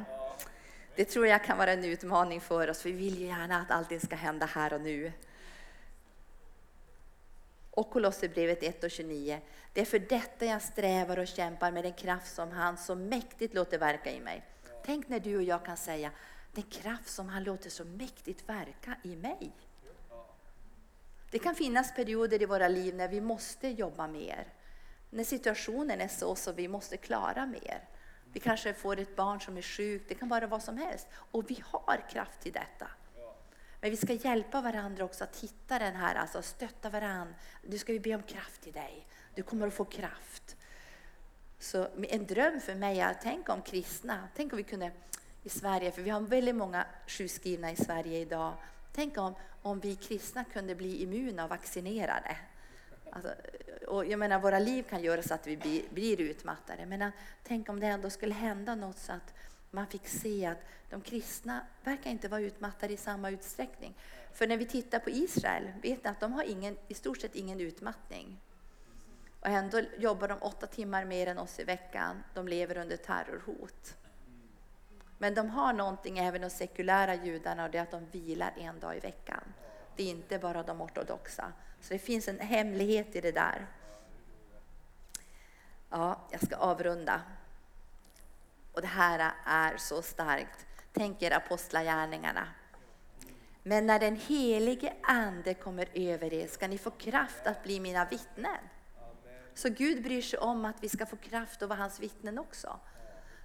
Det 0.96 1.04
tror 1.04 1.26
jag 1.26 1.44
kan 1.44 1.58
vara 1.58 1.72
en 1.72 1.84
utmaning 1.84 2.40
för 2.40 2.70
oss, 2.70 2.82
för 2.82 2.88
vi 2.88 2.96
vill 2.96 3.18
ju 3.18 3.26
gärna 3.26 3.60
att 3.60 3.70
allting 3.70 4.00
ska 4.00 4.16
hända 4.16 4.46
här 4.46 4.72
och 4.72 4.80
nu. 4.80 5.12
Och 7.70 7.90
Kolosserbrevet 7.90 8.62
1 8.62 8.84
och 8.84 8.90
29. 8.90 9.40
Det 9.72 9.80
är 9.80 9.84
för 9.84 9.98
detta 9.98 10.44
jag 10.44 10.62
strävar 10.62 11.18
och 11.18 11.28
kämpar 11.28 11.72
med 11.72 11.84
den 11.84 11.92
kraft 11.92 12.34
som 12.34 12.50
han 12.50 12.76
så 12.76 12.94
mäktigt 12.94 13.54
låter 13.54 13.78
verka 13.78 14.12
i 14.12 14.20
mig. 14.20 14.44
Tänk 14.84 15.08
när 15.08 15.20
du 15.20 15.36
och 15.36 15.42
jag 15.42 15.64
kan 15.64 15.76
säga, 15.76 16.10
den 16.52 16.64
kraft 16.64 17.08
som 17.08 17.28
han 17.28 17.44
låter 17.44 17.70
så 17.70 17.84
mäktigt 17.84 18.48
verka 18.48 18.96
i 19.02 19.16
mig. 19.16 19.52
Det 21.30 21.38
kan 21.38 21.54
finnas 21.54 21.94
perioder 21.94 22.42
i 22.42 22.46
våra 22.46 22.68
liv 22.68 22.94
när 22.94 23.08
vi 23.08 23.20
måste 23.20 23.68
jobba 23.68 24.06
mer. 24.06 24.46
När 25.10 25.24
situationen 25.24 26.00
är 26.00 26.08
så 26.08 26.34
så 26.34 26.52
vi 26.52 26.68
måste 26.68 26.96
klara 26.96 27.46
mer. 27.46 27.88
Vi 28.32 28.40
kanske 28.40 28.74
får 28.74 28.98
ett 28.98 29.16
barn 29.16 29.40
som 29.40 29.56
är 29.56 29.62
sjukt, 29.62 30.08
det 30.08 30.14
kan 30.14 30.28
vara 30.28 30.46
vad 30.46 30.62
som 30.62 30.76
helst. 30.76 31.06
Och 31.12 31.50
vi 31.50 31.62
har 31.64 32.10
kraft 32.10 32.40
till 32.40 32.52
detta. 32.52 32.86
Men 33.80 33.90
vi 33.90 33.96
ska 33.96 34.12
hjälpa 34.12 34.60
varandra 34.60 35.04
också 35.04 35.24
att 35.24 35.36
hitta 35.36 35.78
den 35.78 35.96
här, 35.96 36.14
alltså 36.14 36.42
stötta 36.42 36.90
varandra. 36.90 37.34
Nu 37.62 37.78
ska 37.78 37.92
vi 37.92 38.00
be 38.00 38.14
om 38.14 38.22
kraft 38.22 38.62
till 38.62 38.72
dig. 38.72 39.06
Du 39.34 39.42
kommer 39.42 39.66
att 39.66 39.74
få 39.74 39.84
kraft. 39.84 40.56
Så 41.58 41.88
en 42.08 42.26
dröm 42.26 42.60
för 42.60 42.74
mig 42.74 43.00
är, 43.00 43.16
tänk 43.22 43.48
om 43.48 43.62
kristna, 43.62 44.28
tänk 44.36 44.52
om 44.52 44.56
vi 44.56 44.62
kunde 44.62 44.92
i 45.42 45.48
Sverige, 45.48 45.92
för 45.92 46.02
vi 46.02 46.10
har 46.10 46.20
väldigt 46.20 46.56
många 46.56 46.86
sjukskrivna 47.06 47.70
i 47.70 47.76
Sverige 47.76 48.18
idag. 48.18 48.54
Tänk 48.92 49.18
om, 49.18 49.34
om 49.62 49.80
vi 49.80 49.96
kristna 49.96 50.44
kunde 50.44 50.74
bli 50.74 51.02
immuna 51.02 51.44
och 51.44 51.50
vaccinerade. 51.50 52.36
Alltså, 53.10 53.34
och 53.86 54.06
jag 54.06 54.18
menar, 54.18 54.40
våra 54.40 54.58
liv 54.58 54.82
kan 54.82 55.02
göra 55.02 55.22
så 55.22 55.34
att 55.34 55.46
vi 55.46 55.56
blir, 55.56 55.82
blir 55.90 56.20
utmattade, 56.20 56.86
men 56.86 57.02
äh, 57.02 57.10
tänk 57.42 57.68
om 57.68 57.80
det 57.80 57.86
ändå 57.86 58.10
skulle 58.10 58.34
hända 58.34 58.74
något 58.74 58.98
så 58.98 59.12
att 59.12 59.34
man 59.70 59.86
fick 59.86 60.08
se 60.08 60.46
att 60.46 60.58
de 60.90 61.00
kristna 61.00 61.60
verkar 61.84 62.10
inte 62.10 62.28
vara 62.28 62.40
utmattade 62.40 62.92
i 62.92 62.96
samma 62.96 63.30
utsträckning. 63.30 63.94
För 64.32 64.46
när 64.46 64.56
vi 64.56 64.66
tittar 64.66 64.98
på 64.98 65.10
Israel, 65.10 65.72
vet 65.82 66.04
ni 66.04 66.10
att 66.10 66.20
de 66.20 66.32
har 66.32 66.42
ingen, 66.42 66.76
i 66.88 66.94
stort 66.94 67.20
sett 67.20 67.34
ingen 67.34 67.60
utmattning. 67.60 68.40
Och 69.40 69.46
ändå 69.46 69.82
jobbar 69.98 70.28
de 70.28 70.38
åtta 70.42 70.66
timmar 70.66 71.04
mer 71.04 71.26
än 71.26 71.38
oss 71.38 71.60
i 71.60 71.64
veckan. 71.64 72.22
De 72.34 72.48
lever 72.48 72.76
under 72.76 72.96
terrorhot. 72.96 73.96
Men 75.22 75.34
de 75.34 75.50
har 75.50 75.72
någonting, 75.72 76.18
även 76.18 76.40
de 76.40 76.50
sekulära 76.50 77.14
judarna, 77.14 77.64
och 77.64 77.70
det 77.70 77.78
är 77.78 77.82
att 77.82 77.90
de 77.90 78.06
vilar 78.06 78.52
en 78.56 78.80
dag 78.80 78.96
i 78.96 79.00
veckan. 79.00 79.40
Det 79.96 80.02
är 80.02 80.10
inte 80.10 80.38
bara 80.38 80.62
de 80.62 80.80
ortodoxa. 80.80 81.52
Så 81.80 81.92
det 81.92 81.98
finns 81.98 82.28
en 82.28 82.38
hemlighet 82.38 83.16
i 83.16 83.20
det 83.20 83.32
där. 83.32 83.66
Ja, 85.90 86.20
jag 86.30 86.42
ska 86.42 86.56
avrunda. 86.56 87.22
Och 88.72 88.80
det 88.80 88.86
här 88.86 89.32
är 89.44 89.76
så 89.76 90.02
starkt. 90.02 90.66
Tänk 90.92 91.22
er 91.22 91.30
apostlagärningarna. 91.30 92.48
Men 93.62 93.86
när 93.86 93.98
den 93.98 94.16
helige 94.16 94.92
Ande 95.02 95.54
kommer 95.54 95.88
över 95.94 96.34
er 96.34 96.46
ska 96.46 96.68
ni 96.68 96.78
få 96.78 96.90
kraft 96.90 97.46
att 97.46 97.62
bli 97.62 97.80
mina 97.80 98.04
vittnen. 98.04 98.58
Så 99.54 99.68
Gud 99.68 100.02
bryr 100.02 100.22
sig 100.22 100.38
om 100.38 100.64
att 100.64 100.82
vi 100.82 100.88
ska 100.88 101.06
få 101.06 101.16
kraft 101.16 101.62
att 101.62 101.68
vara 101.68 101.78
hans 101.78 102.00
vittnen 102.00 102.38
också. 102.38 102.80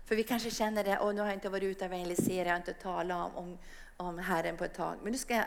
För 0.06 0.16
vi 0.16 0.24
kanske 0.24 0.51
känner 0.51 0.84
det, 0.84 0.97
och 0.97 1.16
nu 1.16 1.22
har 1.22 1.28
jag 1.28 1.36
inte 1.36 1.49
varit 1.49 1.64
ute 1.64 1.86
och 1.86 1.91
evangeliserat, 1.91 2.47
jag 2.47 2.53
har 2.53 2.58
inte 2.58 2.74
talat 2.74 3.32
om, 3.36 3.43
om, 3.43 3.58
om 3.97 4.20
Herren 4.20 4.58
på 4.58 4.64
ett 4.64 4.74
tag. 4.74 4.97
Men 5.03 5.12
nu 5.12 5.18
ska 5.18 5.34
jag 5.34 5.45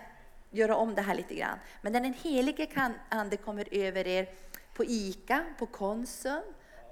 göra 0.51 0.77
om 0.77 0.95
det 0.95 1.03
här 1.03 1.15
lite 1.15 1.35
grann. 1.35 1.59
Men 1.81 1.93
när 1.93 2.01
den 2.01 2.15
helige 2.15 2.93
Ande 3.09 3.37
kommer 3.37 3.69
över 3.71 4.07
er 4.07 4.29
på 4.75 4.85
ICA, 4.85 5.45
på 5.59 5.67
Konsum, 5.67 6.43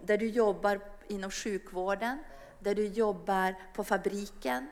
där 0.02 0.18
du 0.18 0.26
jobbar 0.28 0.80
inom 1.08 1.30
sjukvården, 1.30 2.18
där 2.58 2.74
du 2.74 2.86
jobbar 2.86 3.54
på 3.74 3.84
fabriken, 3.84 4.66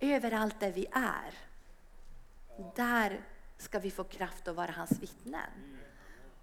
överallt 0.00 0.60
där 0.60 0.72
vi 0.72 0.86
är. 0.92 1.34
Där 2.76 3.20
ska 3.58 3.78
vi 3.78 3.90
få 3.90 4.04
kraft 4.04 4.48
att 4.48 4.56
vara 4.56 4.70
hans 4.70 4.98
vittnen. 4.98 5.50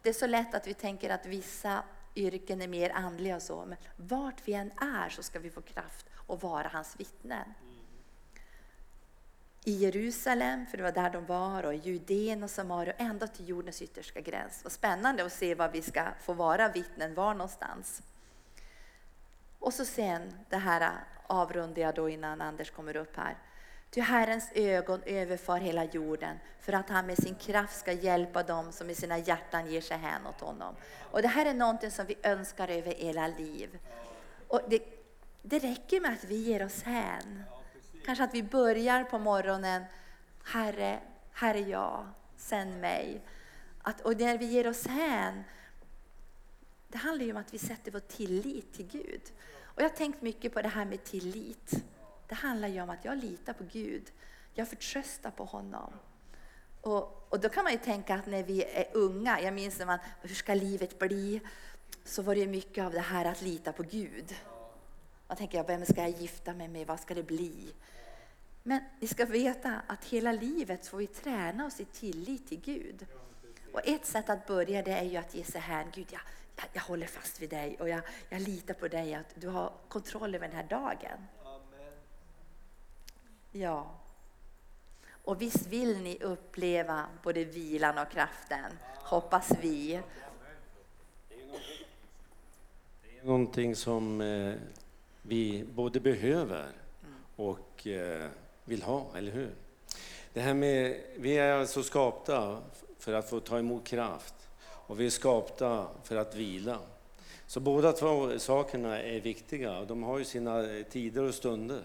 Det 0.02 0.10
är 0.10 0.14
så 0.14 0.28
lätt 0.28 0.56
att 0.56 0.68
vi 0.68 0.74
tänker 0.74 1.10
att 1.10 1.26
vissa 1.26 1.84
yrken 2.16 2.62
är 2.62 2.68
mer 2.68 2.90
andliga 2.90 3.36
och 3.36 3.42
så, 3.42 3.66
men 3.66 3.78
vart 3.96 4.48
vi 4.48 4.54
än 4.54 4.72
är 4.72 5.10
så 5.10 5.24
ska 5.24 5.40
vi 5.40 5.50
få 5.50 5.62
kraft 5.62 6.06
att 6.28 6.44
vara 6.44 6.68
hans 6.68 7.00
vittnen. 7.00 7.54
I 9.64 9.72
Jerusalem, 9.72 10.66
för 10.66 10.78
det 10.78 10.84
var 10.84 10.92
där 10.92 11.10
de 11.10 11.26
var, 11.26 11.64
och 11.64 11.74
i 11.74 11.78
Judeen 11.78 12.44
och 12.44 12.50
Samaria, 12.50 12.94
ända 12.94 13.28
till 13.28 13.50
jordens 13.50 13.82
yttersta 13.82 14.22
gräns. 14.22 14.64
Vad 14.64 14.72
spännande 14.72 15.26
att 15.26 15.34
se 15.34 15.56
var 15.56 15.70
vi 15.70 15.82
ska 15.82 16.08
få 16.22 16.34
vara 16.34 16.70
vittnen, 16.70 17.14
var 17.14 17.34
någonstans. 17.34 18.02
Och 19.60 19.74
så 19.74 19.86
sen, 19.86 20.34
det 20.50 20.58
här 20.58 20.92
avrundar 21.28 21.82
jag 21.82 21.96
då 21.96 22.10
innan 22.10 22.42
Anders 22.42 22.72
kommer 22.72 22.96
upp 22.96 23.18
här. 23.18 23.38
Ty 23.92 24.02
Herrens 24.02 24.52
ögon 24.56 25.02
överfar 25.06 25.60
hela 25.60 25.86
jorden 25.86 26.38
för 26.60 26.74
att 26.74 26.90
han 26.90 27.06
med 27.06 27.18
sin 27.18 27.36
kraft 27.36 27.80
ska 27.80 27.92
hjälpa 27.92 28.44
dem 28.44 28.72
som 28.72 28.90
i 28.90 28.96
sina 28.96 29.18
hjärtan 29.18 29.72
ger 29.72 29.82
sig 29.82 29.98
hän 29.98 30.28
åt 30.28 30.42
honom. 30.42 30.76
Och 31.12 31.22
det 31.22 31.28
här 31.28 31.46
är 31.46 31.54
någonting 31.54 31.92
som 31.92 32.06
vi 32.06 32.16
önskar 32.24 32.68
över 32.68 32.94
hela 32.94 33.28
liv. 33.28 33.80
Och 34.48 34.62
det, 34.68 34.84
det 35.42 35.60
räcker 35.60 36.02
med 36.02 36.14
att 36.14 36.24
vi 36.24 36.36
ger 36.36 36.66
oss 36.66 36.84
hän. 36.84 37.44
Kanske 38.06 38.24
att 38.24 38.34
vi 38.34 38.44
börjar 38.44 39.04
på 39.04 39.20
morgonen, 39.20 39.84
Herre, 40.44 41.00
här 41.34 41.56
är 41.56 41.68
jag, 41.68 42.08
sänd 42.38 42.82
mig. 42.82 43.22
Att, 43.82 44.02
och 44.02 44.20
när 44.20 44.38
vi 44.38 44.46
ger 44.46 44.68
oss 44.68 44.88
hän, 44.88 45.44
det 46.88 46.98
handlar 46.98 47.26
ju 47.26 47.32
om 47.32 47.38
att 47.38 47.54
vi 47.54 47.58
sätter 47.58 47.92
vår 47.92 48.00
tillit 48.00 48.74
till 48.74 48.88
Gud. 48.88 49.22
Och 49.64 49.82
jag 49.82 49.90
har 49.90 49.96
tänkt 49.96 50.22
mycket 50.22 50.54
på 50.54 50.62
det 50.62 50.70
här 50.70 50.86
med 50.86 51.04
tillit. 51.04 51.84
Det 52.32 52.36
handlar 52.36 52.68
ju 52.68 52.82
om 52.82 52.90
att 52.90 53.06
jag 53.06 53.18
litar 53.18 53.54
på 53.54 53.64
Gud. 53.72 54.12
Jag 54.54 54.68
förtröstar 54.68 55.32
på 55.32 55.46
honom. 55.46 55.94
Och, 56.82 57.28
och 57.30 57.40
då 57.40 57.50
kan 57.50 57.64
man 57.64 57.74
ju 57.74 57.80
tänka 57.80 58.16
att 58.16 58.26
när 58.26 58.44
vi 58.44 58.64
är 58.64 58.86
unga, 58.94 59.42
jag 59.42 59.54
minns 59.54 59.80
när 59.80 59.86
man, 59.86 60.00
hur 60.22 60.36
ska 60.36 60.54
livet 60.54 61.00
bli? 61.00 61.42
Så 62.04 62.22
var 62.22 62.36
det 62.36 62.48
mycket 62.48 62.84
av 62.84 62.92
det 62.92 63.00
här 63.00 63.26
att 63.26 63.42
lita 63.42 63.74
på 63.74 63.84
Gud. 63.84 64.36
Man 65.28 65.38
tänker, 65.38 65.64
vem 65.64 65.86
ska 65.86 66.02
jag 66.02 66.10
gifta 66.10 66.54
mig 66.54 66.68
med? 66.68 66.88
Vad 66.88 67.00
ska 67.00 67.14
det 67.14 67.24
bli? 67.24 67.74
Men 68.64 68.82
ni 69.00 69.08
ska 69.08 69.26
veta 69.26 69.82
att 69.88 70.06
hela 70.06 70.32
livet 70.32 70.88
får 70.88 70.98
vi 70.98 71.08
träna 71.08 71.66
oss 71.66 71.80
i 71.80 71.86
tillit 71.86 72.48
till 72.48 72.62
Gud. 72.62 73.06
Och 73.74 73.88
ett 73.88 74.06
sätt 74.06 74.30
att 74.30 74.48
börja 74.48 74.82
det 74.82 74.92
är 74.92 75.04
ju 75.04 75.18
att 75.18 75.36
ge 75.36 75.44
sig 75.44 75.62
hän. 75.62 75.88
Gud, 75.94 76.08
jag, 76.12 76.22
jag, 76.56 76.66
jag 76.74 76.82
håller 76.82 77.08
fast 77.08 77.42
vid 77.42 77.50
dig 77.50 77.78
och 77.80 77.90
jag, 77.90 78.02
jag 78.30 78.42
litar 78.42 78.74
på 78.74 78.88
dig 78.88 79.14
att 79.14 79.36
du 79.36 79.48
har 79.48 79.74
kontroll 79.88 80.36
över 80.36 80.48
den 80.48 80.58
här 80.58 80.68
dagen. 80.68 81.28
Ja. 83.52 83.92
Och 85.24 85.42
visst 85.42 85.68
vill 85.68 85.98
ni 85.98 86.18
uppleva 86.22 87.06
både 87.24 87.44
vilan 87.44 87.98
och 87.98 88.12
kraften, 88.12 88.72
hoppas 89.04 89.52
vi. 89.62 90.02
Det 93.04 93.20
är 93.20 93.26
någonting 93.26 93.76
som 93.76 94.22
eh, 94.22 94.54
vi 95.22 95.66
både 95.74 96.00
behöver 96.00 96.68
och 97.36 97.88
eh, 97.88 98.30
vill 98.66 98.84
ha, 98.84 99.06
eller 99.16 99.32
hur? 99.32 99.52
Det 100.34 100.42
här 100.42 100.54
med, 100.54 101.02
vi 101.18 101.38
är 101.38 101.54
alltså 101.54 101.84
skapta 101.84 102.62
för 103.00 103.14
att 103.14 103.30
få 103.30 103.40
ta 103.40 103.60
emot 103.60 103.88
kraft 103.88 104.36
och 104.64 105.00
vi 105.00 105.06
är 105.06 105.10
skapta 105.10 105.88
för 106.04 106.16
att 106.16 106.36
vila. 106.36 106.80
Så 107.48 107.60
båda 107.60 107.92
två 107.92 108.40
sakerna 108.40 109.02
är 109.02 109.22
viktiga 109.22 109.86
de 109.86 110.04
har 110.04 110.18
ju 110.18 110.26
sina 110.26 110.84
tider 110.90 111.24
och 111.24 111.36
stunder. 111.36 111.82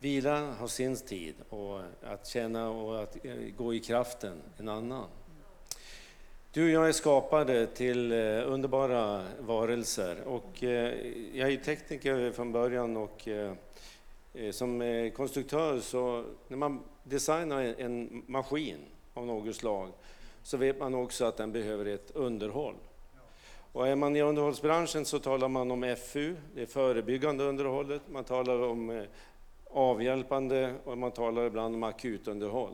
Vila 0.00 0.40
har 0.40 0.68
sin 0.68 0.96
tid 0.96 1.34
och 1.48 1.80
att 2.02 2.26
känna 2.26 2.70
och 2.70 3.02
att 3.02 3.24
eh, 3.24 3.34
gå 3.56 3.74
i 3.74 3.80
kraften 3.80 4.42
en 4.56 4.68
annan. 4.68 5.08
Du 6.52 6.64
och 6.64 6.70
jag 6.70 6.88
är 6.88 6.92
skapade 6.92 7.66
till 7.66 8.12
eh, 8.12 8.18
underbara 8.52 9.26
varelser 9.40 10.22
och 10.26 10.64
eh, 10.64 10.94
jag 11.32 11.52
är 11.52 11.56
tekniker 11.56 12.32
från 12.32 12.52
början 12.52 12.96
och 12.96 13.28
som 14.52 15.10
konstruktör 15.16 15.80
så 15.80 16.24
när 16.48 16.56
man 16.56 16.80
designar 17.04 17.74
en 17.78 18.22
maskin 18.26 18.78
av 19.14 19.26
något 19.26 19.56
slag 19.56 19.88
så 20.42 20.56
vet 20.56 20.78
man 20.78 20.94
också 20.94 21.24
att 21.24 21.36
den 21.36 21.52
behöver 21.52 21.86
ett 21.86 22.10
underhåll. 22.10 22.74
Och 23.72 23.88
är 23.88 23.96
man 23.96 24.16
i 24.16 24.22
underhållsbranschen 24.22 25.04
så 25.04 25.18
talar 25.18 25.48
man 25.48 25.70
om 25.70 25.96
FU, 26.06 26.36
det 26.54 26.66
förebyggande 26.66 27.44
underhållet, 27.44 28.02
man 28.12 28.24
talar 28.24 28.62
om 28.62 29.06
avhjälpande 29.70 30.74
och 30.84 30.98
man 30.98 31.10
talar 31.10 31.46
ibland 31.46 31.74
om 31.74 31.82
akutunderhåll. 31.82 32.72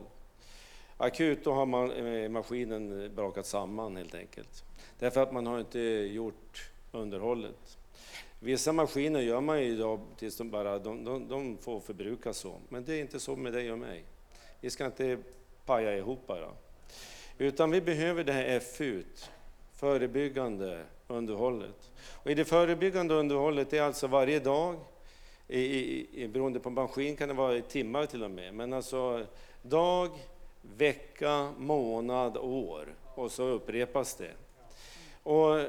Akut, 0.97 1.43
då 1.43 1.53
har 1.53 1.65
man 1.65 1.91
eh, 1.91 2.29
maskinen 2.29 3.11
brakat 3.15 3.45
samman 3.45 3.97
helt 3.97 4.15
enkelt. 4.15 4.63
Därför 4.99 5.23
att 5.23 5.33
man 5.33 5.47
har 5.47 5.59
inte 5.59 5.79
gjort 5.79 6.71
underhållet. 6.91 7.77
Vissa 8.39 8.73
maskiner 8.73 9.21
gör 9.21 9.41
man 9.41 9.61
ju 9.61 9.65
idag 9.65 9.99
tills 10.17 10.37
de 10.37 10.49
bara 10.49 10.79
de, 10.79 11.03
de, 11.03 11.27
de 11.27 11.57
får 11.57 11.79
förbrukas 11.79 12.37
så. 12.37 12.55
Men 12.69 12.85
det 12.85 12.93
är 12.93 13.01
inte 13.01 13.19
så 13.19 13.35
med 13.35 13.53
dig 13.53 13.71
och 13.71 13.79
mig. 13.79 14.03
Vi 14.61 14.69
ska 14.69 14.85
inte 14.85 15.17
paja 15.65 15.97
ihop 15.97 16.27
bara. 16.27 16.49
Utan 17.37 17.71
vi 17.71 17.81
behöver 17.81 18.23
det 18.23 18.33
här 18.33 18.59
FU, 18.59 19.03
förebyggande 19.73 20.83
underhållet. 21.07 21.91
Och 22.23 22.31
I 22.31 22.33
det 22.33 22.45
förebyggande 22.45 23.13
underhållet 23.13 23.73
är 23.73 23.81
alltså 23.81 24.07
varje 24.07 24.39
dag, 24.39 24.79
i, 25.47 26.23
i, 26.23 26.27
beroende 26.27 26.59
på 26.59 26.69
maskin 26.69 27.15
kan 27.15 27.27
det 27.27 27.33
vara 27.33 27.57
i 27.57 27.61
timmar 27.61 28.05
till 28.05 28.23
och 28.23 28.31
med, 28.31 28.53
men 28.53 28.73
alltså 28.73 29.25
dag, 29.61 30.09
vecka, 30.61 31.53
månad, 31.57 32.37
år 32.37 32.95
och 33.15 33.31
så 33.31 33.43
upprepas 33.43 34.15
det. 34.15 34.31
Och 35.23 35.61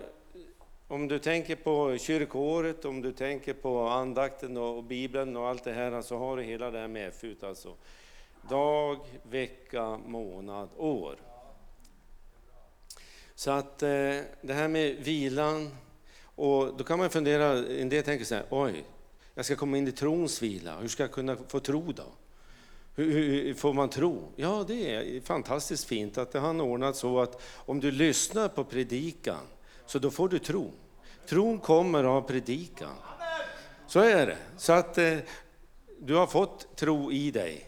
om 0.89 1.09
du 1.09 1.19
tänker 1.19 1.57
på 1.57 1.99
kyrkoåret, 1.99 2.85
om 2.85 3.03
du 3.03 3.13
tänker 3.13 3.55
på 3.55 3.81
andakten 3.89 4.57
och 4.57 4.85
Bibeln 4.85 5.37
och 5.37 5.49
allt 5.49 5.65
det 5.65 5.73
här 5.73 6.03
så 6.03 6.17
har 6.17 6.37
du 6.37 6.43
hela 6.43 6.71
det 6.71 6.79
här 6.79 6.89
med 6.89 7.15
FUT 7.15 7.45
alltså. 7.45 7.75
Dag, 8.49 8.99
vecka, 9.23 9.99
månad, 10.07 10.69
år. 10.77 11.17
Så 13.35 13.51
att 13.51 13.83
eh, 13.83 13.89
det 14.41 14.53
här 14.53 14.69
med 14.69 14.97
vilan, 14.97 15.71
och 16.23 16.77
då 16.77 16.85
kan 16.85 16.99
man 16.99 17.11
fundera, 17.11 17.53
en 17.81 17.89
del 17.89 18.05
tänker 18.05 18.25
så 18.25 18.35
här, 18.35 18.45
oj, 18.51 18.85
jag 19.37 19.45
ska 19.45 19.57
komma 19.57 19.79
in 19.79 19.89
i 19.89 19.93
trons 19.93 20.43
vila, 20.43 20.79
hur 20.79 20.89
ska 20.89 21.03
jag 21.03 21.13
kunna 21.13 21.37
få 21.49 21.61
tro 21.61 21.93
då? 21.93 22.13
Hur, 22.95 23.13
hur, 23.13 23.55
får 23.55 23.73
man 23.73 23.89
tro? 23.89 24.33
Ja, 24.37 24.65
det 24.69 24.95
är 24.95 25.21
fantastiskt 25.21 25.85
fint 25.85 26.19
att 26.19 26.33
det 26.33 26.39
har 26.39 26.61
ordnat 26.61 26.97
så 26.97 27.21
att 27.21 27.43
om 27.55 27.81
du 27.81 27.91
lyssnar 27.91 28.49
på 28.49 28.65
predikan, 28.65 29.41
så 29.87 29.99
då 29.99 30.11
får 30.11 30.29
du 30.29 30.39
tro. 30.39 30.73
Tron 31.29 31.59
kommer 31.59 32.05
av 32.05 32.21
predikan. 32.23 32.95
Så 33.87 34.01
är 34.01 34.27
det. 34.27 34.39
Så 34.57 34.73
att 34.73 34.99
eh, 34.99 35.19
du 35.99 36.15
har 36.15 36.27
fått 36.27 36.77
tro 36.77 37.13
i 37.13 37.31
dig. 37.31 37.67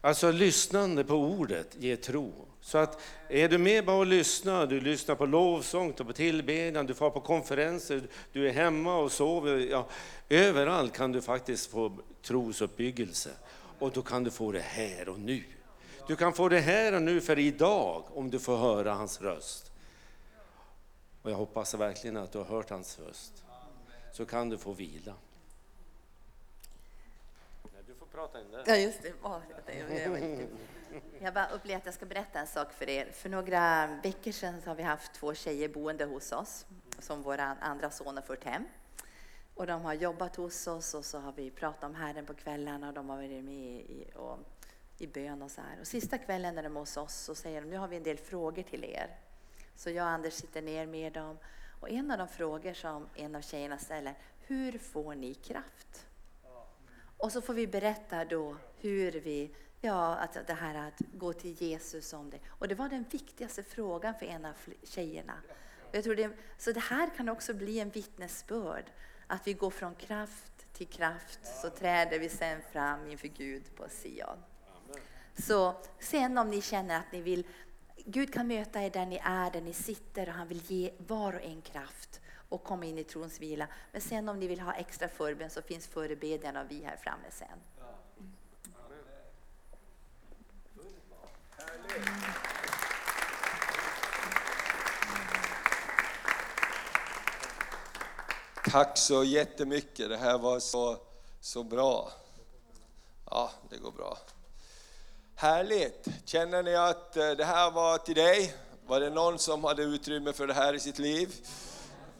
Alltså 0.00 0.30
lyssnande 0.30 1.04
på 1.04 1.14
ordet 1.14 1.76
ger 1.78 1.96
tro. 1.96 2.32
Så 2.70 2.78
att 2.78 3.00
är 3.28 3.48
du 3.48 3.58
med 3.58 3.84
bara 3.84 3.96
och 3.96 4.06
lyssnar, 4.06 4.66
du 4.66 4.80
lyssnar 4.80 5.14
på 5.14 5.26
lovsång, 5.26 5.92
på 5.92 6.12
tillbedjan, 6.12 6.86
du 6.86 6.94
får 6.94 7.10
på 7.10 7.20
konferenser, 7.20 8.02
du 8.32 8.48
är 8.48 8.52
hemma 8.52 8.98
och 8.98 9.12
sover. 9.12 9.56
Ja, 9.58 9.86
överallt 10.28 10.92
kan 10.92 11.12
du 11.12 11.22
faktiskt 11.22 11.70
få 11.70 11.98
trosuppbyggelse. 12.22 13.30
Och 13.78 13.90
då 13.90 14.02
kan 14.02 14.24
du 14.24 14.30
få 14.30 14.52
det 14.52 14.60
här 14.60 15.08
och 15.08 15.18
nu. 15.18 15.44
Du 16.06 16.16
kan 16.16 16.32
få 16.32 16.48
det 16.48 16.60
här 16.60 16.94
och 16.94 17.02
nu 17.02 17.20
för 17.20 17.38
idag 17.38 18.04
om 18.14 18.30
du 18.30 18.38
får 18.38 18.56
höra 18.56 18.94
hans 18.94 19.20
röst. 19.20 19.72
Och 21.22 21.30
jag 21.30 21.36
hoppas 21.36 21.74
verkligen 21.74 22.16
att 22.16 22.32
du 22.32 22.38
har 22.38 22.44
hört 22.44 22.70
hans 22.70 22.98
röst. 22.98 23.44
Så 24.12 24.26
kan 24.26 24.48
du 24.48 24.58
få 24.58 24.72
vila. 24.72 25.14
Du 27.86 27.94
får 27.94 28.06
prata 28.06 28.40
in 28.40 28.50
där. 28.50 28.62
Ja, 28.66 28.76
just 28.76 29.02
det. 29.02 29.12
Jag 31.20 31.34
bara 31.34 31.48
upplevde 31.48 31.76
att 31.76 31.84
jag 31.84 31.94
ska 31.94 32.06
berätta 32.06 32.38
en 32.38 32.46
sak 32.46 32.72
för 32.72 32.88
er. 32.88 33.10
För 33.12 33.28
några 33.28 33.86
veckor 34.02 34.32
sedan 34.32 34.62
har 34.66 34.74
vi 34.74 34.82
haft 34.82 35.12
två 35.12 35.34
tjejer 35.34 35.68
boende 35.68 36.04
hos 36.04 36.32
oss 36.32 36.66
som 36.98 37.22
våra 37.22 37.56
andra 37.60 37.90
son 37.90 38.16
har 38.16 38.22
fört 38.22 38.44
hem. 38.44 38.64
Och 39.54 39.66
de 39.66 39.82
har 39.82 39.94
jobbat 39.94 40.36
hos 40.36 40.66
oss 40.66 40.94
och 40.94 41.04
så 41.04 41.18
har 41.18 41.32
vi 41.32 41.50
pratat 41.50 41.84
om 41.84 41.94
Herren 41.94 42.26
på 42.26 42.34
kvällarna 42.34 42.88
och 42.88 42.94
de 42.94 43.08
har 43.08 43.16
varit 43.16 43.44
med 43.44 43.80
i, 43.80 44.10
och, 44.14 44.38
i 44.98 45.06
bön 45.06 45.42
och 45.42 45.50
så 45.50 45.60
här. 45.60 45.80
Och 45.80 45.86
sista 45.86 46.18
kvällen 46.18 46.54
när 46.54 46.62
de 46.62 46.76
är 46.76 46.80
hos 46.80 46.96
oss 46.96 47.14
så 47.14 47.34
säger 47.34 47.60
de, 47.60 47.70
nu 47.70 47.76
har 47.76 47.88
vi 47.88 47.96
en 47.96 48.02
del 48.02 48.18
frågor 48.18 48.62
till 48.62 48.84
er. 48.84 49.16
Så 49.76 49.90
jag 49.90 50.04
och 50.04 50.10
Anders 50.10 50.34
sitter 50.34 50.62
ner 50.62 50.86
med 50.86 51.12
dem. 51.12 51.38
Och 51.80 51.90
en 51.90 52.10
av 52.10 52.18
de 52.18 52.28
frågor 52.28 52.72
som 52.72 53.08
en 53.14 53.34
av 53.34 53.40
tjejerna 53.40 53.78
ställer, 53.78 54.14
hur 54.46 54.78
får 54.78 55.14
ni 55.14 55.34
kraft? 55.34 56.06
Och 57.16 57.32
så 57.32 57.40
får 57.40 57.54
vi 57.54 57.66
berätta 57.66 58.24
då 58.24 58.56
hur 58.80 59.12
vi, 59.12 59.54
ja, 59.80 60.16
alltså 60.16 60.40
det 60.46 60.54
här 60.54 60.74
att 60.74 61.02
gå 61.12 61.32
till 61.32 61.62
Jesus 61.62 62.12
om 62.12 62.30
det. 62.30 62.38
Och 62.48 62.68
det 62.68 62.74
var 62.74 62.88
den 62.88 63.04
viktigaste 63.10 63.62
frågan 63.62 64.14
för 64.14 64.26
en 64.26 64.44
av 64.44 64.54
tjejerna. 64.82 65.34
Jag 65.92 66.04
tror 66.04 66.14
det, 66.14 66.30
så 66.58 66.72
det 66.72 66.80
här 66.80 67.10
kan 67.16 67.28
också 67.28 67.54
bli 67.54 67.80
en 67.80 67.90
vittnesbörd 67.90 68.84
att 69.26 69.46
vi 69.46 69.52
går 69.52 69.70
från 69.70 69.94
kraft 69.94 70.72
till 70.72 70.86
kraft, 70.86 71.40
så 71.62 71.70
träder 71.70 72.18
vi 72.18 72.28
sen 72.28 72.62
fram 72.72 73.06
inför 73.10 73.28
Gud 73.28 73.76
på 73.76 73.88
Sion. 73.88 74.42
Så 75.34 75.74
sen 75.98 76.38
om 76.38 76.50
ni 76.50 76.62
känner 76.62 76.98
att 76.98 77.12
ni 77.12 77.20
vill, 77.20 77.46
Gud 77.96 78.32
kan 78.32 78.46
möta 78.46 78.82
er 78.82 78.90
där 78.90 79.06
ni 79.06 79.20
är, 79.24 79.50
där 79.50 79.60
ni 79.60 79.72
sitter 79.72 80.28
och 80.28 80.34
han 80.34 80.48
vill 80.48 80.62
ge 80.66 80.92
var 80.98 81.32
och 81.32 81.42
en 81.42 81.62
kraft 81.62 82.20
och 82.48 82.64
komma 82.64 82.84
in 82.84 82.98
i 82.98 83.04
trons 83.04 83.40
vila. 83.40 83.68
Men 83.92 84.00
sen 84.00 84.28
om 84.28 84.38
ni 84.38 84.46
vill 84.46 84.60
ha 84.60 84.72
extra 84.72 85.08
förbön 85.08 85.50
så 85.50 85.62
finns 85.62 85.86
förebedjan 85.86 86.56
och 86.56 86.70
vi 86.70 86.84
här 86.84 86.96
framme 86.96 87.30
sen. 87.30 87.58
Tack 98.70 98.98
så 98.98 99.24
jättemycket. 99.24 100.08
Det 100.08 100.16
här 100.16 100.38
var 100.38 100.60
så, 100.60 100.96
så 101.40 101.62
bra. 101.62 102.12
Ja, 103.30 103.50
det 103.70 103.76
går 103.76 103.92
bra. 103.92 104.18
Härligt! 105.34 106.08
Känner 106.24 106.62
ni 106.62 106.74
att 106.74 107.16
eh, 107.16 107.30
det 107.30 107.44
här 107.44 107.70
var 107.70 107.98
till 107.98 108.14
dig? 108.14 108.54
Var 108.86 109.00
det 109.00 109.10
någon 109.10 109.38
som 109.38 109.64
hade 109.64 109.82
utrymme 109.82 110.32
för 110.32 110.46
det 110.46 110.54
här 110.54 110.74
i 110.74 110.80
sitt 110.80 110.98
liv? 110.98 111.34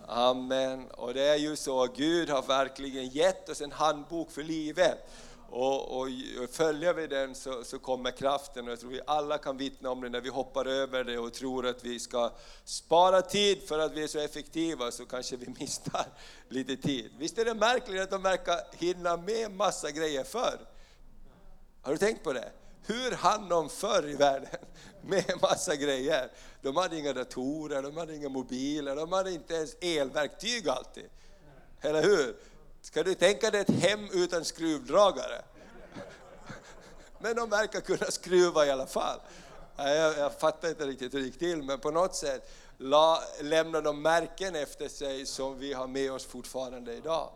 Amen. 0.07 0.91
Och 0.91 1.15
det 1.15 1.23
är 1.23 1.37
ju 1.37 1.57
så, 1.57 1.87
Gud 1.97 2.31
har 2.31 2.43
verkligen 2.43 3.09
gett 3.09 3.49
oss 3.49 3.61
en 3.61 3.73
handbok 3.73 4.31
för 4.31 4.43
livet. 4.43 5.09
Och, 5.53 6.01
och 6.01 6.09
följer 6.51 6.95
vi 6.95 7.07
den 7.07 7.35
så, 7.35 7.65
så 7.65 7.79
kommer 7.79 8.11
kraften 8.11 8.65
och 8.65 8.73
jag 8.73 8.81
tror 8.81 8.91
vi 8.91 9.01
alla 9.07 9.39
kan 9.39 9.57
vittna 9.57 9.91
om 9.91 10.01
det 10.01 10.09
när 10.09 10.21
vi 10.21 10.29
hoppar 10.29 10.67
över 10.67 11.05
det 11.05 11.19
och 11.19 11.33
tror 11.33 11.67
att 11.67 11.85
vi 11.85 11.99
ska 11.99 12.31
spara 12.65 13.23
tid 13.23 13.63
för 13.69 13.79
att 13.79 13.93
vi 13.93 14.03
är 14.03 14.07
så 14.07 14.19
effektiva 14.19 14.91
så 14.91 15.07
kanske 15.07 15.37
vi 15.37 15.47
missar 15.61 16.07
lite 16.49 16.77
tid. 16.77 17.11
Visst 17.19 17.39
är 17.39 17.45
det 17.45 17.55
märkligt 17.55 18.03
att 18.03 18.11
de 18.11 18.23
verkar 18.23 18.59
hinna 18.73 19.17
med 19.17 19.51
massa 19.51 19.91
grejer 19.91 20.25
förr? 20.25 20.61
Har 21.83 21.93
du 21.93 21.99
tänkt 21.99 22.25
på 22.25 22.33
det? 22.33 22.51
Hur 22.87 23.11
hann 23.11 23.49
de 23.49 23.69
förr 23.69 24.09
i 24.09 24.15
världen 24.15 24.61
med 25.03 25.33
massa 25.43 25.77
grejer? 25.77 26.31
De 26.63 26.77
hade 26.77 26.99
inga 26.99 27.13
datorer, 27.13 27.83
de 27.83 27.97
hade 27.97 28.17
inga 28.17 28.29
mobiler, 28.29 28.97
de 28.97 29.13
hade 29.13 29.33
inte 29.33 29.55
ens 29.55 29.77
elverktyg 29.81 30.69
alltid. 30.69 31.09
Eller 31.81 32.03
hur? 32.03 32.37
Ska 32.83 33.03
du 33.03 33.15
tänka 33.15 33.51
dig 33.51 33.61
ett 33.61 33.71
hem 33.71 34.09
utan 34.13 34.45
skruvdragare? 34.45 35.43
Men 37.19 37.37
de 37.37 37.51
verkar 37.51 37.81
kunna 37.81 38.07
skruva 38.11 38.67
i 38.67 38.71
alla 38.71 38.87
fall. 38.87 39.21
Jag, 39.77 40.19
jag 40.19 40.33
fattar 40.33 40.69
inte 40.69 40.87
riktigt 40.87 41.15
hur 41.15 41.19
det 41.19 41.25
gick 41.27 41.39
till, 41.39 41.63
men 41.63 41.79
på 41.79 41.91
något 41.91 42.15
sätt 42.15 42.51
la, 42.79 43.23
lämnar 43.41 43.83
de 43.83 44.03
märken 44.03 44.57
efter 44.57 44.89
sig 44.89 45.27
som 45.27 45.59
vi 45.59 45.73
har 45.73 45.87
med 45.87 46.13
oss 46.13 46.25
fortfarande 46.25 46.95
idag. 46.95 47.31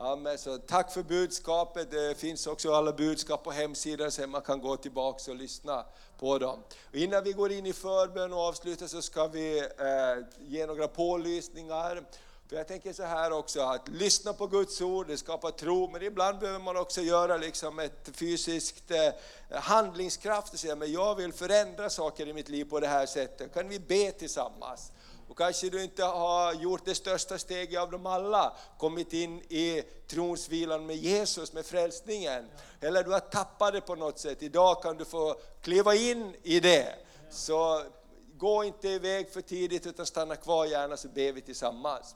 Amen. 0.00 0.38
Så 0.38 0.58
tack 0.58 0.92
för 0.92 1.02
budskapet. 1.02 1.90
Det 1.90 2.18
finns 2.18 2.46
också 2.46 2.74
alla 2.74 2.92
budskap 2.92 3.44
på 3.44 3.50
hemsidan 3.50 4.10
så 4.10 4.26
man 4.26 4.42
kan 4.42 4.60
gå 4.60 4.76
tillbaka 4.76 5.30
och 5.30 5.36
lyssna 5.36 5.84
på 6.18 6.38
dem. 6.38 6.62
Och 6.90 6.94
innan 6.94 7.24
vi 7.24 7.32
går 7.32 7.52
in 7.52 7.66
i 7.66 7.72
förbön 7.72 8.32
och 8.32 8.40
avslutar 8.40 8.86
så 8.86 9.02
ska 9.02 9.26
vi 9.26 9.58
eh, 9.58 10.24
ge 10.38 10.66
några 10.66 10.88
pålysningar. 10.88 12.02
För 12.48 12.56
jag 12.56 12.68
tänker 12.68 12.92
så 12.92 13.02
här 13.02 13.32
också, 13.32 13.60
att 13.60 13.88
lyssna 13.88 14.32
på 14.32 14.46
Guds 14.46 14.80
ord, 14.80 15.06
det 15.06 15.16
skapar 15.16 15.50
tro, 15.50 15.90
men 15.90 16.02
ibland 16.02 16.38
behöver 16.38 16.58
man 16.58 16.76
också 16.76 17.00
göra 17.00 17.36
liksom 17.36 17.78
ett 17.78 18.08
fysiskt 18.12 18.90
eh, 18.90 19.60
handlingskraft 19.60 20.52
och 20.52 20.58
säga, 20.58 20.76
men 20.76 20.92
jag 20.92 21.14
vill 21.14 21.32
förändra 21.32 21.90
saker 21.90 22.28
i 22.28 22.32
mitt 22.32 22.48
liv 22.48 22.64
på 22.64 22.80
det 22.80 22.86
här 22.86 23.06
sättet. 23.06 23.54
Kan 23.54 23.68
vi 23.68 23.78
be 23.78 24.12
tillsammans? 24.12 24.92
Och 25.28 25.38
kanske 25.38 25.70
du 25.70 25.82
inte 25.82 26.04
har 26.04 26.52
gjort 26.52 26.84
det 26.84 26.94
största 26.94 27.38
steget 27.38 27.80
av 27.80 27.90
dem 27.90 28.06
alla, 28.06 28.56
kommit 28.78 29.12
in 29.12 29.40
i 29.40 29.82
trons 30.06 30.48
vilan 30.48 30.86
med 30.86 30.96
Jesus, 30.96 31.52
med 31.52 31.66
frälsningen. 31.66 32.48
Eller 32.80 33.04
du 33.04 33.10
har 33.10 33.20
tappat 33.20 33.72
det 33.72 33.80
på 33.80 33.94
något 33.94 34.18
sätt, 34.18 34.42
idag 34.42 34.82
kan 34.82 34.96
du 34.96 35.04
få 35.04 35.40
kliva 35.62 35.94
in 35.94 36.34
i 36.42 36.60
det. 36.60 36.94
Så 37.30 37.82
gå 38.38 38.64
inte 38.64 38.88
iväg 38.88 39.30
för 39.30 39.40
tidigt 39.40 39.86
utan 39.86 40.06
stanna 40.06 40.36
kvar 40.36 40.66
gärna 40.66 40.96
så 40.96 41.08
ber 41.08 41.32
vi 41.32 41.40
tillsammans. 41.40 42.14